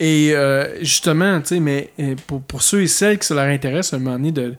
Et 0.00 0.34
euh, 0.34 0.78
justement, 0.82 1.40
tu 1.40 1.48
sais, 1.48 1.60
mais 1.60 1.92
pour, 2.26 2.40
pour 2.42 2.62
ceux 2.62 2.82
et 2.82 2.86
celles 2.88 3.18
qui 3.18 3.26
ça 3.26 3.34
leur 3.34 3.44
intéresse 3.44 3.92
à 3.92 3.96
un 3.96 4.00
moment 4.00 4.16
donné 4.16 4.32
de, 4.32 4.54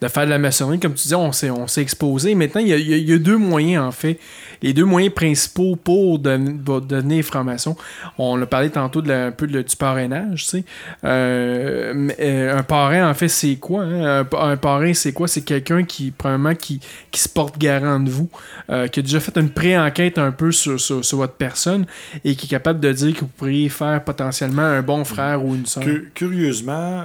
de 0.00 0.08
faire 0.08 0.24
de 0.24 0.30
la 0.30 0.38
maçonnerie, 0.38 0.80
comme 0.80 0.94
tu 0.94 1.02
disais, 1.02 1.14
on 1.14 1.32
s'est, 1.32 1.50
exposé. 1.82 2.34
Maintenant, 2.34 2.60
il 2.60 2.68
y, 2.68 3.12
a, 3.12 3.18
deux 3.18 3.36
moyens, 3.36 3.84
en 3.84 3.92
fait. 3.92 4.18
Les 4.62 4.72
deux 4.72 4.84
moyens 4.84 5.14
principaux 5.14 5.76
pour 5.76 6.18
don- 6.18 6.58
pour 6.64 6.80
devenir 6.80 7.24
franc-maçon. 7.24 7.76
On 8.18 8.40
a 8.40 8.46
parlé 8.46 8.70
tantôt 8.70 9.02
de 9.02 9.10
un 9.10 9.30
peu 9.30 9.46
de- 9.46 9.62
du 9.62 9.76
parrainage, 9.76 10.44
tu 10.44 10.50
sais. 10.50 10.64
Euh, 11.04 12.08
euh, 12.20 12.58
un 12.58 12.62
parrain, 12.62 13.10
en 13.10 13.14
fait, 13.14 13.28
c'est 13.28 13.56
quoi? 13.56 13.82
hein? 13.82 14.20
Un, 14.20 14.24
pa- 14.24 14.42
un 14.44 14.56
parrain, 14.56 14.92
c'est 14.94 15.12
quoi? 15.12 15.28
C'est 15.28 15.42
quelqu'un 15.42 15.84
qui, 15.84 16.10
premièrement, 16.10 16.54
qui, 16.54 16.80
qui 17.10 17.20
se 17.20 17.28
porte 17.28 17.58
garant 17.58 18.00
de 18.00 18.10
vous, 18.10 18.28
euh, 18.70 18.86
qui 18.88 19.00
a 19.00 19.02
déjà 19.02 19.20
fait 19.20 19.36
une 19.38 19.50
pré-enquête 19.50 20.18
un 20.18 20.32
peu 20.32 20.52
sur, 20.52 20.80
sur, 20.80 21.02
votre 21.18 21.34
personne 21.34 21.86
et 22.24 22.34
qui 22.34 22.46
est 22.46 22.48
capable 22.48 22.80
de 22.80 22.92
dire 22.92 23.14
que 23.14 23.20
vous 23.20 23.30
pourriez 23.36 23.68
faire 23.68 24.02
potentiellement 24.04 24.62
un 24.62 24.82
bon 24.82 25.04
frère 25.04 25.44
ou 25.44 25.54
une 25.54 25.66
soeur. 25.66 25.84
Cu- 25.84 26.10
curieusement, 26.14 27.04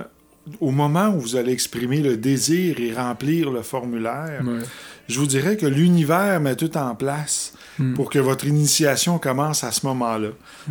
au 0.59 0.71
moment 0.71 1.09
où 1.09 1.19
vous 1.19 1.35
allez 1.35 1.51
exprimer 1.51 2.01
le 2.01 2.17
désir 2.17 2.79
et 2.79 2.93
remplir 2.93 3.49
le 3.51 3.61
formulaire, 3.61 4.41
Ouais. 4.45 4.59
je 5.07 5.19
vous 5.19 5.25
dirais 5.27 5.57
que 5.57 5.65
l'univers 5.65 6.39
met 6.39 6.55
tout 6.55 6.75
en 6.77 6.95
place 6.95 7.53
Mm. 7.77 7.93
pour 7.93 8.09
que 8.09 8.19
votre 8.19 8.45
initiation 8.45 9.19
commence 9.19 9.65
à 9.65 9.71
ce 9.73 9.85
moment-là. 9.85 10.29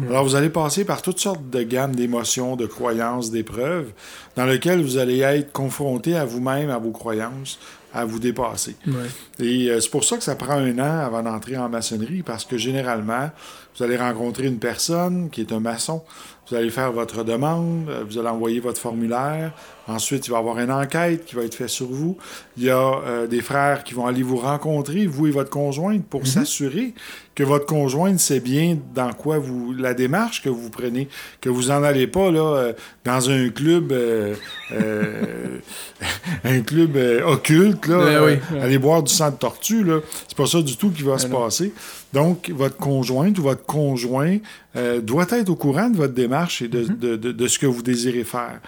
Alors, 0.09 0.25
vous 0.25 0.37
allez 0.37 0.49
passer 0.49 0.87
par 0.87 1.03
toutes 1.03 1.19
sortes 1.21 1.51
de 1.51 1.63
gammes 1.63 1.95
d'émotions, 1.95 2.57
de 2.57 2.65
croyances, 2.65 3.31
d'épreuves, 3.31 3.89
dans 4.37 4.47
lesquelles 4.47 4.81
vous 4.83 4.97
allez 4.97 5.19
être 5.21 5.53
confronté 5.53 6.17
à 6.17 6.25
vous-même, 6.25 6.71
à 6.71 6.79
vos 6.79 6.93
croyances, 6.93 7.59
à 7.93 8.07
vous 8.07 8.19
dépasser. 8.19 8.75
Ouais. 8.87 8.95
Et 9.39 9.69
euh, 9.71 9.81
c'est 9.81 9.91
pour 9.91 10.03
ça 10.05 10.17
que 10.17 10.25
ça 10.25 10.35
prend 10.35 10.55
un 10.55 10.79
an 10.79 11.01
avant 11.05 11.23
d'entrer 11.23 11.59
en 11.59 11.69
maçonnerie, 11.69 12.23
parce 12.23 12.47
que 12.47 12.57
généralement, 12.57 13.31
vous 13.77 13.83
allez 13.83 13.97
rencontrer 13.97 14.47
une 14.47 14.59
personne 14.59 15.31
qui 15.31 15.41
est 15.41 15.53
un 15.53 15.61
maçon, 15.61 16.03
vous 16.49 16.57
allez 16.57 16.71
faire 16.71 16.93
votre 16.93 17.25
demande, 17.25 17.89
euh, 17.89 18.05
vous 18.09 18.19
allez 18.19 18.29
envoyer 18.29 18.61
votre 18.61 18.81
formulaire, 18.81 19.53
ensuite 19.89 20.27
il 20.27 20.31
va 20.31 20.37
y 20.37 20.41
avoir 20.41 20.59
une 20.59 20.71
enquête 20.71 21.25
qui 21.25 21.35
va 21.35 21.43
être 21.43 21.55
faite 21.55 21.69
sur 21.69 21.89
vous, 21.89 22.17
il 22.57 22.65
y 22.65 22.71
a 22.71 23.01
euh, 23.07 23.27
des 23.27 23.41
frères 23.41 23.85
qui 23.85 23.95
vont 23.95 24.07
aller 24.07 24.23
vous 24.23 24.37
rencontrer, 24.37 25.07
vous 25.07 25.27
et 25.27 25.31
votre 25.31 25.51
conjointe, 25.51 26.05
pour 26.07 26.27
s'assurer 26.27 26.95
que 27.35 27.43
votre 27.43 27.67
conjointe 27.67 28.19
sait 28.21 28.41
bien 28.41 28.79
dans 28.95 29.13
quoi 29.13 29.39
vous 29.39 29.73
la 29.73 29.95
démarche 29.95 30.43
que 30.43 30.49
vous 30.49 30.71
prenez, 30.71 31.09
que 31.41 31.49
vous 31.49 31.71
en 31.71 31.83
allez 31.83 32.07
pas 32.07 32.31
là 32.31 32.57
euh, 32.57 32.73
dans 33.05 33.31
un 33.31 33.49
club 33.49 33.93
euh, 33.93 34.35
euh, 34.73 35.59
un 36.45 36.61
club 36.61 36.97
occulte 37.27 37.87
là, 37.87 37.99
Ben 37.99 38.25
oui, 38.25 38.59
aller 38.61 38.79
boire 38.79 39.03
du 39.03 39.13
sang 39.13 39.31
de 39.31 39.37
tortue 39.37 39.85
là, 39.85 40.01
c'est 40.29 40.37
pas 40.37 40.47
ça 40.47 40.63
du 40.63 40.77
tout 40.77 40.91
qui 40.91 41.03
va 41.03 41.19
se 41.19 41.27
non. 41.27 41.41
passer. 41.41 41.73
Donc 42.15 42.51
votre 42.55 42.77
conjointe 42.79 43.39
ou 43.39 43.43
votre 43.43 43.65
conjoint 43.67 44.39
euh, 44.77 45.01
doit 45.01 45.27
être 45.31 45.51
au 45.51 45.57
courant 45.57 45.91
de 45.91 45.97
votre 45.99 46.15
démarche 46.15 46.63
et 46.63 46.69
de, 46.69 46.85
Mm-hmm. 46.85 46.99
de- 46.99 47.17
de- 47.17 47.33
de 47.33 47.47
ce 47.49 47.59
que 47.59 47.67
vous 47.67 47.83
désirez 47.83 48.25
faire. 48.25 48.61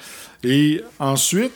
Et 0.44 0.82
ensuite 0.99 1.53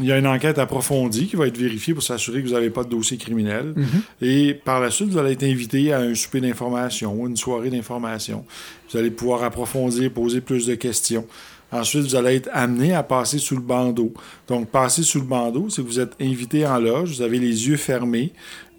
il 0.00 0.06
y 0.06 0.12
a 0.12 0.18
une 0.18 0.28
enquête 0.28 0.58
approfondie 0.60 1.26
qui 1.26 1.34
va 1.34 1.48
être 1.48 1.58
vérifiée 1.58 1.92
pour 1.92 2.04
s'assurer 2.04 2.40
que 2.40 2.46
vous 2.46 2.54
n'avez 2.54 2.70
pas 2.70 2.84
de 2.84 2.88
dossier 2.88 3.16
criminel. 3.16 3.74
Et 4.22 4.54
par 4.54 4.78
la 4.80 4.90
suite, 4.92 5.08
vous 5.08 5.18
allez 5.18 5.32
être 5.32 5.42
invité 5.42 5.92
à 5.92 5.98
un 5.98 6.14
souper 6.14 6.40
d'information 6.40 7.12
ou 7.20 7.26
une 7.26 7.36
soirée 7.36 7.68
d'information. 7.68 8.44
Vous 8.88 8.96
allez 8.96 9.10
pouvoir 9.10 9.42
approfondir, 9.42 10.12
poser 10.12 10.40
plus 10.40 10.66
de 10.68 10.76
questions. 10.76 11.26
Ensuite, 11.72 12.02
vous 12.02 12.14
allez 12.14 12.36
être 12.36 12.48
amené 12.52 12.94
à 12.94 13.02
passer 13.02 13.38
sous 13.38 13.56
le 13.56 13.60
bandeau. 13.60 14.14
Donc, 14.46 14.68
passer 14.68 15.02
sous 15.02 15.18
le 15.18 15.26
bandeau, 15.26 15.66
c'est 15.68 15.82
que 15.82 15.88
vous 15.88 15.98
êtes 15.98 16.12
invité 16.20 16.64
en 16.64 16.78
loge, 16.78 17.16
vous 17.16 17.22
avez 17.22 17.40
les 17.40 17.66
yeux 17.68 17.76
fermés 17.76 18.32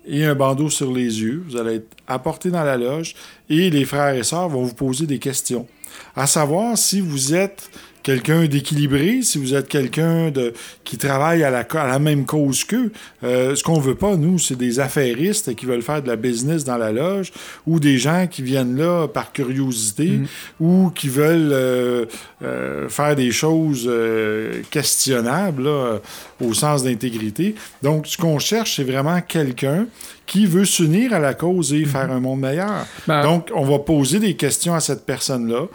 et 0.09 0.25
un 0.25 0.35
bandeau 0.35 0.69
sur 0.69 0.91
les 0.91 1.21
yeux. 1.21 1.43
Vous 1.47 1.55
allez 1.55 1.75
être 1.75 1.95
apporté 2.07 2.49
dans 2.49 2.63
la 2.63 2.77
loge 2.77 3.15
et 3.49 3.69
les 3.69 3.85
frères 3.85 4.15
et 4.15 4.23
sœurs 4.23 4.49
vont 4.49 4.63
vous 4.63 4.73
poser 4.73 5.05
des 5.05 5.19
questions. 5.19 5.67
À 6.15 6.27
savoir 6.27 6.77
si 6.77 6.99
vous 6.99 7.33
êtes 7.35 7.69
quelqu'un 8.09 8.45
d'équilibré, 8.45 9.19
si 9.21 9.37
vous 9.37 9.53
êtes 9.53 9.67
quelqu'un 9.67 10.31
de 10.31 10.53
qui 10.83 10.97
travaille 10.97 11.43
à 11.43 11.51
la, 11.51 11.59
à 11.59 11.87
la 11.87 11.99
même 11.99 12.25
cause 12.25 12.63
qu'eux. 12.63 12.91
Euh, 13.23 13.53
ce 13.53 13.63
qu'on 13.63 13.79
veut 13.79 13.93
pas, 13.93 14.15
nous, 14.15 14.39
c'est 14.39 14.55
des 14.55 14.79
affairistes 14.79 15.53
qui 15.53 15.67
veulent 15.67 15.83
faire 15.83 16.01
de 16.01 16.07
la 16.07 16.15
business 16.15 16.63
dans 16.63 16.77
la 16.77 16.91
loge 16.91 17.31
ou 17.67 17.79
des 17.79 17.99
gens 17.99 18.25
qui 18.25 18.41
viennent 18.41 18.75
là 18.75 19.07
par 19.07 19.31
curiosité 19.31 20.21
ou 20.59 20.89
qui 20.95 21.07
veulent 21.07 21.51
euh, 21.53 22.05
euh, 22.41 22.89
faire 22.89 23.15
des 23.15 23.29
choses 23.29 23.87
questionnables 24.71 25.65
là, 25.65 25.99
au 26.41 26.55
sens 26.55 26.83
d'intégrité. 26.83 27.53
Donc, 27.83 28.07
ce 28.07 28.17
qu'on 28.17 28.39
cherche, 28.39 28.77
c'est 28.77 28.83
vraiment 28.83 29.21
quelqu'un 29.21 29.85
qui 30.29 30.45
veut 30.45 30.63
s'unir 30.63 31.11
à 31.11 31.19
la 31.19 31.33
cause 31.33 31.73
et 31.73 31.83
faire 31.85 32.11
un 32.11 32.19
monde 32.19 32.41
meilleur. 32.41 32.85
Ben, 33.07 33.23
Donc, 33.23 33.49
on 33.53 33.65
va 33.65 33.79
poser 33.79 34.19
des 34.19 34.35
questions 34.35 34.75
à 34.75 34.79
cette 34.79 35.03
personne-là. 35.03 35.65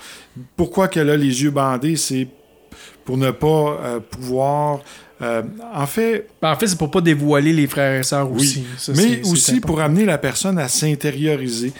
Pourquoi 0.56 0.86
qu'elle 0.86 1.10
a 1.10 1.16
les 1.16 1.42
yeux 1.42 1.50
bandés? 1.50 1.96
C'est 1.96 2.28
pour 3.04 3.18
ne 3.18 3.32
pas 3.32 3.46
euh, 3.82 4.00
pouvoir... 4.00 4.80
euh, 5.22 5.42
en 5.72 5.86
fait, 5.86 6.26
Ben, 6.42 6.52
en 6.52 6.56
fait, 6.56 6.66
c'est 6.66 6.78
pour 6.78 6.90
pas 6.90 7.00
dévoiler 7.00 7.52
les 7.52 7.66
frères 7.66 7.98
et 8.00 8.02
sœurs 8.02 8.30
Oui, 8.30 8.38
aussi. 8.40 8.64
Ça, 8.78 8.92
mais 8.96 9.20
aussi 9.26 9.60
pour 9.60 9.80
amener 9.80 10.04
la 10.04 10.18
personne 10.18 10.58
à 10.58 10.68
s'intérioriser. 10.68 11.72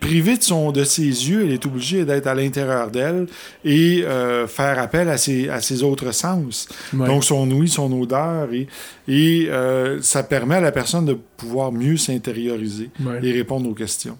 Privé 0.00 0.36
de, 0.36 0.42
son, 0.42 0.72
de 0.72 0.82
ses 0.82 1.04
yeux, 1.04 1.44
elle 1.44 1.52
est 1.52 1.64
obligée 1.64 2.04
d'être 2.04 2.26
à 2.26 2.34
l'intérieur 2.34 2.90
d'elle 2.90 3.28
et 3.64 4.02
euh, 4.04 4.48
faire 4.48 4.80
appel 4.80 5.08
à 5.08 5.16
ses, 5.16 5.48
à 5.48 5.60
ses 5.60 5.84
autres 5.84 6.10
sens. 6.12 6.66
Ouais. 6.92 7.06
Donc 7.06 7.22
son 7.22 7.48
ouïe, 7.52 7.68
son 7.68 7.92
odeur, 8.00 8.48
et, 8.52 8.66
et 9.06 9.46
euh, 9.48 10.02
ça 10.02 10.24
permet 10.24 10.56
à 10.56 10.60
la 10.60 10.72
personne 10.72 11.04
de 11.04 11.16
pouvoir 11.36 11.70
mieux 11.70 11.96
s'intérioriser 11.96 12.90
Ouais. 13.04 13.20
et 13.22 13.30
répondre 13.32 13.68
aux 13.70 13.74
questions. 13.74 14.18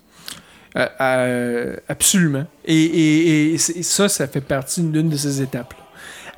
Absolument. 0.74 2.46
Et, 2.64 3.54
et- 3.54 3.58
ça, 3.58 4.08
ça 4.08 4.26
fait 4.28 4.40
partie 4.40 4.82
d'une 4.82 5.08
de 5.08 5.16
ces 5.16 5.42
étapes. 5.42 5.74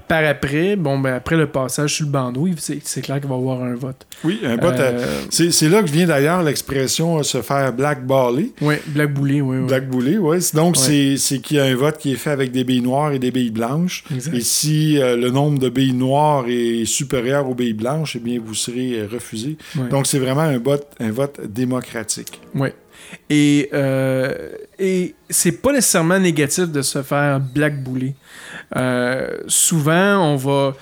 Par 0.07 0.25
après, 0.25 0.77
bon, 0.77 0.99
ben, 0.99 1.15
après 1.15 1.37
le 1.37 1.47
passage 1.47 1.95
sur 1.95 2.05
le 2.07 2.13
bandeau, 2.13 2.47
c'est 2.59 3.01
clair 3.01 3.21
qu'il 3.21 3.29
va 3.29 3.37
y 3.37 3.39
avoir 3.39 3.63
un 3.63 3.75
vote. 3.75 4.07
Oui, 4.23 4.39
un 4.45 4.57
vote. 4.57 4.79
Euh, 4.79 5.05
C'est 5.31 5.51
c'est 5.51 5.69
là 5.69 5.83
que 5.83 5.89
vient 5.89 6.07
d'ailleurs 6.07 6.43
l'expression 6.43 7.19
euh, 7.19 7.23
se 7.23 7.41
faire 7.41 7.73
blackballer. 7.73 8.53
ouais, 8.61 8.83
Black 8.89 9.15
Bully, 9.15 9.41
oui. 9.41 9.59
oui. 9.59 9.67
Black 9.67 9.89
bully, 9.89 10.19
oui. 10.19 10.39
Donc, 10.53 10.77
Ouais. 10.77 10.83
c'est- 10.83 11.17
c'est 11.17 11.39
qu'il 11.39 11.57
y 11.57 11.61
a 11.61 11.65
un 11.65 11.75
vote 11.75 11.97
qui 11.99 12.13
est 12.13 12.17
fait 12.17 12.31
avec 12.31 12.53
des 12.53 12.65
billes 12.65 12.83
noires 12.83 13.13
et 13.13 13.19
des 13.19 13.31
billes 13.31 13.51
blanches. 13.51 14.05
Exact. 14.15 14.35
Et 14.37 14.41
si 14.43 14.99
euh, 15.01 15.17
le 15.17 15.31
nombre 15.31 15.59
de 15.59 15.69
billes 15.71 15.95
noires 15.95 16.45
est 16.49 16.85
supérieur 16.85 17.49
aux 17.49 17.55
billes 17.55 17.73
blanches, 17.73 18.17
eh 18.17 18.21
bien, 18.21 18.39
vous 18.45 18.55
serez 18.55 19.01
euh, 19.01 19.09
refusé. 19.11 19.57
Ouais. 19.77 19.89
Donc, 19.89 20.07
c'est 20.07 20.19
vraiment 20.19 20.43
un 20.43 20.59
vote, 20.59 20.87
un 21.01 21.11
vote 21.13 21.41
démocratique. 21.49 22.41
Oui. 22.55 22.69
Et, 23.31 23.69
euh, 23.73 24.33
et 24.79 25.15
c'est 25.31 25.61
pas 25.63 25.73
nécessairement 25.73 26.19
négatif 26.19 26.69
de 26.69 26.83
se 26.83 27.03
faire 27.03 27.41
blackbouler. 27.41 28.15
Euh, 28.77 29.39
souvent, 29.47 30.33
on 30.33 30.37
va. 30.37 30.75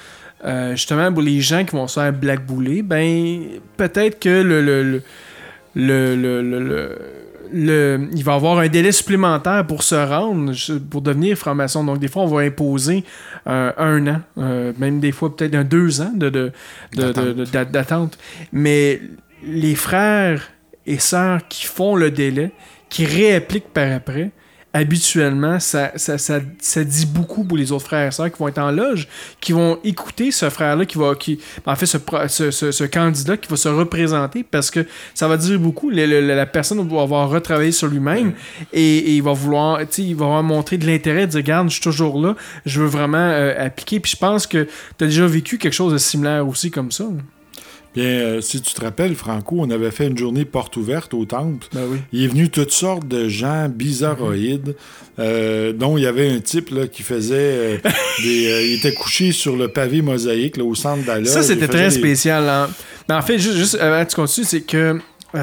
euh, 0.44 0.72
justement, 0.72 1.12
pour 1.12 1.22
les 1.22 1.40
gens 1.40 1.64
qui 1.64 1.76
vont 1.76 1.86
se 1.86 2.00
faire 2.00 2.12
blackbouler, 2.12 2.82
ben, 2.82 3.42
peut-être 3.76 4.18
que 4.18 4.42
le. 4.42 4.60
le, 4.62 4.82
le 4.82 5.02
le, 5.74 6.16
le, 6.16 6.98
le- 7.50 8.08
il 8.14 8.22
va 8.24 8.34
avoir 8.34 8.58
un 8.58 8.68
délai 8.68 8.92
supplémentaire 8.92 9.66
pour 9.66 9.82
se 9.82 9.94
rendre, 9.94 10.52
pour 10.90 11.00
devenir 11.02 11.36
franc-maçon. 11.36 11.82
Donc, 11.84 11.98
des 11.98 12.08
fois, 12.08 12.22
on 12.24 12.26
va 12.26 12.42
imposer 12.42 13.04
euh, 13.46 13.72
un 13.78 14.06
an, 14.06 14.20
euh, 14.38 14.72
même 14.78 15.00
des 15.00 15.12
fois 15.12 15.34
peut-être 15.34 15.54
un 15.54 15.64
deux 15.64 16.00
ans 16.02 16.12
de, 16.14 16.28
de, 16.30 16.52
de- 16.94 17.32
de- 17.32 17.44
d'attente. 17.64 18.18
Mais 18.52 19.00
les 19.46 19.74
frères 19.74 20.50
et 20.86 20.98
sœurs 20.98 21.40
qui 21.48 21.66
font 21.66 21.96
le 21.96 22.10
délai, 22.10 22.50
qui 22.88 23.04
réappliquent 23.06 23.72
par 23.72 23.90
après, 23.92 24.30
habituellement, 24.74 25.60
ça, 25.60 25.92
ça, 25.96 26.16
ça, 26.16 26.40
ça 26.58 26.82
dit 26.82 27.04
beaucoup 27.04 27.44
pour 27.44 27.58
les 27.58 27.72
autres 27.72 27.84
frères 27.84 28.08
et 28.08 28.10
sœurs 28.10 28.32
qui 28.32 28.38
vont 28.38 28.48
être 28.48 28.56
en 28.58 28.70
loge, 28.70 29.06
qui 29.38 29.52
vont 29.52 29.78
écouter 29.84 30.30
ce 30.30 30.48
frère-là, 30.48 30.86
qui 30.86 30.96
va, 30.96 31.14
qui, 31.14 31.38
en 31.66 31.76
fait, 31.76 31.84
ce, 31.84 31.98
ce, 32.28 32.50
ce- 32.50 32.72
ce 32.72 32.84
candidat 32.84 33.36
qui 33.36 33.48
va 33.50 33.56
se 33.56 33.68
représenter 33.68 34.42
parce 34.42 34.70
que 34.70 34.86
ça 35.12 35.28
va 35.28 35.36
dire 35.36 35.58
beaucoup. 35.60 35.90
Le- 35.90 36.06
le- 36.06 36.20
la 36.26 36.46
personne 36.46 36.78
va 36.88 37.02
avoir 37.02 37.28
retravaillé 37.28 37.70
sur 37.70 37.88
lui-même 37.88 38.32
et, 38.72 38.96
et 38.96 39.10
il 39.16 39.22
va 39.22 39.32
vouloir, 39.34 39.80
tu 39.80 39.86
sais, 39.90 40.02
il 40.04 40.16
va 40.16 40.24
avoir 40.24 40.42
montré 40.42 40.78
de 40.78 40.86
l'intérêt, 40.86 41.26
de 41.26 41.32
dire, 41.32 41.40
regarde, 41.40 41.68
je 41.68 41.74
suis 41.74 41.82
toujours 41.82 42.18
là, 42.18 42.34
je 42.64 42.80
veux 42.80 42.86
vraiment 42.88 43.18
euh, 43.18 43.52
appliquer. 43.66 44.00
Puis 44.00 44.12
je 44.12 44.16
pense 44.16 44.46
que 44.46 44.66
tu 44.96 45.04
as 45.04 45.06
déjà 45.06 45.26
vécu 45.26 45.58
quelque 45.58 45.74
chose 45.74 45.92
de 45.92 45.98
similaire 45.98 46.48
aussi 46.48 46.70
comme 46.70 46.90
ça. 46.90 47.04
Bien, 47.94 48.04
euh, 48.04 48.40
si 48.40 48.62
tu 48.62 48.72
te 48.72 48.80
rappelles, 48.80 49.14
Franco, 49.14 49.56
on 49.58 49.68
avait 49.70 49.90
fait 49.90 50.06
une 50.06 50.16
journée 50.16 50.44
porte 50.46 50.76
ouverte 50.78 51.12
au 51.12 51.26
temple. 51.26 51.66
Ben 51.74 51.82
oui. 51.90 51.98
Il 52.12 52.24
est 52.24 52.28
venu 52.28 52.48
toutes 52.48 52.70
sortes 52.70 53.06
de 53.06 53.28
gens 53.28 53.68
bizarroïdes, 53.68 54.74
euh, 55.18 55.72
dont 55.74 55.98
il 55.98 56.04
y 56.04 56.06
avait 56.06 56.30
un 56.30 56.40
type 56.40 56.70
là, 56.70 56.86
qui 56.86 57.02
faisait 57.02 57.34
euh, 57.36 57.76
des. 58.22 58.68
il 58.70 58.78
était 58.78 58.94
couché 58.94 59.32
sur 59.32 59.56
le 59.56 59.68
pavé 59.68 60.00
mosaïque 60.00 60.56
là, 60.56 60.64
au 60.64 60.74
centre 60.74 61.02
de 61.02 61.08
la 61.08 61.18
loge. 61.18 61.28
Ça, 61.28 61.42
c'était 61.42 61.68
très 61.68 61.88
des- 61.90 61.94
spécial. 61.98 62.48
hein. 62.48 62.70
Mais 63.08 63.14
en 63.14 63.22
fait, 63.22 63.38
juste, 63.38 63.56
juste 63.58 63.74
avant 63.74 64.02
que 64.04 64.10
tu 64.10 64.16
continues, 64.16 64.46
c'est 64.46 64.62
que, 64.62 64.94
tu 65.34 65.38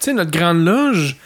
sais, 0.00 0.12
notre 0.12 0.30
grande 0.32 0.64
loge, 0.64 1.16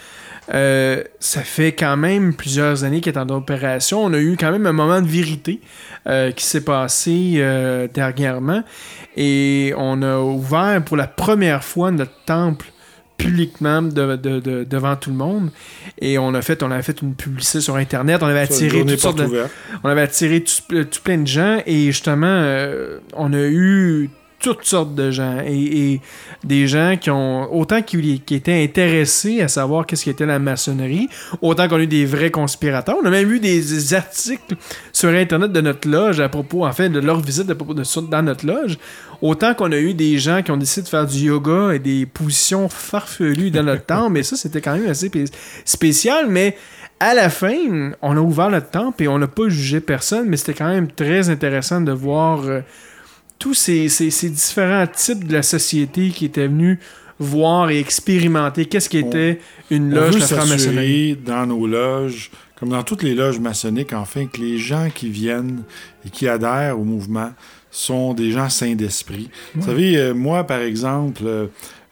euh, 0.52 1.02
ça 1.20 1.42
fait 1.42 1.72
quand 1.72 1.96
même 1.96 2.34
plusieurs 2.34 2.84
années 2.84 3.00
qu'elle 3.00 3.14
est 3.14 3.18
en 3.18 3.28
opération. 3.30 4.04
On 4.04 4.12
a 4.12 4.18
eu 4.18 4.36
quand 4.38 4.50
même 4.50 4.66
un 4.66 4.72
moment 4.72 5.00
de 5.00 5.06
vérité 5.08 5.60
euh, 6.08 6.32
qui 6.32 6.44
s'est 6.44 6.64
passé 6.64 7.34
euh, 7.36 7.86
dernièrement. 7.92 8.62
Et 9.16 9.72
on 9.76 10.02
a 10.02 10.18
ouvert 10.18 10.82
pour 10.84 10.96
la 10.96 11.06
première 11.06 11.62
fois 11.64 11.90
notre 11.90 12.24
temple 12.26 12.66
publiquement 13.16 13.82
de- 13.82 14.16
de- 14.16 14.40
de- 14.40 14.64
devant 14.64 14.96
tout 14.96 15.10
le 15.10 15.16
monde 15.16 15.50
et 16.00 16.16
on 16.18 16.32
a 16.32 16.40
fait 16.40 16.62
on 16.62 16.70
a 16.70 16.80
fait 16.80 17.02
une 17.02 17.14
publicité 17.14 17.60
sur 17.60 17.76
internet 17.76 18.22
on 18.22 18.26
avait 18.26 18.40
attiré 18.40 18.78
toutes 18.94 18.98
sortes 18.98 19.20
on 19.84 19.88
avait 19.90 20.00
attiré 20.00 20.42
tout, 20.42 20.84
tout 20.84 21.00
plein 21.04 21.18
de 21.18 21.26
gens 21.26 21.58
et 21.66 21.84
justement, 21.86 22.42
on 23.14 23.32
a 23.34 23.42
eu 23.42 24.08
toutes 24.40 24.64
sortes 24.64 24.94
de 24.94 25.10
gens 25.10 25.38
et, 25.46 26.00
des 26.42 26.66
gens 26.66 26.96
qui 26.98 27.10
ont 27.10 27.54
autant 27.54 27.82
qui, 27.82 28.22
étaient 28.30 28.64
intéressés 28.64 29.42
à 29.42 29.48
savoir 29.48 29.84
qu'est-ce 29.84 30.04
qu'était 30.04 30.26
la 30.26 30.38
maçonnerie, 30.38 31.08
autant 31.42 31.68
qu'on 31.68 31.76
a 31.76 31.80
eu 31.80 31.86
des 31.86 32.06
vrais 32.06 32.30
conspirateurs. 32.30 32.96
On 33.02 33.06
a 33.06 33.10
même 33.10 33.28
vu 33.28 33.38
des, 33.38 33.94
articles 33.94 34.56
sur 34.92 35.10
internet 35.10 35.52
de 35.52 35.60
notre 35.60 35.88
loge 35.88 36.20
à 36.20 36.28
propos, 36.28 36.64
en 36.64 36.72
fait, 36.72 36.88
de 36.88 36.98
leur 36.98 37.20
visite 37.20 37.46
de 37.46 37.56
dans 38.00 38.22
notre 38.22 38.46
loge. 38.46 38.78
Autant 39.20 39.54
qu'on 39.54 39.70
a 39.72 39.78
eu 39.78 39.92
des 39.92 40.18
gens 40.18 40.42
qui 40.42 40.50
ont 40.50 40.56
décidé 40.56 40.84
de 40.84 40.88
faire 40.88 41.06
du 41.06 41.18
yoga 41.18 41.74
et 41.74 41.78
des 41.78 42.06
positions 42.06 42.70
farfelues 42.70 43.50
dans 43.50 43.62
notre 43.62 43.84
temps, 43.84 44.08
mais 44.08 44.22
ça 44.22 44.36
c'était 44.36 44.62
quand 44.62 44.72
même 44.72 44.88
assez 44.88 45.08
spé- 45.08 45.26
spécial, 45.66 46.26
mais 46.28 46.56
à 47.00 47.14
la 47.14 47.28
fin, 47.30 47.92
on 48.02 48.16
a 48.16 48.20
ouvert 48.20 48.50
notre 48.50 48.70
temple 48.70 49.02
et 49.02 49.08
on 49.08 49.18
n'a 49.18 49.26
pas 49.26 49.48
jugé 49.48 49.80
personne, 49.80 50.26
mais 50.28 50.36
c'était 50.36 50.54
quand 50.54 50.68
même 50.68 50.90
très 50.90 51.30
intéressant 51.30 51.80
de 51.80 51.92
voir 51.92 52.44
euh, 52.44 52.60
tous 53.40 53.54
ces, 53.54 53.88
ces- 53.88 54.10
ces 54.12 54.30
différents 54.30 54.86
types 54.86 55.26
de 55.26 55.32
la 55.32 55.42
société 55.42 56.10
qui 56.10 56.26
étaient 56.26 56.46
venus 56.46 56.78
voir 57.18 57.68
et 57.70 57.80
expérimenter 57.80 58.66
qu'est-ce 58.66 58.88
qui 58.88 58.98
était 58.98 59.40
une 59.70 59.92
loge 59.92 60.14
de 60.14 60.20
franc-maçonnerie. 60.20 61.16
dans 61.16 61.46
nos 61.46 61.66
loges, 61.66 62.30
comme 62.58 62.68
dans 62.70 62.82
toutes 62.82 63.02
les 63.02 63.14
loges 63.14 63.38
maçonniques, 63.40 63.92
enfin, 63.92 64.26
que 64.26 64.40
les 64.40 64.56
gens 64.58 64.88
qui 64.94 65.08
viennent 65.10 65.62
et 66.06 66.10
qui 66.10 66.28
adhèrent 66.28 66.78
au 66.78 66.84
mouvement 66.84 67.32
sont 67.70 68.14
des 68.14 68.30
gens 68.32 68.48
sains 68.48 68.74
d'esprit. 68.74 69.28
Vous 69.54 69.66
savez, 69.66 69.96
euh, 69.96 70.12
moi, 70.14 70.44
par 70.44 70.60
exemple, 70.60 71.22
euh, 71.24 71.46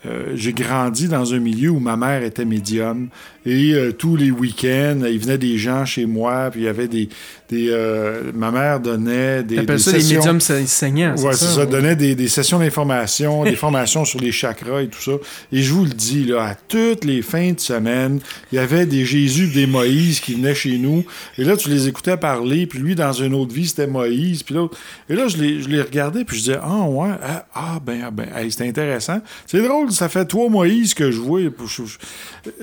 euh, 0.06 0.32
j'ai 0.34 0.52
grandi 0.52 1.08
dans 1.08 1.34
un 1.34 1.38
milieu 1.40 1.70
où 1.70 1.78
ma 1.80 1.96
mère 1.96 2.22
était 2.22 2.44
médium 2.44 3.08
et 3.50 3.72
euh, 3.74 3.92
tous 3.92 4.14
les 4.16 4.30
week-ends, 4.30 5.00
il 5.10 5.18
venait 5.18 5.38
des 5.38 5.56
gens 5.56 5.84
chez 5.86 6.04
moi, 6.06 6.50
puis 6.50 6.60
il 6.60 6.64
y 6.64 6.68
avait 6.68 6.88
des... 6.88 7.08
des 7.50 7.68
euh, 7.70 8.30
ma 8.34 8.50
mère 8.50 8.78
donnait 8.80 9.42
des, 9.42 9.56
des 9.64 9.78
ça 9.78 9.92
les 9.92 10.00
sessions- 10.00 10.18
médiums 10.18 10.40
sa- 10.40 10.66
saignants, 10.66 11.14
c'est 11.16 11.34
ça. 11.34 11.60
ouais. 11.60 11.66
Donnait 11.66 11.96
des, 11.96 12.14
des 12.14 12.28
sessions 12.28 12.58
d'information, 12.58 13.44
des 13.44 13.56
formations 13.64 14.04
sur 14.04 14.20
les 14.20 14.32
chakras 14.32 14.82
et 14.82 14.88
tout 14.88 15.00
ça. 15.00 15.12
Et 15.50 15.62
je 15.62 15.72
vous 15.72 15.84
le 15.84 15.90
dis, 15.92 16.24
là, 16.24 16.44
à 16.48 16.54
toutes 16.54 17.04
les 17.04 17.22
fins 17.22 17.52
de 17.52 17.60
semaine, 17.60 18.20
il 18.52 18.56
y 18.56 18.58
avait 18.58 18.84
des 18.84 19.04
Jésus, 19.06 19.46
des 19.46 19.66
Moïse 19.66 20.20
qui 20.20 20.34
venaient 20.34 20.54
chez 20.54 20.76
nous. 20.76 21.04
Et 21.38 21.44
là, 21.44 21.56
tu 21.56 21.70
les 21.70 21.88
écoutais 21.88 22.16
parler, 22.18 22.66
puis 22.66 22.78
lui, 22.80 22.94
dans 22.94 23.12
une 23.14 23.34
autre 23.34 23.54
vie, 23.54 23.66
c'était 23.68 23.86
Moïse, 23.86 24.42
puis 24.42 24.54
l'autre. 24.54 24.76
Et 25.08 25.14
là, 25.14 25.26
je 25.28 25.36
les, 25.38 25.62
je 25.62 25.68
les 25.68 25.80
regardais, 25.80 26.24
puis 26.24 26.36
je 26.36 26.42
disais, 26.42 26.58
ah, 26.62 26.82
ouais, 26.82 27.10
ah, 27.22 27.46
ah, 27.54 27.80
ben, 27.84 28.00
ah, 28.04 28.10
ben, 28.10 28.26
hey, 28.36 28.50
c'est 28.52 28.68
intéressant. 28.68 29.20
C'est 29.46 29.62
drôle, 29.62 29.90
ça 29.90 30.08
fait 30.10 30.26
trois 30.26 30.48
Moïse 30.50 30.92
que 30.92 31.10
je 31.10 31.18
vois. 31.18 31.40
Tu 31.40 31.48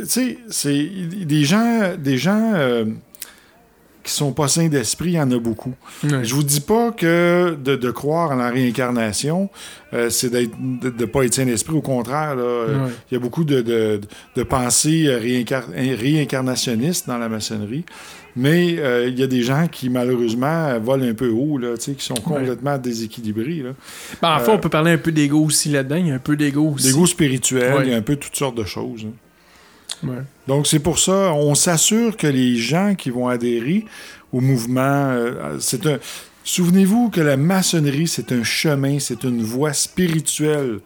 sais, 0.05 0.37
c'est 0.49 0.74
des 0.83 1.43
gens, 1.43 1.93
des 1.97 2.17
gens 2.17 2.51
euh, 2.55 2.85
qui 4.03 4.11
sont 4.11 4.33
pas 4.33 4.47
sains 4.47 4.67
d'esprit, 4.67 5.09
il 5.11 5.13
y 5.13 5.19
en 5.19 5.31
a 5.31 5.39
beaucoup. 5.39 5.73
Ouais. 6.03 6.23
Je 6.23 6.35
vous 6.35 6.43
dis 6.43 6.61
pas 6.61 6.91
que 6.91 7.57
de, 7.63 7.75
de 7.75 7.91
croire 7.91 8.31
en 8.31 8.35
la 8.35 8.49
réincarnation, 8.51 9.49
euh, 9.93 10.09
c'est 10.11 10.29
de 10.29 10.47
ne 10.99 11.05
pas 11.05 11.23
être 11.25 11.33
sain 11.33 11.45
d'esprit. 11.45 11.75
Au 11.75 11.81
contraire, 11.81 12.35
euh, 12.37 12.87
il 13.09 13.15
y 13.15 13.17
a 13.17 13.19
beaucoup 13.19 13.43
de, 13.43 13.61
de, 13.61 13.99
de 14.35 14.43
pensées 14.43 15.07
réincar- 15.07 15.71
réincarnationnistes 15.75 17.07
dans 17.07 17.17
la 17.17 17.29
maçonnerie. 17.29 17.83
Mais 18.37 18.75
euh, 18.79 19.07
il 19.07 19.17
y 19.17 19.23
a 19.23 19.27
des 19.27 19.41
gens 19.43 19.65
qui, 19.71 19.89
malheureusement, 19.89 20.77
volent 20.79 21.05
un 21.05 21.13
peu 21.13 21.29
haut, 21.29 21.57
là, 21.57 21.75
qui 21.77 21.95
sont 21.99 22.15
complètement 22.15 22.77
déséquilibrés. 22.77 23.63
là. 23.63 23.69
Ben, 24.21 24.35
en 24.35 24.39
fait, 24.39 24.51
on 24.51 24.57
peut 24.59 24.67
parler 24.69 24.91
un 24.91 24.97
peu 24.97 25.13
d'ego 25.13 25.39
aussi 25.45 25.69
là-dedans. 25.69 25.95
Il 25.95 26.07
y 26.07 26.11
a 26.11 26.15
un 26.15 26.19
peu 26.19 26.35
d'ego 26.35 26.73
aussi. 26.75 26.91
Des 26.91 26.97
Ouais. 27.77 27.85
il 27.85 27.91
y 27.91 27.93
a 27.93 27.97
un 27.97 28.01
peu 28.01 28.17
toutes 28.17 28.35
sortes 28.35 28.57
de 28.57 28.65
choses. 28.65 29.05
hein. 29.07 29.13
Donc, 30.47 30.67
c'est 30.67 30.79
pour 30.79 30.99
ça, 30.99 31.33
on 31.33 31.55
s'assure 31.55 32.15
que 32.17 32.27
les 32.27 32.55
gens 32.55 32.95
qui 32.95 33.09
vont 33.09 33.27
adhérer 33.27 33.85
au 34.31 34.41
mouvement, 34.41 35.11
euh, 35.11 35.57
c'est 35.59 35.85
un. 35.85 35.99
Souvenez-vous 36.47 37.09
que 37.09 37.21
la 37.21 37.37
maçonnerie, 37.37 38.07
c'est 38.07 38.31
un 38.31 38.43
chemin, 38.43 38.99
c'est 38.99 39.23
une 39.23 39.41
voie 39.41 39.73
spirituelle. 39.73 40.79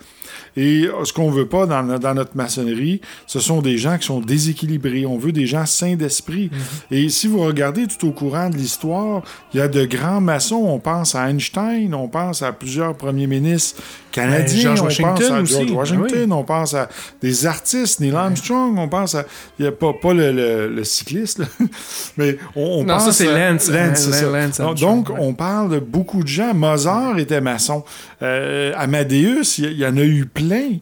Et 0.56 0.86
euh, 0.86 1.04
ce 1.06 1.12
qu'on 1.12 1.30
veut 1.32 1.48
pas 1.48 1.66
dans, 1.66 1.84
no- 1.84 1.98
dans 2.00 2.14
notre 2.14 2.38
maçonnerie, 2.38 3.02
ce 3.28 3.40
sont 3.40 3.62
des 3.62 3.78
gens 3.78 3.98
qui 3.98 4.06
sont 4.06 4.20
déséquilibrés. 4.22 5.06
On 5.06 5.18
veut 5.18 5.32
des 5.34 5.48
gens 5.48 5.66
sains 5.66 5.96
d'esprit. 5.96 6.50
Et 6.92 7.10
si 7.10 7.28
vous 7.28 7.40
regardez 7.40 7.88
tout 7.88 8.08
au 8.08 8.12
courant 8.12 8.50
de 8.50 8.56
l'histoire, 8.56 9.24
il 9.54 9.58
y 9.58 9.62
a 9.62 9.68
de 9.68 9.84
grands 9.86 10.22
maçons. 10.22 10.64
On 10.66 10.80
pense 10.80 11.14
à 11.16 11.30
Einstein, 11.30 11.94
on 11.94 12.08
pense 12.08 12.42
à 12.42 12.52
plusieurs 12.54 12.96
premiers 12.96 13.28
ministres 13.28 13.82
canadiens, 14.12 14.76
on 14.80 14.84
Washington 14.86 15.16
pense 15.18 15.32
à 15.32 15.42
aussi. 15.42 15.68
George 15.68 15.92
Ah 15.92 15.96
oui. 15.96 16.02
Washington, 16.04 16.32
on 16.34 16.44
pense 16.44 16.74
à 16.74 16.90
des 17.22 17.46
artistes, 17.46 18.00
Neil 18.00 18.16
Armstrong, 18.16 18.78
on 18.78 18.88
pense 18.88 19.16
à. 19.16 19.26
Il 19.58 19.64
n'y 19.64 19.68
a 19.68 19.72
pas, 19.72 19.94
pas 19.94 20.14
le, 20.14 20.32
le- 20.32 20.70
le 20.70 20.84
cycliste, 20.84 21.40
là. 21.40 21.46
mais 22.18 22.38
on, 22.56 22.62
on 22.82 22.84
Non, 22.84 22.96
pense 22.96 23.06
ça, 23.06 23.12
c'est 23.14 23.26
Lance. 23.26 23.70
Lance, 23.70 24.10
ça. 24.54 24.74
Donc, 24.76 25.10
on 25.18 25.34
parle 25.34 25.49
de 25.70 25.80
beaucoup 25.80 26.24
de 26.24 26.28
gens. 26.28 26.54
Mozart 26.54 27.18
était 27.20 27.42
maçon. 27.42 27.84
Euh, 28.22 28.72
Amadeus, 28.78 29.58
il 29.60 29.72
y, 29.74 29.82
y 29.82 29.86
en 29.86 29.98
a 29.98 30.02
eu 30.04 30.26
plein. 30.26 30.78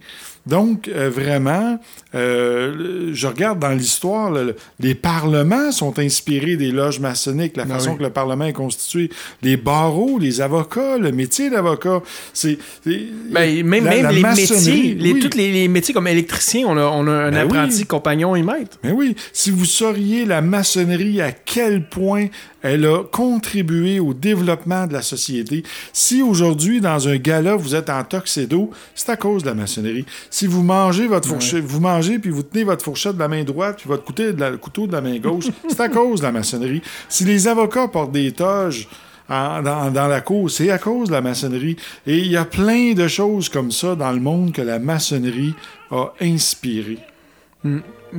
Donc, 0.45 0.87
euh, 0.87 1.09
vraiment, 1.09 1.77
euh, 2.15 3.09
je 3.13 3.27
regarde 3.27 3.59
dans 3.59 3.71
l'histoire, 3.71 4.31
le- 4.31 4.55
les 4.79 4.95
parlements 4.95 5.73
sont 5.73 5.99
inspirés 5.99 6.55
des 6.55 6.71
loges 6.71 7.01
maçonniques, 7.01 7.57
la 7.57 7.63
Ah 7.63 7.73
façon 7.73 7.91
oui. 7.91 7.97
que 7.97 8.03
le 8.03 8.11
Parlement 8.11 8.45
est 8.45 8.53
constitué. 8.53 9.09
Les 9.41 9.57
barreaux, 9.57 10.17
les 10.19 10.39
avocats, 10.39 10.97
le 10.97 11.11
métier 11.11 11.49
d'avocat, 11.49 12.01
c'est... 12.33 12.57
Ben, 12.85 13.61
même 13.65 13.83
la- 13.83 13.91
même 13.91 14.03
la 14.03 14.11
les 14.13 14.21
métiers, 14.23 14.95
les, 14.97 15.11
oui. 15.13 15.19
tous 15.19 15.37
les, 15.37 15.51
les 15.51 15.67
métiers 15.67 15.93
comme 15.93 16.07
électricien, 16.07 16.65
on 16.67 16.77
a, 16.77 16.83
on 16.85 17.05
a 17.07 17.11
un 17.11 17.31
Ben 17.31 17.39
apprenti, 17.39 17.79
oui. 17.79 17.85
compagnon 17.85 18.33
et 18.33 18.41
maître. 18.43 18.77
Mais 18.85 18.91
oui, 18.93 19.17
si 19.33 19.51
vous 19.51 19.65
sauriez 19.65 20.23
la 20.23 20.41
maçonnerie, 20.41 21.19
à 21.21 21.33
quel 21.33 21.89
point 21.89 22.27
elle 22.67 22.85
a 22.85 23.03
contribué 23.03 23.99
au 23.99 24.13
développement 24.13 24.85
de 24.87 24.93
la 24.93 25.01
société. 25.01 25.63
Si 25.93 26.21
aujourd'hui, 26.21 26.81
dans 26.81 27.07
un 27.07 27.17
gala, 27.17 27.55
vous 27.55 27.75
êtes 27.75 27.89
en 27.89 28.03
tuxedo, 28.03 28.71
c'est 28.95 29.09
à 29.09 29.17
cause 29.17 29.43
de 29.43 29.47
la 29.49 29.55
maçonnerie. 29.55 30.05
Si 30.29 30.47
vous 30.47 30.63
mangez 30.63 31.07
votre 31.07 31.27
fourchette, 31.27 31.63
vous 31.63 31.79
mangez 31.79 32.19
puis 32.19 32.29
vous 32.31 32.43
tenez 32.43 32.63
votre 32.63 32.83
fourchette 32.83 33.15
de 33.15 33.19
la 33.19 33.27
main 33.27 33.43
droite 33.43 33.77
puis 33.79 33.87
votre 33.87 34.03
couteau 34.03 34.31
de 34.31 34.39
la, 34.39 34.51
couteau 34.57 34.87
de 34.87 34.91
la 34.93 35.01
main 35.01 35.17
gauche, 35.19 35.45
c'est 35.69 35.79
à 35.79 35.89
cause 35.89 36.19
de 36.19 36.25
la 36.25 36.31
maçonnerie. 36.31 36.81
Si 37.09 37.25
les 37.25 37.47
avocats 37.47 37.87
portent 37.87 38.11
des 38.11 38.31
toges 38.31 38.87
en- 39.29 39.61
dans, 39.61 39.91
dans 39.91 40.07
la 40.07 40.21
cour, 40.21 40.49
c'est 40.49 40.69
à 40.69 40.77
cause 40.77 41.07
de 41.09 41.13
la 41.13 41.21
maçonnerie. 41.21 41.75
Et 42.05 42.17
il 42.19 42.27
y 42.27 42.37
a 42.37 42.45
plein 42.45 42.93
de 42.93 43.07
choses 43.07 43.49
comme 43.49 43.71
ça 43.71 43.95
dans 43.95 44.11
le 44.11 44.19
monde 44.19 44.51
que 44.53 44.61
la 44.61 44.79
maçonnerie 44.79 45.53
a 45.91 46.07
inspiré. 46.21 46.97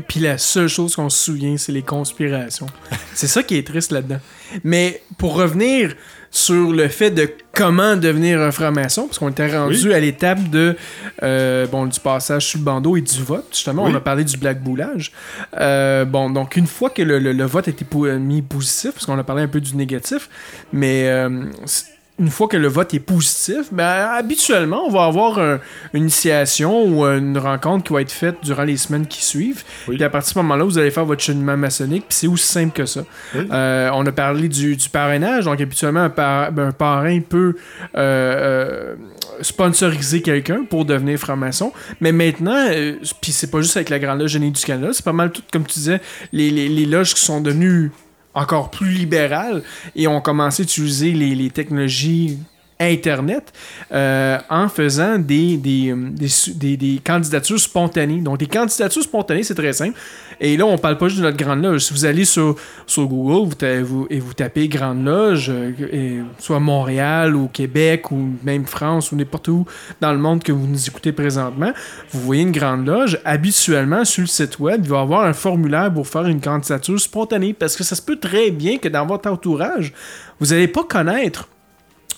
Puis 0.06 0.20
la 0.20 0.36
seule 0.38 0.68
chose 0.68 0.94
qu'on 0.96 1.08
se 1.08 1.24
souvient, 1.24 1.56
c'est 1.56 1.72
les 1.72 1.82
conspirations. 1.82 2.66
c'est 3.14 3.26
ça 3.26 3.42
qui 3.42 3.56
est 3.56 3.66
triste 3.66 3.90
là-dedans. 3.92 4.20
Mais 4.64 5.02
pour 5.16 5.34
revenir 5.34 5.94
sur 6.30 6.72
le 6.72 6.88
fait 6.88 7.10
de 7.10 7.30
comment 7.54 7.96
devenir 7.96 8.38
un 8.40 8.50
franc-maçon, 8.52 9.06
parce 9.06 9.18
qu'on 9.18 9.30
était 9.30 9.50
rendu 9.56 9.86
Oui. 9.88 9.94
à 9.94 9.98
l'étape 10.00 10.50
de 10.50 10.76
euh, 11.22 11.66
bon 11.66 11.86
du 11.86 11.98
passage 12.00 12.44
sur 12.46 12.58
le 12.58 12.64
bandeau 12.66 12.96
et 12.98 13.00
du 13.00 13.22
vote. 13.22 13.46
Justement, 13.50 13.84
Oui. 13.86 13.92
on 13.92 13.96
a 13.96 14.00
parlé 14.00 14.24
du 14.24 14.36
black 14.36 14.62
boulage. 14.62 15.12
Euh, 15.58 16.04
bon, 16.04 16.28
donc 16.28 16.56
une 16.56 16.66
fois 16.66 16.90
que 16.90 17.00
le, 17.00 17.18
le- 17.18 17.32
le 17.32 17.44
vote 17.44 17.66
a 17.68 17.70
été 17.70 17.86
mis 18.18 18.42
positif, 18.42 18.92
parce 18.92 19.06
qu'on 19.06 19.18
a 19.18 19.24
parlé 19.24 19.42
un 19.42 19.48
peu 19.48 19.60
du 19.60 19.74
négatif, 19.74 20.28
mais 20.70 21.08
euh, 21.08 21.44
une 22.18 22.30
fois 22.30 22.48
que 22.48 22.56
le 22.56 22.68
vote 22.68 22.92
est 22.94 23.00
positif, 23.00 23.68
ben, 23.70 23.84
habituellement, 24.12 24.84
on 24.86 24.90
va 24.90 25.04
avoir 25.04 25.38
un- 25.38 25.60
une 25.94 26.02
initiation 26.02 26.84
ou 26.84 27.04
une 27.04 27.38
rencontre 27.38 27.84
qui 27.84 27.92
va 27.92 28.00
être 28.02 28.10
faite 28.12 28.36
durant 28.42 28.64
les 28.64 28.76
semaines 28.76 29.06
qui 29.06 29.24
suivent. 29.24 29.62
Oui. 29.86 29.96
Puis 29.96 30.04
à 30.04 30.10
partir 30.10 30.30
de 30.30 30.34
ce 30.34 30.38
moment-là, 30.40 30.64
vous 30.64 30.78
allez 30.78 30.90
faire 30.90 31.04
votre 31.04 31.22
cheminement 31.22 31.56
maçonnique, 31.56 32.04
puis 32.08 32.16
c'est 32.18 32.26
aussi 32.26 32.46
simple 32.46 32.72
que 32.72 32.86
ça. 32.86 33.02
Oui. 33.34 33.46
Euh, 33.52 33.90
on 33.94 34.04
a 34.06 34.12
parlé 34.12 34.48
du, 34.48 34.76
du 34.76 34.88
parrainage, 34.88 35.44
donc 35.44 35.60
habituellement, 35.60 36.00
un, 36.00 36.10
par- 36.10 36.50
ben, 36.52 36.68
un 36.68 36.72
parrain 36.72 37.20
peut 37.20 37.54
euh, 37.96 38.94
euh, 38.94 38.94
sponsoriser 39.42 40.22
quelqu'un 40.22 40.64
pour 40.68 40.84
devenir 40.84 41.18
franc-maçon. 41.18 41.72
Mais 42.00 42.12
maintenant, 42.12 42.66
puis 43.20 43.32
c'est 43.32 43.50
pas 43.50 43.60
juste 43.60 43.76
avec 43.76 43.90
la 43.90 43.98
Grande 43.98 44.20
Loge 44.20 44.32
Génie 44.32 44.50
du 44.50 44.60
Canada, 44.64 44.88
c'est 44.92 45.04
pas 45.04 45.12
mal 45.12 45.30
tout, 45.30 45.42
comme 45.52 45.64
tu 45.64 45.78
disais, 45.78 46.00
les, 46.32 46.50
les, 46.50 46.68
les 46.68 46.86
loges 46.86 47.14
qui 47.14 47.20
sont 47.20 47.40
devenues 47.40 47.90
encore 48.38 48.70
plus 48.70 48.90
libérales 48.90 49.62
et 49.96 50.08
ont 50.08 50.20
commencé 50.20 50.62
à 50.62 50.64
utiliser 50.64 51.12
les, 51.12 51.34
les 51.34 51.50
technologies 51.50 52.38
Internet 52.80 53.52
euh, 53.92 54.38
en 54.48 54.68
faisant 54.68 55.18
des, 55.18 55.60
candidatures 57.04 57.58
spontanées. 57.58 58.20
Donc, 58.20 58.38
des 58.38 58.46
candidatures 58.46 59.02
spontanées, 59.02 59.42
c'est 59.42 59.54
très 59.54 59.72
simple. 59.72 59.98
Et 60.40 60.56
là, 60.56 60.66
on 60.66 60.78
parle 60.78 60.98
pas 60.98 61.08
juste 61.08 61.20
de 61.20 61.24
notre 61.24 61.36
Grande 61.36 61.62
Loge. 61.62 61.82
Si 61.82 61.92
vous 61.92 62.04
allez 62.04 62.24
sur, 62.24 62.54
sur 62.86 63.06
Google 63.06 63.54
et 64.10 64.20
vous 64.20 64.34
tapez 64.34 64.68
Grande 64.68 65.04
Loge, 65.04 65.50
euh, 65.50 66.22
soit 66.38 66.60
Montréal 66.60 67.34
ou 67.34 67.48
Québec 67.48 68.10
ou 68.12 68.30
même 68.44 68.66
France 68.66 69.10
ou 69.10 69.16
n'importe 69.16 69.48
où 69.48 69.66
dans 70.00 70.12
le 70.12 70.18
monde 70.18 70.42
que 70.42 70.52
vous 70.52 70.66
nous 70.66 70.86
écoutez 70.86 71.12
présentement, 71.12 71.72
vous 72.12 72.20
voyez 72.20 72.42
une 72.42 72.52
Grande 72.52 72.86
Loge. 72.86 73.18
Habituellement, 73.24 74.04
sur 74.04 74.22
le 74.22 74.28
site 74.28 74.58
web, 74.60 74.82
il 74.84 74.90
va 74.90 74.98
y 74.98 75.00
avoir 75.00 75.24
un 75.24 75.32
formulaire 75.32 75.92
pour 75.92 76.06
faire 76.06 76.26
une 76.26 76.40
candidature 76.40 77.00
spontanée 77.00 77.54
parce 77.54 77.76
que 77.76 77.82
ça 77.82 77.96
se 77.96 78.02
peut 78.02 78.16
très 78.16 78.50
bien 78.50 78.78
que 78.78 78.88
dans 78.88 79.06
votre 79.06 79.28
entourage, 79.28 79.92
vous 80.38 80.46
n'allez 80.46 80.68
pas 80.68 80.84
connaître 80.84 81.48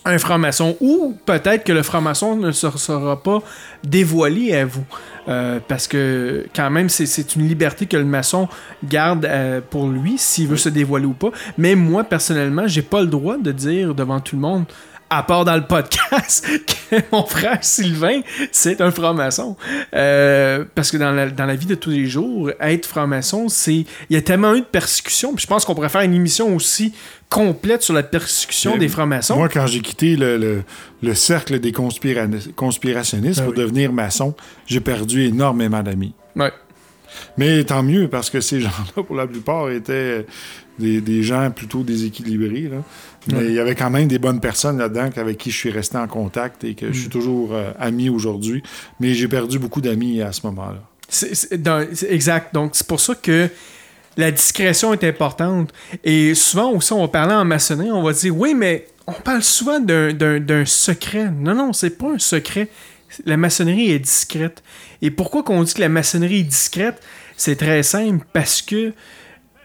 un 0.05 0.19
franc-maçon 0.19 0.77
ou 0.81 1.17
peut-être 1.27 1.65
que 1.65 1.73
le 1.73 1.83
franc-maçon 1.83 2.37
ne 2.37 2.53
se 2.53 2.71
sera 2.77 3.23
pas 3.23 3.43
dévoilé 3.85 4.55
à 4.55 4.65
vous. 4.65 4.85
Euh, 5.29 5.61
parce 5.69 5.87
que 5.87 6.47
quand 6.57 6.71
même, 6.71 6.89
c'est- 6.89 7.07
c'est 7.07 7.37
une 7.37 7.47
liberté 7.47 7.87
que 7.87 7.97
le 7.97 8.05
maçon 8.07 8.49
garde 8.83 9.27
euh, 9.27 9.61
pour 9.61 9.89
lui, 9.89 10.17
s'il 10.17 10.49
veut 10.49 10.57
se 10.57 10.69
dévoiler 10.71 11.07
ou 11.07 11.13
pas. 11.13 11.31
Mais 11.59 11.75
moi, 11.75 12.05
personnellement, 12.05 12.67
j'ai 12.67 12.83
pas 12.83 13.01
le 13.03 13.07
droit 13.07 13.37
de 13.37 13.53
dire 13.53 13.95
devant 13.95 14.21
tout 14.21 14.37
le 14.37 14.43
monde, 14.43 14.65
à 15.11 15.23
part 15.23 15.45
dans 15.45 15.57
le 15.57 15.67
podcast, 15.67 16.47
que 16.91 16.97
mon 17.13 17.25
frère 17.27 17.59
Sylvain, 17.63 18.21
c'est 18.53 18.81
un 18.81 18.91
franc-maçon. 18.91 19.57
Euh, 19.95 20.65
parce 20.75 20.91
que 20.91 20.97
dans 20.97 21.11
la, 21.13 21.29
dans 21.31 21.47
la 21.47 21.55
vie 21.57 21.67
de 21.67 21.75
tous 21.75 21.91
les 21.91 22.07
jours, 22.07 22.51
être 22.61 22.87
franc-maçon, 22.87 23.49
c'est. 23.49 23.75
Il 23.75 23.87
y 24.11 24.17
a 24.17 24.23
tellement 24.23 24.55
eu 24.55 24.61
de 24.61 24.67
persécutions. 24.67 25.35
Puis 25.35 25.43
je 25.43 25.47
pense 25.49 25.65
qu'on 25.65 25.75
pourrait 25.75 25.89
faire 25.91 26.01
une 26.03 26.15
émission 26.15 26.55
aussi 26.57 26.95
complète 27.31 27.83
sur 27.83 27.95
la 27.95 28.03
persécution 28.03 28.72
Mais 28.72 28.81
des 28.81 28.89
francs-maçons. 28.89 29.37
Moi, 29.37 29.49
quand 29.49 29.66
j'ai 29.66 29.81
quitté 29.81 30.16
le, 30.16 30.37
le- 30.37 30.62
le 31.03 31.14
cercle 31.14 31.59
des 31.61 31.70
conspira- 31.72 32.28
conspirationnistes 32.57 33.39
Ah 33.41 33.45
pour 33.45 33.53
oui. 33.55 33.59
devenir 33.61 33.93
maçon, 33.93 34.35
j'ai 34.66 34.81
perdu 34.81 35.22
énormément 35.24 35.83
d'amis. 35.83 36.12
Ouais. 36.37 36.53
Mais 37.39 37.64
tant 37.64 37.83
mieux, 37.83 38.09
parce 38.09 38.31
que 38.31 38.41
ces 38.41 38.61
gens-là, 38.64 39.03
pour 39.03 39.14
la 39.16 39.26
plupart, 39.26 39.70
étaient 39.70 40.26
des, 40.78 41.01
des 41.01 41.22
gens 41.22 41.51
plutôt 41.51 41.83
déséquilibrés. 41.83 42.68
là. 42.70 42.78
Mais 43.28 43.35
Ouais. 43.35 43.47
il 43.49 43.53
y 43.53 43.59
avait 43.61 43.74
quand 43.74 43.91
même 43.91 44.09
des 44.09 44.18
bonnes 44.18 44.41
personnes 44.41 44.78
là-dedans 44.78 45.11
avec 45.16 45.37
qui 45.39 45.51
je 45.51 45.57
suis 45.57 45.70
resté 45.70 45.99
en 45.99 46.09
contact 46.09 46.64
et 46.64 46.74
que 46.74 46.93
je 46.93 46.99
suis 46.99 47.09
Mm. 47.09 47.12
toujours 47.12 47.55
euh, 47.55 47.70
ami 47.78 48.09
aujourd'hui. 48.09 48.62
Mais 48.99 49.14
j'ai 49.14 49.28
perdu 49.28 49.59
beaucoup 49.59 49.81
d'amis 49.81 50.20
à 50.22 50.33
ce 50.33 50.41
moment-là. 50.47 50.81
Exact. 52.09 52.55
Donc, 52.55 52.70
c'est 52.74 52.87
pour 52.87 53.01
ça 53.01 53.14
que 53.14 53.49
la 54.17 54.31
discrétion 54.31 54.93
est 54.93 55.05
importante. 55.05 55.73
Et 56.05 56.35
souvent 56.35 56.73
aussi, 56.73 56.93
on 56.93 57.09
parler 57.09 57.35
en 57.35 57.45
maçonnerie, 57.45 57.91
on 57.91 58.03
va 58.03 58.13
dire 58.13 58.37
oui, 58.37 58.55
mais 58.55 58.87
on 59.07 59.13
parle 59.13 59.43
souvent 59.43 59.81
d'un 59.81 60.65
secret. 60.65 61.31
Non, 61.31 61.55
non, 61.55 61.73
c'est 61.73 61.91
pas 61.91 62.13
un 62.13 62.19
secret. 62.19 62.69
La 63.25 63.37
maçonnerie 63.37 63.91
est 63.91 63.99
discrète. 63.99 64.63
Et 65.03 65.11
pourquoi 65.11 65.43
qu'on 65.43 65.63
dit 65.63 65.75
que 65.75 65.81
la 65.81 65.89
maçonnerie 65.89 66.41
est 66.41 66.45
discrète? 66.45 67.01
C'est 67.37 67.57
très 67.57 67.83
simple 67.83 68.25
parce 68.33 68.63
que 68.63 68.93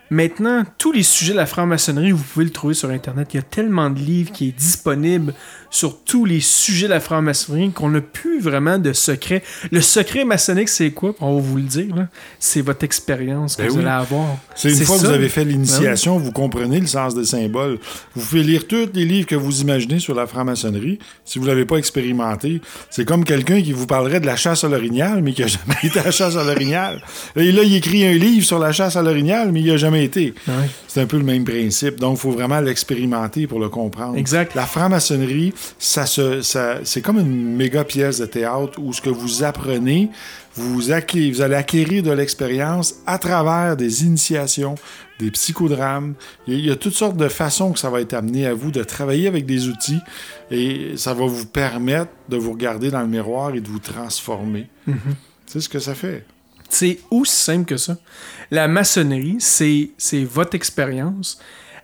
maintenant, 0.09 0.63
tous 0.77 0.91
les 0.91 1.03
sujets 1.03 1.33
de 1.33 1.37
la 1.37 1.45
franc-maçonnerie, 1.45 2.11
vous 2.11 2.23
pouvez 2.23 2.45
le 2.45 2.51
trouver 2.51 2.73
sur 2.73 2.89
Internet. 2.89 3.33
Il 3.33 3.37
y 3.37 3.39
a 3.39 3.43
tellement 3.43 3.89
de 3.89 3.99
livres 3.99 4.31
qui 4.31 4.49
est 4.49 4.57
disponible 4.57 5.33
sur 5.75 5.97
tous 6.05 6.23
les 6.23 6.39
sujets 6.39 6.87
de 6.87 6.93
la 6.93 7.01
franc-maçonnerie 7.01 7.69
qu'on 7.71 7.89
n'a 7.89 7.99
plus 7.99 8.39
vraiment 8.39 8.79
de 8.79 8.93
secret. 8.93 9.43
Le 9.73 9.81
secret 9.81 10.23
maçonnique, 10.23 10.69
c'est 10.69 10.91
quoi? 10.91 11.13
On 11.19 11.35
va 11.35 11.41
vous 11.41 11.57
le 11.57 11.63
dire. 11.63 12.07
C'est 12.39 12.61
votre 12.61 12.85
expérience 12.85 13.57
que 13.57 13.63
Ben 13.63 13.69
vous 13.69 13.75
oui. 13.79 13.81
allez 13.81 13.89
avoir. 13.91 14.37
C'est 14.55 14.69
une 14.69 14.85
fois 14.85 14.95
que 14.95 15.01
vous 15.01 15.09
avez 15.09 15.27
fait 15.27 15.43
l'initiation, 15.43 16.17
vous 16.17 16.31
comprenez 16.31 16.79
le 16.79 16.87
sens 16.87 17.13
des 17.13 17.25
symboles. 17.25 17.79
Vous 18.15 18.25
pouvez 18.25 18.43
lire 18.43 18.67
tous 18.67 18.87
les 18.93 19.03
livres 19.03 19.27
que 19.27 19.35
vous 19.35 19.59
imaginez 19.59 19.99
sur 19.99 20.15
la 20.15 20.27
franc-maçonnerie. 20.27 20.97
Si 21.25 21.39
vous 21.39 21.45
ne 21.45 21.49
l'avez 21.49 21.65
pas 21.65 21.75
expérimenté, 21.75 22.61
c'est 22.89 23.03
comme 23.03 23.25
quelqu'un 23.25 23.61
qui 23.61 23.73
vous 23.73 23.85
parlerait 23.85 24.21
de 24.21 24.25
la 24.25 24.37
chasse 24.37 24.63
à 24.63 24.69
l'orignal, 24.69 25.21
mais 25.21 25.33
qui 25.33 25.41
n'a 25.41 25.47
jamais 25.65 25.75
été 25.83 25.99
à 25.99 26.03
la 26.05 26.11
chasse 26.11 26.37
à 26.37 26.45
l'orignal. 26.45 27.01
Et 27.35 27.51
là, 27.51 27.63
il 27.63 27.75
écrit 27.75 28.05
un 28.07 28.13
livre 28.13 28.45
sur 28.45 28.59
la 28.59 28.71
chasse 28.71 28.95
à 28.95 29.01
l'orignal, 29.01 29.51
mais 29.51 29.59
il 29.59 29.65
n'y 29.65 29.71
a 29.71 29.77
jamais 29.77 30.05
été. 30.05 30.33
Ouais. 30.47 30.53
C'est 30.87 31.01
un 31.01 31.05
peu 31.05 31.17
le 31.17 31.23
même 31.25 31.43
principe. 31.43 31.99
Donc, 31.99 32.17
il 32.17 32.21
faut 32.21 32.31
vraiment 32.31 32.61
l'expérimenter 32.61 33.45
pour 33.45 33.59
le 33.59 33.67
comprendre. 33.67 34.15
Exact. 34.15 34.55
La 34.55 34.65
franc-maçonnerie, 34.65 35.53
ça 35.79 36.05
se, 36.05 36.41
ça, 36.41 36.79
c'est 36.83 37.01
comme 37.01 37.19
une 37.19 37.55
méga 37.55 37.83
pièce 37.83 38.19
de 38.19 38.25
théâtre 38.25 38.79
où 38.79 38.93
ce 38.93 39.01
que 39.01 39.09
vous 39.09 39.43
apprenez, 39.43 40.09
vous, 40.55 40.91
acqué- 40.91 41.31
vous 41.31 41.41
allez 41.41 41.55
acquérir 41.55 42.03
de 42.03 42.11
l'expérience 42.11 42.95
à 43.05 43.17
travers 43.17 43.75
des 43.75 44.03
initiations, 44.03 44.75
des 45.19 45.31
psychodrames. 45.31 46.13
Il 46.47 46.65
y, 46.65 46.71
a, 46.71 46.75
toutes 46.75 46.93
sortes 46.93 47.17
de 47.17 47.27
façons 47.27 47.71
que 47.73 47.79
ça 47.79 47.89
va 47.89 48.01
être 48.01 48.13
amené 48.13 48.45
à 48.45 48.53
vous 48.53 48.71
de 48.71 48.83
travailler 48.83 49.27
avec 49.27 49.45
des 49.45 49.67
outils 49.67 49.99
et 50.51 50.93
ça 50.97 51.13
va 51.13 51.25
vous 51.25 51.45
permettre 51.45 52.11
de 52.29 52.37
vous 52.37 52.51
regarder 52.53 52.91
dans 52.91 53.01
le 53.01 53.07
miroir 53.07 53.53
et 53.55 53.61
de 53.61 53.67
vous 53.67 53.79
transformer. 53.79 54.67
C'est 55.45 55.59
ce 55.59 55.69
que 55.69 55.79
ça 55.79 55.93
fait. 55.95 56.25
C'est 56.69 56.99
aussi 57.11 57.35
simple 57.35 57.65
que 57.65 57.77
ça. 57.77 57.97
La 58.51 58.67
maçonnerie, 58.67 59.37
c'est 59.39 59.91
c'est 59.97 60.23
votre 60.23 60.55
expérience 60.55 61.39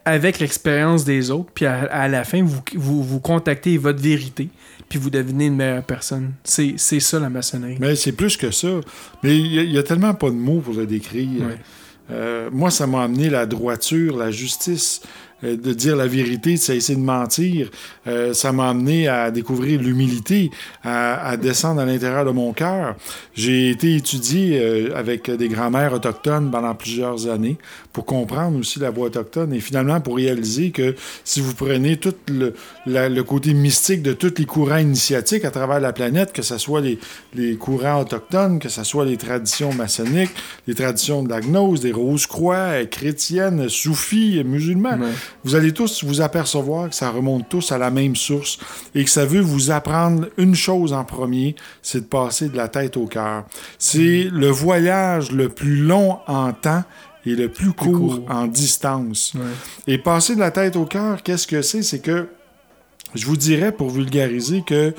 avec 0.06 0.40
l'expérience 0.40 1.04
des 1.06 1.32
autres, 1.32 1.50
puis 1.54 1.66
à, 1.66 1.82
à 1.92 2.08
la 2.08 2.24
fin, 2.24 2.44
vous, 2.44 2.62
vous, 2.76 3.04
vous 3.04 3.20
contactez 3.20 3.78
votre 3.78 4.02
vérité, 4.02 4.50
puis 4.90 4.98
vous 5.00 5.10
devenez 5.10 5.46
une 5.48 5.56
meilleure 5.56 5.84
personne. 5.84 6.34
C'est 6.44 6.74
c'est 6.78 7.00
ça 7.00 7.20
la 7.20 7.30
maçonnerie. 7.30 7.78
Mais 7.80 7.96
c'est 7.96 8.12
plus 8.12 8.36
que 8.38 8.52
ça. 8.52 8.68
Mais 9.24 9.38
il 9.38 9.72
y 9.72 9.78
a- 9.78 9.84
tellement 9.84 10.14
pas 10.14 10.30
de 10.30 10.36
mots 10.36 10.60
pour 10.60 10.74
le 10.74 10.86
décrire. 10.86 11.42
Ouais. 11.48 11.58
Euh, 12.12 12.50
moi, 12.52 12.72
ça 12.72 12.88
m'a 12.88 13.04
amené 13.04 13.30
la 13.30 13.46
droiture, 13.46 14.18
la 14.18 14.32
justice, 14.32 15.02
de 15.44 15.74
dire 15.74 15.96
la 15.96 16.08
vérité, 16.08 16.54
de 16.54 16.60
cesser 16.60 16.96
de 16.96 17.02
mentir. 17.02 17.70
Euh, 18.08 18.34
ça 18.34 18.52
m'a 18.52 18.70
amené 18.70 19.08
à 19.08 19.32
découvrir 19.32 19.82
l'humilité, 19.82 20.52
à, 20.84 21.28
à 21.28 21.38
descendre 21.38 21.82
à 21.82 21.86
l'intérieur 21.86 22.26
de 22.26 22.32
mon 22.32 22.54
cœur. 22.54 22.96
J'ai 23.34 23.70
été 23.70 23.96
étudié 23.96 24.60
euh, 24.62 24.96
avec 24.96 25.30
des 25.30 25.48
grands-mères 25.48 25.94
autochtones 25.94 26.52
pendant 26.52 26.76
plusieurs 26.76 27.28
années 27.30 27.58
pour 27.94 28.06
comprendre 28.06 28.58
aussi 28.60 28.80
la 28.80 28.90
voix 28.90 29.08
autochtone 29.08 29.54
et 29.54 29.60
finalement 29.60 30.00
pour 30.00 30.16
réaliser 30.16 30.72
que 30.72 30.96
si 31.24 31.42
vous 31.42 31.54
prenez 31.54 31.98
tout 31.98 32.14
le, 32.28 32.54
le 32.86 33.22
côté 33.22 33.54
mystique 33.54 34.02
de 34.02 34.14
tous 34.14 34.34
les 34.38 34.46
courants 34.46 34.78
initiatiques 34.78 35.46
à 35.46 35.52
travers 35.52 35.80
la 35.80 35.94
planète, 35.94 36.32
que 36.34 36.42
ce 36.42 36.58
soit 36.58 36.82
les, 36.82 37.00
les 37.34 37.56
courants 37.56 38.02
autochtones, 38.02 38.60
que 38.60 38.70
ce 38.70 38.84
soit 38.84 39.06
les 39.06 39.18
traditions 39.18 39.74
maçonniques, 39.74 40.32
les 40.68 40.76
traditions 40.76 41.24
de 41.24 41.30
la 41.30 41.42
gnose, 41.42 41.82
des 41.82 41.92
roses-croix, 41.92 42.56
euh, 42.56 42.86
chrétiennes, 42.86 43.70
soufis, 43.70 44.40
euh, 44.40 44.44
musulmans. 44.44 44.98
Vous 45.44 45.56
allez 45.56 45.74
tous 45.74 46.04
vous 46.04 46.22
apercevoir 46.22 46.90
que 46.90 46.96
ça 46.96 47.10
remonte 47.10 47.50
tous 47.50 47.72
à 47.72 47.78
la 47.78 47.92
même 47.92 48.16
source 48.16 48.60
et 48.96 49.04
que 49.04 49.10
ça 49.10 49.26
veut 49.26 49.42
vous 49.42 49.72
apprendre 49.72 50.28
une 50.38 50.56
chose 50.56 50.94
en 50.94 51.04
premier, 51.04 51.56
c'est 51.82 52.02
de 52.02 52.06
passer 52.06 52.50
de 52.50 52.58
la 52.58 52.68
tête 52.68 52.98
au 52.98 53.08
cœur. 53.08 53.46
C'est 53.78 54.28
le 54.32 54.48
voyage 54.48 55.32
le 55.32 55.50
plus 55.50 55.78
long 55.78 56.20
en 56.28 56.54
temps 56.54 56.84
et 57.26 57.36
le 57.36 57.50
plus 57.50 57.74
court, 57.74 57.98
court. 57.98 58.26
en 58.30 58.48
distance. 58.48 59.34
Ouais. 59.36 59.42
Et 59.94 59.98
passer 59.98 60.36
de 60.36 60.40
la 60.40 60.52
tête 60.52 60.76
au 60.76 60.86
cœur, 60.86 61.22
qu'est-ce 61.24 61.48
que 61.48 61.62
c'est? 61.62 61.84
C'est 61.84 62.00
que, 62.00 62.28
je 63.14 63.26
vous 63.26 63.38
dirais 63.38 63.72
pour 63.72 63.90
vulgariser 63.90 64.64
que 64.66 64.94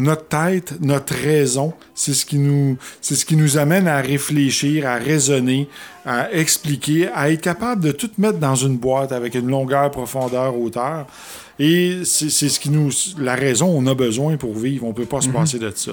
notre 0.00 0.26
tête, 0.26 0.74
notre 0.80 1.14
raison, 1.14 1.72
c'est 1.94 2.14
ce 2.14 2.24
qui 2.24 2.38
nous, 2.38 2.76
c'est 3.00 3.14
ce 3.14 3.24
qui 3.24 3.36
nous 3.36 3.58
amène 3.58 3.86
à 3.88 4.00
réfléchir, 4.00 4.86
à 4.86 4.96
raisonner, 4.96 5.68
à 6.04 6.32
expliquer, 6.32 7.08
à 7.14 7.30
être 7.30 7.40
capable 7.40 7.82
de 7.82 7.92
tout 7.92 8.10
mettre 8.18 8.38
dans 8.38 8.54
une 8.54 8.76
boîte 8.76 9.12
avec 9.12 9.34
une 9.34 9.48
longueur, 9.48 9.90
profondeur, 9.90 10.58
hauteur. 10.58 11.06
Et 11.58 12.00
c'est 12.04 12.30
c'est 12.30 12.48
ce 12.48 12.58
qui 12.58 12.70
nous, 12.70 12.90
la 13.18 13.34
raison, 13.34 13.66
on 13.68 13.86
a 13.86 13.94
besoin 13.94 14.36
pour 14.38 14.56
vivre. 14.56 14.86
On 14.86 14.94
peut 14.94 15.04
pas 15.04 15.20
se 15.20 15.28
passer 15.28 15.58
de 15.58 15.70
ça. 15.74 15.92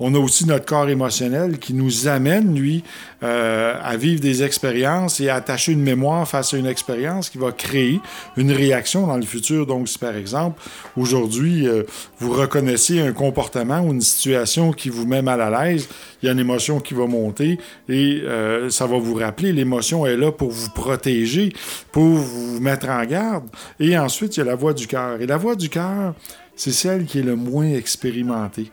On 0.00 0.14
a 0.14 0.18
aussi 0.18 0.46
notre 0.46 0.64
corps 0.64 0.88
émotionnel 0.88 1.58
qui 1.58 1.74
nous 1.74 2.06
amène, 2.06 2.54
lui, 2.54 2.84
euh, 3.22 3.74
à 3.82 3.96
vivre 3.96 4.20
des 4.20 4.42
expériences 4.42 5.20
et 5.20 5.28
à 5.28 5.36
attacher 5.36 5.72
une 5.72 5.82
mémoire 5.82 6.26
face 6.28 6.54
à 6.54 6.56
une 6.56 6.66
expérience 6.66 7.30
qui 7.30 7.38
va 7.38 7.50
créer 7.50 8.00
une 8.36 8.52
réaction 8.52 9.06
dans 9.06 9.16
le 9.16 9.24
futur. 9.24 9.66
Donc, 9.66 9.88
si 9.88 9.98
par 9.98 10.14
exemple, 10.14 10.62
aujourd'hui, 10.96 11.66
euh, 11.66 11.82
vous 12.20 12.32
reconnaissez 12.32 13.00
un 13.00 13.12
comportement 13.12 13.80
ou 13.80 13.92
une 13.92 14.00
situation 14.00 14.72
qui 14.72 14.88
vous 14.88 15.06
met 15.06 15.22
mal 15.22 15.40
à 15.40 15.50
l'aise, 15.50 15.88
il 16.22 16.26
y 16.26 16.28
a 16.28 16.32
une 16.32 16.38
émotion 16.38 16.80
qui 16.80 16.94
va 16.94 17.06
monter 17.06 17.58
et 17.88 18.22
euh, 18.24 18.70
ça 18.70 18.86
va 18.86 18.98
vous 18.98 19.14
rappeler. 19.14 19.52
L'émotion 19.52 20.06
est 20.06 20.16
là 20.16 20.30
pour 20.30 20.50
vous 20.50 20.70
protéger, 20.70 21.52
pour 21.90 22.04
vous 22.04 22.60
mettre 22.60 22.88
en 22.88 23.04
garde. 23.04 23.48
Et 23.80 23.98
ensuite, 23.98 24.36
il 24.36 24.40
y 24.40 24.42
a 24.42 24.46
la 24.46 24.54
voix 24.54 24.74
du 24.74 24.86
cœur. 24.86 25.20
Et 25.20 25.26
la 25.26 25.36
voix 25.36 25.56
du 25.56 25.68
cœur, 25.68 26.14
c'est 26.56 26.72
celle 26.72 27.04
qui 27.04 27.20
est 27.20 27.22
le 27.22 27.36
moins 27.36 27.68
expérimentée. 27.68 28.70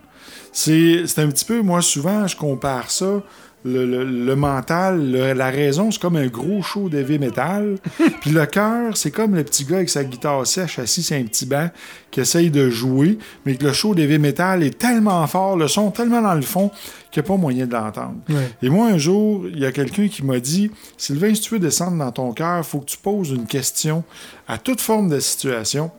C'est 0.57 1.19
un 1.19 1.27
petit 1.27 1.43
peu, 1.45 1.61
moi, 1.61 1.81
souvent, 1.81 2.25
je 2.27 2.35
compare 2.37 2.89
ça. 2.89 3.21
Le, 3.67 3.83
le- 3.85 4.03
le 4.05 4.35
mental, 4.35 5.11
le- 5.11 5.33
la 5.33 5.49
raison, 5.49 5.89
c'est 5.89 5.99
comme 5.99 6.15
un 6.17 6.27
gros 6.27 6.61
show 6.61 6.87
d'heavy 6.87 7.17
metal. 7.17 7.77
Puis 8.21 8.29
le 8.29 8.45
cœur, 8.45 8.95
c'est 8.95 9.09
comme 9.09 9.33
le 9.35 9.43
petit 9.43 9.65
gars 9.65 9.77
avec 9.77 9.89
sa 9.89 10.03
guitare 10.03 10.45
sèche 10.45 10.77
assis 10.77 11.01
sur 11.01 11.17
un 11.17 11.23
petit 11.23 11.47
banc 11.47 11.69
qui 12.11 12.19
essaye 12.21 12.51
de 12.51 12.69
jouer, 12.69 13.17
mais 13.43 13.55
que 13.55 13.65
le 13.65 13.73
show 13.73 13.95
d'heavy 13.95 14.19
metal 14.19 14.61
est 14.61 14.77
tellement 14.77 15.25
fort, 15.25 15.57
le 15.57 15.67
son 15.67 15.89
tellement 15.89 16.21
dans 16.21 16.35
le 16.35 16.43
fond 16.43 16.69
qu'il 17.11 17.23
n'y 17.23 17.25
a 17.25 17.27
pas 17.27 17.37
moyen 17.37 17.65
de 17.65 17.73
l'entendre. 17.73 18.13
Ouais. 18.29 18.49
Et 18.61 18.69
moi, 18.69 18.87
un 18.89 18.99
jour, 18.99 19.45
il 19.51 19.57
y 19.59 19.65
a 19.65 19.71
quelqu'un 19.71 20.07
qui 20.07 20.23
m'a 20.23 20.39
dit 20.39 20.69
Sylvain, 20.95 21.33
si 21.33 21.41
tu 21.41 21.55
veux 21.55 21.59
descendre 21.59 21.97
dans 21.97 22.11
ton 22.11 22.31
cœur, 22.33 22.59
il 22.59 22.63
faut 22.63 22.79
que 22.81 22.85
tu 22.85 22.97
poses 22.97 23.31
une 23.31 23.47
question 23.47 24.03
à 24.47 24.59
toute 24.59 24.79
forme 24.79 25.09
de 25.09 25.19
situation. 25.19 25.89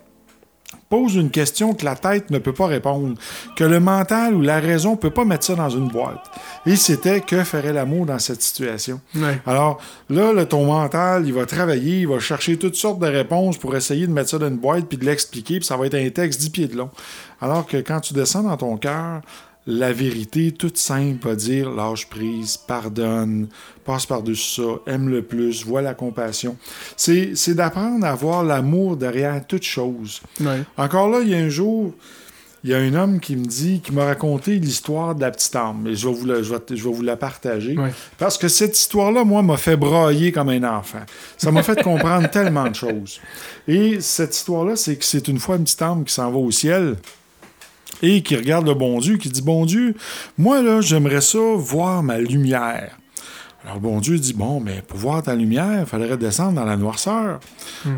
Pose 0.88 1.16
une 1.16 1.30
question 1.30 1.74
que 1.74 1.84
la 1.84 1.96
tête 1.96 2.30
ne 2.30 2.38
peut 2.38 2.52
pas 2.52 2.66
répondre, 2.66 3.16
que 3.56 3.64
le 3.64 3.80
mental 3.80 4.34
ou 4.34 4.42
la 4.42 4.60
raison 4.60 4.92
ne 4.92 4.96
peut 4.96 5.10
pas 5.10 5.24
mettre 5.24 5.44
ça 5.44 5.56
dans 5.56 5.68
une 5.68 5.88
boîte. 5.88 6.30
Et 6.64 6.76
c'était 6.76 7.20
que 7.20 7.42
ferait 7.42 7.72
l'amour 7.72 8.06
dans 8.06 8.18
cette 8.18 8.40
situation. 8.40 9.00
Ouais. 9.16 9.40
Alors 9.46 9.80
là, 10.08 10.44
ton 10.44 10.66
mental, 10.66 11.26
il 11.26 11.32
va 11.32 11.44
travailler, 11.44 12.00
il 12.00 12.08
va 12.08 12.20
chercher 12.20 12.56
toutes 12.56 12.76
sortes 12.76 13.00
de 13.00 13.06
réponses 13.06 13.58
pour 13.58 13.74
essayer 13.74 14.06
de 14.06 14.12
mettre 14.12 14.30
ça 14.30 14.38
dans 14.38 14.48
une 14.48 14.58
boîte 14.58 14.86
puis 14.86 14.96
de 14.96 15.04
l'expliquer, 15.04 15.58
puis 15.58 15.66
ça 15.66 15.76
va 15.76 15.86
être 15.86 15.94
un 15.94 16.08
texte 16.10 16.40
10 16.40 16.50
pieds 16.50 16.68
de 16.68 16.76
long. 16.76 16.90
Alors 17.40 17.66
que 17.66 17.76
quand 17.78 18.00
tu 18.00 18.14
descends 18.14 18.44
dans 18.44 18.56
ton 18.56 18.76
cœur, 18.76 19.22
la 19.66 19.92
vérité 19.92 20.52
toute 20.52 20.76
simple 20.76 21.28
va 21.28 21.34
dire 21.34 21.70
lâche 21.70 22.08
prise, 22.08 22.56
pardonne, 22.56 23.48
passe 23.84 24.06
par-dessus 24.06 24.62
ça, 24.62 24.92
aime 24.92 25.08
le 25.08 25.22
plus, 25.22 25.64
vois 25.64 25.82
la 25.82 25.94
compassion. 25.94 26.56
C'est 26.96 27.32
c'est 27.34 27.54
d'apprendre 27.54 28.06
à 28.06 28.14
voir 28.14 28.44
l'amour 28.44 28.96
derrière 28.96 29.44
toute 29.46 29.64
chose. 29.64 30.20
Ouais. 30.40 30.62
Encore 30.76 31.08
là, 31.08 31.20
il 31.22 31.28
y 31.28 31.34
a 31.34 31.38
un 31.38 31.48
jour, 31.48 31.92
il 32.62 32.70
y 32.70 32.74
a 32.74 32.78
un 32.78 32.94
homme 32.94 33.18
qui 33.18 33.34
me 33.34 33.44
dit, 33.44 33.80
qui 33.80 33.92
m'a 33.92 34.04
raconté 34.04 34.58
l'histoire 34.58 35.16
de 35.16 35.20
la 35.20 35.32
petite 35.32 35.54
âme. 35.56 35.86
Et 35.88 35.96
je 35.96 36.08
vais 36.08 36.14
vous 36.14 36.26
la, 36.26 36.42
je 36.42 36.52
vais, 36.52 36.60
je 36.70 36.88
vais 36.88 36.94
vous 36.94 37.02
la 37.02 37.16
partager. 37.16 37.76
Parce 38.18 38.38
que 38.38 38.48
cette 38.48 38.78
histoire-là, 38.78 39.24
moi, 39.24 39.42
m'a 39.42 39.56
fait 39.56 39.76
brailler 39.76 40.30
comme 40.30 40.48
un 40.48 40.62
enfant. 40.64 41.02
Ça 41.36 41.50
m'a 41.50 41.62
fait 41.62 41.82
comprendre 41.82 42.30
tellement 42.30 42.68
de 42.68 42.74
choses. 42.74 43.20
Et 43.66 44.00
cette 44.00 44.34
histoire-là, 44.36 44.76
c'est 44.76 44.96
que 44.96 45.04
c'est 45.04 45.26
une 45.28 45.38
fois 45.38 45.56
une 45.56 45.64
petite 45.64 45.82
âme 45.82 46.04
qui 46.04 46.14
s'en 46.14 46.30
va 46.30 46.38
au 46.38 46.50
ciel 46.50 46.96
et 48.02 48.22
qui 48.22 48.36
regarde 48.36 48.66
le 48.66 48.74
bon 48.74 48.98
Dieu, 48.98 49.16
qui 49.16 49.28
dit 49.28 49.42
Bon 49.42 49.66
Dieu, 49.66 49.94
moi, 50.38 50.62
là, 50.62 50.80
j'aimerais 50.80 51.20
ça 51.20 51.38
voir 51.56 52.02
ma 52.02 52.18
lumière. 52.18 52.96
Alors, 53.64 53.76
le 53.76 53.80
bon 53.80 54.00
Dieu 54.00 54.18
dit 54.18 54.34
Bon, 54.34 54.60
mais 54.60 54.82
pour 54.86 54.98
voir 54.98 55.22
ta 55.22 55.34
lumière, 55.34 55.80
il 55.80 55.86
faudrait 55.86 56.16
descendre 56.16 56.52
dans 56.52 56.64
la 56.64 56.76
noirceur. 56.76 57.40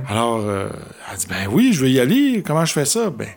Alors, 0.08 0.38
euh, 0.38 0.68
elle 1.10 1.18
dit 1.18 1.26
Ben 1.28 1.48
oui, 1.50 1.72
je 1.72 1.82
vais 1.84 1.90
y 1.90 2.00
aller. 2.00 2.42
Comment 2.46 2.64
je 2.64 2.72
fais 2.72 2.86
ça? 2.86 3.10
Ben, 3.10 3.28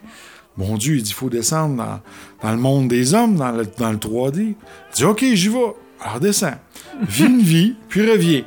bon 0.56 0.76
Dieu, 0.76 0.96
il 0.96 1.02
dit 1.02 1.10
Il 1.10 1.14
faut 1.14 1.28
descendre 1.28 1.76
dans, 1.76 2.00
dans 2.42 2.54
le 2.54 2.60
monde 2.60 2.88
des 2.88 3.12
hommes, 3.14 3.36
dans 3.36 3.52
le, 3.52 3.66
dans 3.76 3.92
le 3.92 3.98
3D. 3.98 4.38
Il 4.40 4.54
dit 4.94 5.04
Ok, 5.04 5.24
j'y 5.34 5.48
vais. 5.48 5.58
Alors, 6.00 6.20
descends. 6.20 6.54
Vis 7.02 7.24
une 7.24 7.40
vie, 7.40 7.74
puis 7.88 8.10
reviens. 8.10 8.44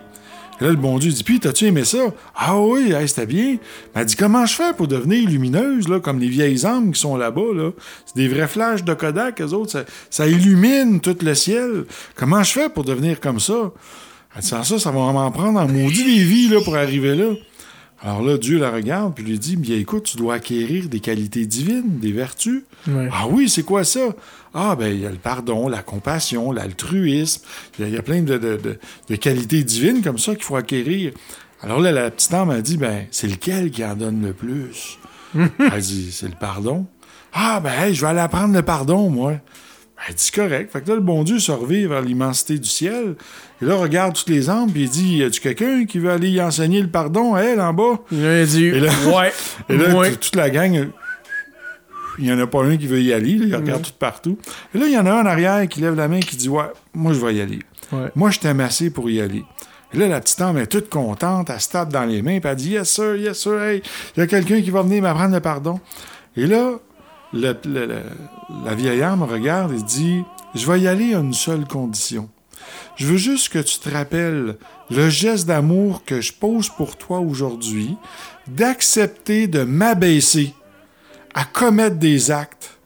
Là, 0.62 0.70
le 0.70 0.76
bon 0.76 0.98
Dieu 1.00 1.12
dit, 1.12 1.24
puis, 1.24 1.40
t'as-tu 1.40 1.66
aimé 1.66 1.84
ça? 1.84 1.98
Ah 2.34 2.58
oui, 2.58 2.94
hey, 2.94 3.08
c'était 3.08 3.26
bien. 3.26 3.58
Mais 3.94 4.02
elle 4.02 4.06
dit, 4.06 4.16
comment 4.16 4.46
je 4.46 4.56
fais 4.56 4.74
pour 4.74 4.88
devenir 4.88 5.30
lumineuse, 5.30 5.90
là, 5.90 6.00
comme 6.00 6.20
les 6.20 6.30
vieilles 6.30 6.66
âmes 6.66 6.94
qui 6.94 7.00
sont 7.00 7.18
là-bas, 7.18 7.54
là? 7.54 7.72
C'est 8.06 8.16
des 8.16 8.28
vrais 8.28 8.48
flashs 8.48 8.84
de 8.84 8.94
Kodak, 8.94 9.42
eux 9.42 9.54
autres, 9.54 9.72
ça, 9.72 9.84
ça 10.10 10.28
illumine 10.28 11.02
tout 11.02 11.18
le 11.22 11.36
ciel. 11.36 11.86
Comment 12.16 12.42
je 12.42 12.54
fais 12.54 12.70
pour 12.70 12.86
devenir 12.86 13.20
comme 13.20 13.40
ça? 13.40 13.72
Elle 14.36 14.42
dit, 14.42 14.48
ça, 14.48 14.64
ça 14.64 14.92
va 14.92 15.12
m'en 15.12 15.32
prendre 15.32 15.60
en 15.60 15.68
maudit 15.68 16.04
des 16.04 16.24
vies, 16.24 16.48
là, 16.48 16.62
pour 16.64 16.76
arriver 16.76 17.16
là. 17.16 17.34
Alors 18.06 18.22
là, 18.22 18.38
Dieu 18.38 18.60
la 18.60 18.70
regarde, 18.70 19.16
puis 19.16 19.24
lui 19.24 19.40
dit, 19.40 19.56
bien 19.58 19.78
écoute, 19.78 20.04
tu 20.04 20.16
dois 20.18 20.36
acquérir 20.36 20.88
des 20.90 21.00
qualités 21.00 21.46
divines, 21.48 21.98
des 22.00 22.12
vertus. 22.12 22.64
Ouais. 22.88 23.10
Ah 23.12 23.26
oui, 23.28 23.50
c'est 23.50 23.64
quoi 23.64 23.84
ça? 23.84 24.10
Ah, 24.54 24.76
ben, 24.76 24.94
il 24.94 25.00
y 25.02 25.06
a 25.08 25.10
le 25.10 25.18
pardon, 25.18 25.68
la 25.68 25.82
compassion, 25.82 26.52
l'altruisme. 26.52 27.42
Il 27.80 27.82
y 27.82 27.86
a- 27.86 27.88
il 27.90 27.94
y, 27.96 27.98
a 27.98 28.04
plein 28.04 28.22
de, 28.22 28.38
de- 28.38 28.58
de- 28.58 28.78
de 29.10 29.16
qualités 29.16 29.64
divines 29.64 30.04
comme 30.04 30.20
ça 30.20 30.36
qu'il 30.36 30.44
faut 30.44 30.56
acquérir. 30.56 31.14
Alors 31.62 31.80
là, 31.80 31.92
la 31.92 32.12
petite 32.12 32.32
âme 32.34 32.52
a 32.52 32.62
dit, 32.62 32.78
ben, 32.78 33.08
c'est 33.10 33.28
lequel 33.28 33.72
qui 33.72 33.84
en 33.84 33.96
donne 33.96 34.22
le 34.22 34.34
plus? 34.34 35.00
Elle 35.36 35.82
dit, 35.82 36.12
c'est 36.12 36.28
le 36.28 36.36
pardon. 36.40 36.86
Ah, 37.34 37.60
ben, 37.60 37.72
hey, 37.74 37.96
je 37.96 38.02
vais 38.02 38.08
aller 38.08 38.20
apprendre 38.20 38.54
le 38.54 38.62
pardon, 38.62 39.10
moi. 39.10 39.34
Ben, 39.98 40.04
Elle 40.10 40.16
dit, 40.16 40.24
c'est 40.24 40.36
correct. 40.36 40.72
Fait 40.72 40.82
que 40.82 40.90
là, 40.90 40.96
le 40.96 41.02
bon 41.02 41.24
Dieu 41.24 41.40
se 41.40 41.52
revient 41.52 41.86
vers 41.86 42.02
l'immensité 42.02 42.58
du 42.60 42.68
ciel. 42.70 43.16
Et 43.62 43.66
là, 43.66 43.76
regarde 43.76 44.14
toutes 44.16 44.30
les 44.30 44.50
âmes, 44.50 44.70
puis 44.72 44.84
il 44.84 44.90
dit, 44.90 45.18
y 45.18 45.24
a-tu 45.24 45.40
quelqu'un 45.42 45.86
qui 45.86 46.00
veut 46.00 46.10
aller 46.12 46.30
y 46.30 46.42
enseigner 46.42 46.82
le 46.82 46.90
pardon 46.90 47.34
à 47.36 47.42
elle 47.42 47.62
en 47.62 47.74
bas? 47.74 48.00
Il 48.12 48.46
dit 48.46 48.66
Et 48.66 48.80
là- 48.80 48.92
Ouais. 49.16 49.32
Et 49.70 49.78
là, 49.78 49.96
ouais. 49.96 50.12
toute 50.16 50.36
la 50.36 50.50
gang, 50.50 50.90
il 52.18 52.24
n'y 52.26 52.32
en 52.32 52.40
a 52.40 52.48
pas 52.48 52.64
un 52.64 52.78
qui 52.78 52.88
veut 52.88 53.02
y 53.02 53.14
aller. 53.14 53.36
là, 53.38 53.46
il 53.48 53.56
regarde 53.56 53.82
tout 53.84 53.92
partout. 53.98 54.38
Et 54.74 54.78
là, 54.78 54.86
il 54.88 54.94
y 54.94 54.98
en 54.98 55.06
a 55.06 55.12
un 55.12 55.22
en 55.22 55.26
arrière 55.26 55.68
qui 55.68 55.82
lève 55.82 55.96
la 55.96 56.08
main 56.08 56.20
qui 56.20 56.36
dit 56.36 56.50
Ouais, 56.50 56.66
moi, 56.94 57.14
je 57.14 57.20
vais 57.26 57.36
y 57.36 57.42
aller. 57.42 57.60
Ouais. 57.92 58.10
Moi, 58.16 58.32
je 58.32 58.40
t'aime 58.40 58.60
assez 58.62 58.90
pour 58.90 59.10
y 59.10 59.22
aller. 59.22 59.44
Et 59.94 59.98
là, 59.98 60.08
la 60.08 60.20
petite 60.20 60.42
âme 60.42 60.58
est 60.58 60.68
toute 60.68 60.90
contente, 60.90 61.50
elle 61.50 61.62
se 61.62 61.70
tape 61.70 61.90
dans 61.94 62.04
les 62.04 62.22
mains, 62.22 62.40
puis 62.40 62.50
elle 62.50 62.56
dit 62.58 62.70
Yes, 62.72 62.90
sir, 62.90 63.16
yes, 63.16 63.40
sir, 63.40 63.62
hey, 63.62 63.82
il 64.16 64.20
y 64.20 64.24
a 64.24 64.28
quelqu'un 64.28 64.62
qui 64.62 64.70
va 64.72 64.82
venir 64.82 65.02
m'apprendre 65.02 65.34
le 65.36 65.40
pardon. 65.40 65.80
Et 66.36 66.48
là, 66.48 66.72
la 67.34 68.76
vieille 68.76 69.04
âme 69.04 69.24
regarde 69.24 69.74
et 69.74 69.82
dit 69.82 70.24
Je 70.54 70.70
vais 70.70 70.82
y 70.82 70.88
aller 70.88 71.14
à 71.14 71.20
une 71.20 71.34
seule 71.34 71.66
condition. 71.66 72.30
Je 72.96 73.08
veux 73.08 73.18
juste 73.18 73.50
que 73.50 73.60
tu 73.60 73.80
te 73.80 73.90
rappelles 73.90 74.58
le 74.90 75.10
geste 75.10 75.48
d'amour 75.48 76.04
que 76.06 76.22
je 76.22 76.32
pose 76.34 76.70
pour 76.70 76.98
toi 76.98 77.20
aujourd'hui, 77.20 77.98
d'accepter 78.48 79.48
de 79.48 79.64
m'abaisser 79.64 80.54
à 81.34 81.44
commettre 81.44 81.98
des 81.98 82.32
actes 82.32 82.78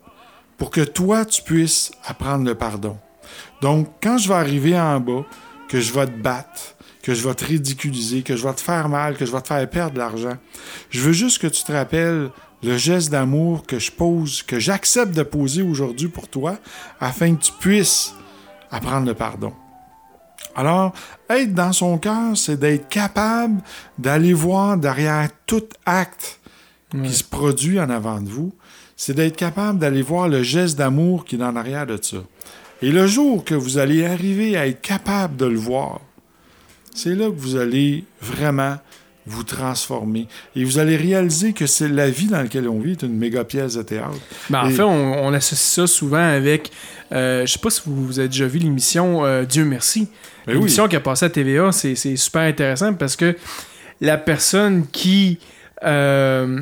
pour 0.58 0.72
que 0.72 0.82
toi, 0.82 1.26
tu 1.26 1.44
puisses 1.44 1.92
apprendre 2.06 2.46
le 2.46 2.56
pardon. 2.56 2.98
Donc, 3.62 3.88
quand 4.02 4.18
je 4.18 4.28
vais 4.28 4.36
arriver 4.36 4.80
en 4.80 5.00
bas, 5.00 5.26
que 5.70 5.80
je 5.80 5.94
vais 5.94 6.08
te 6.08 6.20
battre, 6.20 6.76
que 7.04 7.14
je 7.14 7.26
vais 7.28 7.36
te 7.36 7.46
ridiculiser, 7.46 8.24
que 8.24 8.36
je 8.36 8.46
vais 8.46 8.54
te 8.54 8.62
faire 8.62 8.90
mal, 8.90 9.16
que 9.16 9.26
je 9.26 9.32
vais 9.32 9.42
te 9.42 9.48
faire 9.48 9.70
perdre 9.70 9.94
de 9.94 10.00
l'argent, 10.00 10.38
je 10.90 11.02
veux 11.02 11.14
juste 11.14 11.40
que 11.40 11.48
tu 11.48 11.64
te 11.64 11.72
rappelles 11.72 12.30
le 12.64 12.78
geste 12.78 13.12
d'amour 13.12 13.66
que 13.66 13.80
je 13.80 13.91
pose, 13.91 14.43
que 14.43 14.60
j'accepte 14.60 15.16
de 15.16 15.24
poser 15.24 15.62
aujourd'hui 15.62 16.07
pour 16.07 16.28
toi, 16.28 16.57
afin 16.99 17.36
que 17.36 17.43
tu 17.43 17.51
puisses 17.60 18.14
apprendre 18.72 19.07
le 19.07 19.14
pardon. 19.14 19.53
Alors, 20.55 20.93
être 21.30 21.53
dans 21.53 21.72
son 21.72 21.97
cœur, 21.97 22.36
c'est 22.36 22.60
d'être 22.60 22.89
capable 22.89 23.62
d'aller 23.97 24.34
voir 24.34 24.78
derrière 24.78 25.30
tout 25.45 25.68
acte 25.86 26.39
qui 26.91 27.14
se 27.14 27.24
produit 27.24 27.80
en 27.80 27.89
avant 27.89 28.20
de 28.20 28.30
vous, 28.30 28.51
c'est 28.97 29.14
d'être 29.14 29.38
capable 29.38 29.80
d'aller 29.80 30.01
voir 30.01 30.28
le 30.28 30.43
geste 30.43 30.78
d'amour 30.78 31.24
qui 31.24 31.36
est 31.36 31.43
en 31.43 31.55
arrière 31.55 31.86
de 31.86 31.97
ça. 32.01 32.18
Et 32.82 32.91
le 32.91 33.07
jour 33.07 33.43
que 33.43 33.55
vous 33.55 33.78
allez 33.78 34.05
arriver 34.05 34.57
à 34.57 34.68
être 34.68 34.82
capable 34.82 35.38
de 35.38 35.45
le 35.45 35.57
voir, 35.57 36.01
c'est 36.93 37.16
là 37.16 37.28
que 37.28 37.36
vous 37.36 37.55
allez 37.55 38.05
vraiment 38.22 38.78
vous 39.32 39.44
transformer. 39.44 40.28
Et 40.56 40.64
vous 40.64 40.80
allez 40.80 40.96
réaliser 40.98 41.54
que 41.54 41.68
c'est 41.68 41.88
la 41.88 42.10
vie 42.10 42.26
dans 42.28 42.42
laquelle 42.42 42.68
on 42.68 42.80
vit 42.80 42.94
est 42.94 43.04
une 43.04 43.16
méga 43.18 43.44
pièce 43.44 43.76
de 43.76 43.84
théâtre. 43.84 44.18
Ben, 44.50 44.62
en 44.64 44.70
Et- 44.70 44.74
fait, 44.74 44.82
on, 44.82 45.26
on 45.26 45.34
associe 45.34 45.58
ça 45.60 45.88
souvent 45.88 46.18
avec. 46.28 46.72
euh, 47.12 47.46
je 47.46 47.52
sais 47.54 47.60
pas 47.60 47.70
si 47.70 47.82
vous, 47.86 48.06
vous 48.06 48.20
avez 48.20 48.28
déjà 48.30 48.48
vu 48.48 48.58
l'émission 48.60 49.24
euh, 49.26 49.44
Dieu 49.46 49.66
merci. 49.66 50.08
Ben 50.48 50.54
oui. 50.54 50.60
L'émission 50.60 50.88
qui 50.88 50.96
a 50.96 51.00
passé 51.00 51.26
à 51.26 51.30
TVA, 51.30 51.72
c'est 51.72 51.96
c'est 51.96 52.16
super 52.16 52.42
intéressant 52.42 52.94
parce 52.94 53.16
que 53.16 53.36
la 54.02 54.18
personne 54.18 54.86
qui, 54.92 55.38
euh, 55.84 56.62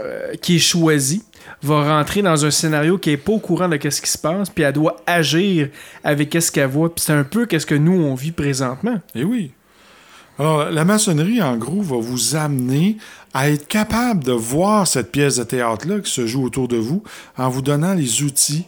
euh, 0.00 0.34
qui 0.42 0.56
est 0.56 0.58
choisie 0.58 1.22
va 1.62 1.96
rentrer 1.96 2.22
dans 2.22 2.44
un 2.44 2.50
scénario 2.50 2.98
qui 2.98 3.10
est 3.10 3.16
pas 3.16 3.32
au 3.32 3.38
courant 3.38 3.68
de 3.68 3.78
ce 3.88 4.00
qui 4.02 4.10
se 4.10 4.18
passe, 4.18 4.50
puis 4.50 4.64
elle 4.64 4.72
doit 4.72 4.96
agir 5.06 5.68
avec 6.04 6.36
ce 6.40 6.50
qu'elle 6.50 6.68
voit. 6.68 6.92
Puis 6.94 7.04
c'est 7.06 7.12
un 7.12 7.24
peu 7.24 7.46
qu'est-ce 7.46 7.66
que 7.66 7.74
nous 7.74 7.92
on 8.02 8.14
vit 8.14 8.32
présentement. 8.32 9.00
Et 9.14 9.24
oui. 9.24 9.52
Alors, 10.38 10.64
la 10.70 10.84
maçonnerie, 10.84 11.42
en 11.42 11.56
gros, 11.56 11.82
va 11.82 11.96
vous 11.98 12.36
amener 12.36 12.96
à 13.34 13.50
être 13.50 13.68
capable 13.68 14.24
de 14.24 14.32
voir 14.32 14.86
cette 14.86 15.12
pièce 15.12 15.36
de 15.36 15.44
théâtre-là 15.44 16.00
qui 16.00 16.10
se 16.10 16.26
joue 16.26 16.44
autour 16.44 16.68
de 16.68 16.76
vous 16.76 17.02
en 17.36 17.48
vous 17.48 17.62
donnant 17.62 17.94
les 17.94 18.22
outils 18.22 18.64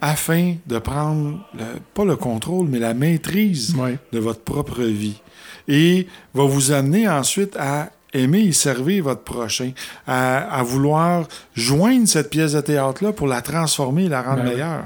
afin 0.00 0.54
de 0.66 0.78
prendre, 0.78 1.40
le- 1.54 1.80
pas 1.94 2.04
le 2.04 2.14
contrôle, 2.16 2.68
mais 2.68 2.78
la 2.78 2.94
maîtrise 2.94 3.74
Ouais. 3.74 3.98
de 4.12 4.18
votre 4.20 4.40
propre 4.42 4.82
vie. 4.82 5.20
Et 5.66 6.06
va 6.34 6.44
vous 6.44 6.70
amener 6.72 7.08
ensuite 7.08 7.56
à 7.56 7.90
aimer 8.14 8.40
et 8.40 8.52
servir 8.52 9.04
votre 9.04 9.22
prochain, 9.22 9.72
à, 10.06 10.38
à 10.38 10.62
vouloir 10.62 11.26
joindre 11.54 12.06
cette 12.08 12.30
pièce 12.30 12.52
de 12.52 12.60
théâtre-là 12.60 13.12
pour 13.12 13.26
la 13.26 13.42
transformer 13.42 14.04
et 14.04 14.08
la 14.08 14.22
rendre 14.22 14.44
Ben 14.44 14.50
meilleure. 14.52 14.84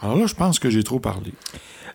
Alors 0.00 0.16
là, 0.16 0.26
je 0.26 0.34
pense 0.34 0.58
que 0.58 0.68
j'ai 0.70 0.82
trop 0.82 0.98
parlé. 0.98 1.32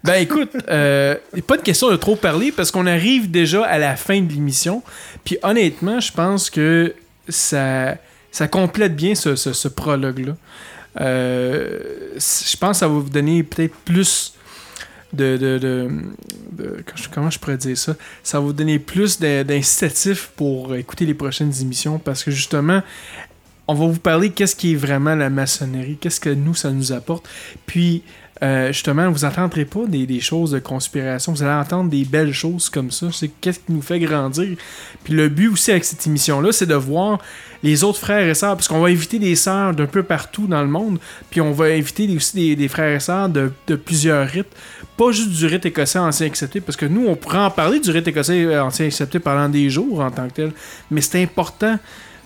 Ben 0.04 0.16
écoute, 0.16 0.52
euh, 0.70 1.16
pas 1.48 1.58
de 1.58 1.62
question 1.64 1.90
de 1.90 1.96
trop 1.96 2.16
parler 2.16 2.52
parce 2.52 2.72
qu'on 2.72 2.86
arrive 2.88 3.30
déjà 3.32 3.66
à 3.66 3.78
la 3.78 3.96
fin 3.96 4.22
de 4.22 4.32
l'émission. 4.32 4.84
Puis 5.26 5.38
honnêtement, 5.44 6.00
je 6.00 6.12
pense 6.12 6.50
que 6.50 6.94
ça, 7.28 7.96
ça 8.32 8.48
complète 8.48 8.96
bien 8.96 9.16
ce, 9.16 9.36
ce- 9.36 9.68
prologue-là. 9.68 10.36
Euh, 11.02 11.80
je 12.16 12.58
pense 12.58 12.72
que 12.72 12.78
ça 12.78 12.88
va 12.88 12.94
vous 12.94 13.10
donner 13.10 13.44
peut-être 13.44 13.76
plus 13.86 14.34
de, 15.14 15.38
de, 15.38 15.58
de- 15.58 15.90
de- 16.52 16.84
Comment 17.14 17.30
je 17.30 17.40
pourrais 17.40 17.58
dire 17.58 17.78
ça? 17.78 17.96
Ça 18.24 18.40
va 18.40 18.46
vous 18.46 18.54
donner 18.54 18.80
plus 18.80 19.20
d'incitatifs 19.20 20.32
pour 20.36 20.76
écouter 20.76 21.06
les 21.06 21.14
prochaines 21.14 21.54
émissions 21.62 22.00
parce 22.00 22.24
que 22.24 22.32
justement, 22.32 22.82
on 23.68 23.74
va 23.74 23.86
vous 23.88 24.00
parler 24.00 24.30
qu'est-ce 24.32 24.56
qui 24.56 24.74
est 24.74 24.76
vraiment 24.76 25.16
la 25.16 25.30
maçonnerie, 25.30 25.98
qu'est-ce 26.00 26.20
que 26.20 26.30
nous, 26.30 26.56
ça 26.56 26.72
nous 26.72 26.92
apporte. 26.94 27.28
Puis, 27.66 28.04
euh, 28.44 28.68
justement, 28.68 29.10
vous 29.10 29.26
n'entendrez 29.26 29.66
pas 29.66 29.86
des, 29.88 30.06
des 30.06 30.20
choses 30.20 30.52
de 30.52 30.60
conspiration, 30.60 31.34
vous 31.34 31.44
allez 31.44 31.60
entendre 31.60 31.90
des 31.90 32.06
belles 32.06 32.34
choses 32.34 32.70
comme 32.70 32.92
ça. 32.92 33.08
C'est 33.12 33.30
qu'est-ce 33.42 33.60
qui 33.60 33.72
nous 33.72 33.82
fait 33.82 34.00
grandir. 34.00 34.58
Puis 35.04 35.14
le 35.14 35.30
but 35.30 35.48
aussi 35.48 35.72
avec 35.72 35.86
cette 35.86 36.06
émission-là, 36.06 36.52
c'est 36.52 36.66
de 36.66 36.76
voir 36.76 37.20
les 37.64 37.84
autres 37.84 38.00
frères 38.00 38.28
et 38.28 38.36
sœurs, 38.36 38.56
parce 38.56 38.68
qu'on 38.68 38.80
va 38.80 38.90
inviter 38.90 39.18
des 39.18 39.36
sœurs 39.36 39.74
d'un 39.74 39.88
peu 39.88 40.04
partout 40.04 40.46
dans 40.46 40.62
le 40.62 40.68
monde, 40.68 41.00
puis 41.32 41.42
on 41.42 41.52
va 41.52 41.66
inviter 41.66 42.08
aussi 42.16 42.36
des, 42.36 42.56
des 42.56 42.68
frères 42.68 42.96
et 42.96 43.00
sœurs 43.00 43.30
de, 43.30 43.52
de 43.66 43.76
plusieurs 43.76 44.28
rites, 44.28 44.54
pas 44.96 45.12
juste 45.12 45.32
du 45.32 45.46
rite 45.48 45.66
écossais 45.66 45.98
ancien 45.98 46.28
accepté, 46.28 46.62
parce 46.62 46.76
que 46.76 46.86
nous, 46.86 47.08
on 47.08 47.16
pourrait 47.16 47.40
en 47.40 47.50
parler 47.50 47.80
du 47.80 47.90
rite 47.90 48.08
écossais 48.08 48.46
euh, 48.46 48.64
ancien 48.64 48.86
accepté 48.86 49.20
pendant 49.20 49.50
des 49.50 49.72
jours 49.72 50.02
en 50.02 50.12
tant 50.12 50.28
que 50.28 50.34
tel, 50.34 50.52
mais 50.92 51.02
c'est 51.02 51.22
important 51.22 51.80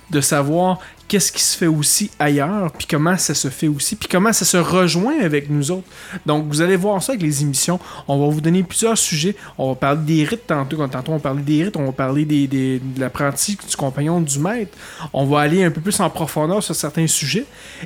de 0.09 0.19
savoir 0.19 0.79
qu'est-ce 1.11 1.29
qui 1.33 1.43
se 1.43 1.57
fait 1.57 1.67
aussi 1.67 2.09
ailleurs, 2.19 2.71
puis 2.71 2.87
comment 2.89 3.17
ça 3.17 3.33
se 3.33 3.49
fait 3.49 3.67
aussi, 3.67 3.97
puis 3.97 4.07
comment 4.09 4.31
ça 4.31 4.45
se 4.45 4.55
rejoint 4.55 5.19
avec 5.21 5.49
nous 5.49 5.69
autres. 5.69 5.87
Donc, 6.25 6.45
vous 6.47 6.61
allez 6.61 6.77
voir 6.77 7.03
ça 7.03 7.11
avec 7.11 7.21
les 7.21 7.41
émissions. 7.41 7.81
On 8.07 8.17
va 8.25 8.33
vous 8.33 8.39
donner 8.39 8.63
plusieurs 8.63 8.97
sujets. 8.97 9.35
On 9.57 9.67
va 9.71 9.75
parler 9.75 9.99
des 10.05 10.23
rites 10.23 10.47
tantôt. 10.47 10.77
Quand 10.77 10.87
tantôt 10.87 11.11
on 11.11 11.19
parlait 11.19 11.41
des 11.41 11.65
rites, 11.65 11.75
on 11.75 11.83
va 11.87 11.91
parler 11.91 12.23
des, 12.23 12.47
des- 12.47 12.79
de 12.79 13.01
l'apprenti, 13.01 13.57
du 13.69 13.75
compagnon, 13.75 14.21
du 14.21 14.39
maître. 14.39 14.71
On 15.11 15.25
va 15.25 15.41
aller 15.41 15.65
un 15.65 15.69
peu 15.71 15.81
plus 15.81 15.99
en 15.99 16.09
profondeur 16.09 16.63
sur 16.63 16.75
certains 16.75 17.07
sujets. 17.07 17.43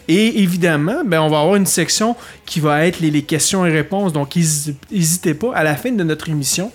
Et 0.07 0.43
évidemment, 0.43 1.01
ben, 1.03 1.19
on 1.21 1.27
va 1.29 1.39
avoir 1.39 1.55
une 1.55 1.65
section 1.65 2.15
qui 2.45 2.59
va 2.59 2.85
être 2.85 2.99
les, 2.99 3.09
les 3.09 3.23
questions 3.23 3.65
et 3.65 3.71
réponses. 3.71 4.13
Donc, 4.13 4.35
n'hésitez 4.35 5.33
pas. 5.33 5.51
À 5.55 5.63
la 5.63 5.75
fin 5.75 5.91
de 5.91 6.03
notre 6.03 6.29
émission, 6.29 6.71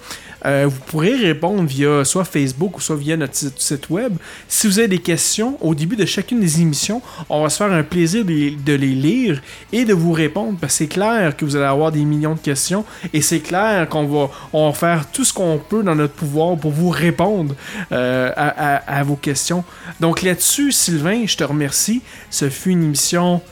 euh, 0.46 0.66
vous 0.68 0.80
pourrez 0.86 1.14
répondre 1.14 1.62
via 1.64 2.04
soit 2.04 2.24
Facebook 2.24 2.78
ou 2.78 2.80
soit 2.80 2.96
via 2.96 3.16
notre 3.16 3.34
site, 3.34 3.90
web. 3.90 4.16
Si 4.48 4.66
vous 4.66 4.78
avez 4.78 4.88
des 4.88 4.98
questions 4.98 5.56
au 5.60 5.74
début 5.74 5.96
de 5.96 6.04
chacune 6.04 6.40
des 6.40 6.60
émissions, 6.60 7.02
on 7.28 7.42
va 7.42 7.48
se 7.48 7.58
faire 7.58 7.72
un 7.72 7.82
plaisir 7.82 8.24
de 8.24 8.72
les, 8.74 8.76
lire 8.76 9.42
et 9.72 9.84
de 9.84 9.94
vous 9.94 10.12
répondre 10.12 10.58
parce 10.60 10.74
que 10.74 10.78
c'est 10.78 10.88
clair 10.88 11.36
que 11.36 11.44
vous 11.44 11.56
allez 11.56 11.64
avoir 11.64 11.92
des 11.92 12.04
millions 12.04 12.34
de 12.34 12.40
questions 12.40 12.84
et 13.12 13.20
c'est 13.20 13.40
clair 13.40 13.88
qu'on 13.88 14.06
va, 14.06 14.30
on 14.52 14.70
va 14.70 14.74
faire 14.74 15.10
tout 15.10 15.24
ce 15.24 15.32
qu'on 15.32 15.58
peut 15.58 15.82
dans 15.82 15.94
notre 15.94 16.14
pouvoir 16.14 16.56
pour 16.56 16.70
vous 16.70 16.90
répondre 16.90 17.54
euh, 17.92 18.32
à 18.36 19.02
vos 19.02 19.16
questions. 19.16 19.64
Donc 20.00 20.22
là-dessus, 20.22 20.72
Sylvain, 20.72 21.26
je 21.26 21.36
te 21.36 21.44
remercie. 21.44 22.02
Ce 22.30 22.48
fut 22.48 22.70
une 22.70 22.84
émission 22.84 23.42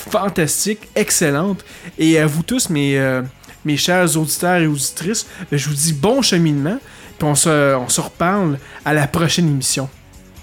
fantastique, 0.00 0.80
excellente. 0.94 1.64
Et 1.98 2.18
à 2.18 2.26
vous 2.26 2.42
tous, 2.42 2.70
mes, 2.70 2.98
euh, 2.98 3.22
mes 3.64 3.76
chers 3.76 4.16
auditeurs 4.16 4.60
et 4.60 4.66
auditrices, 4.66 5.26
ben, 5.50 5.58
je 5.58 5.68
vous 5.68 5.74
dis 5.74 5.92
bon 5.92 6.22
cheminement. 6.22 6.78
Puis 7.18 7.28
on 7.28 7.34
se, 7.34 7.76
on 7.76 7.88
se 7.88 8.00
reparle 8.00 8.58
à 8.84 8.94
la 8.94 9.06
prochaine 9.06 9.48
émission. 9.48 9.88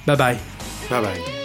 Bye 0.05 0.18
bye. 0.18 0.38
Bye 0.89 1.01
bye. 1.01 1.36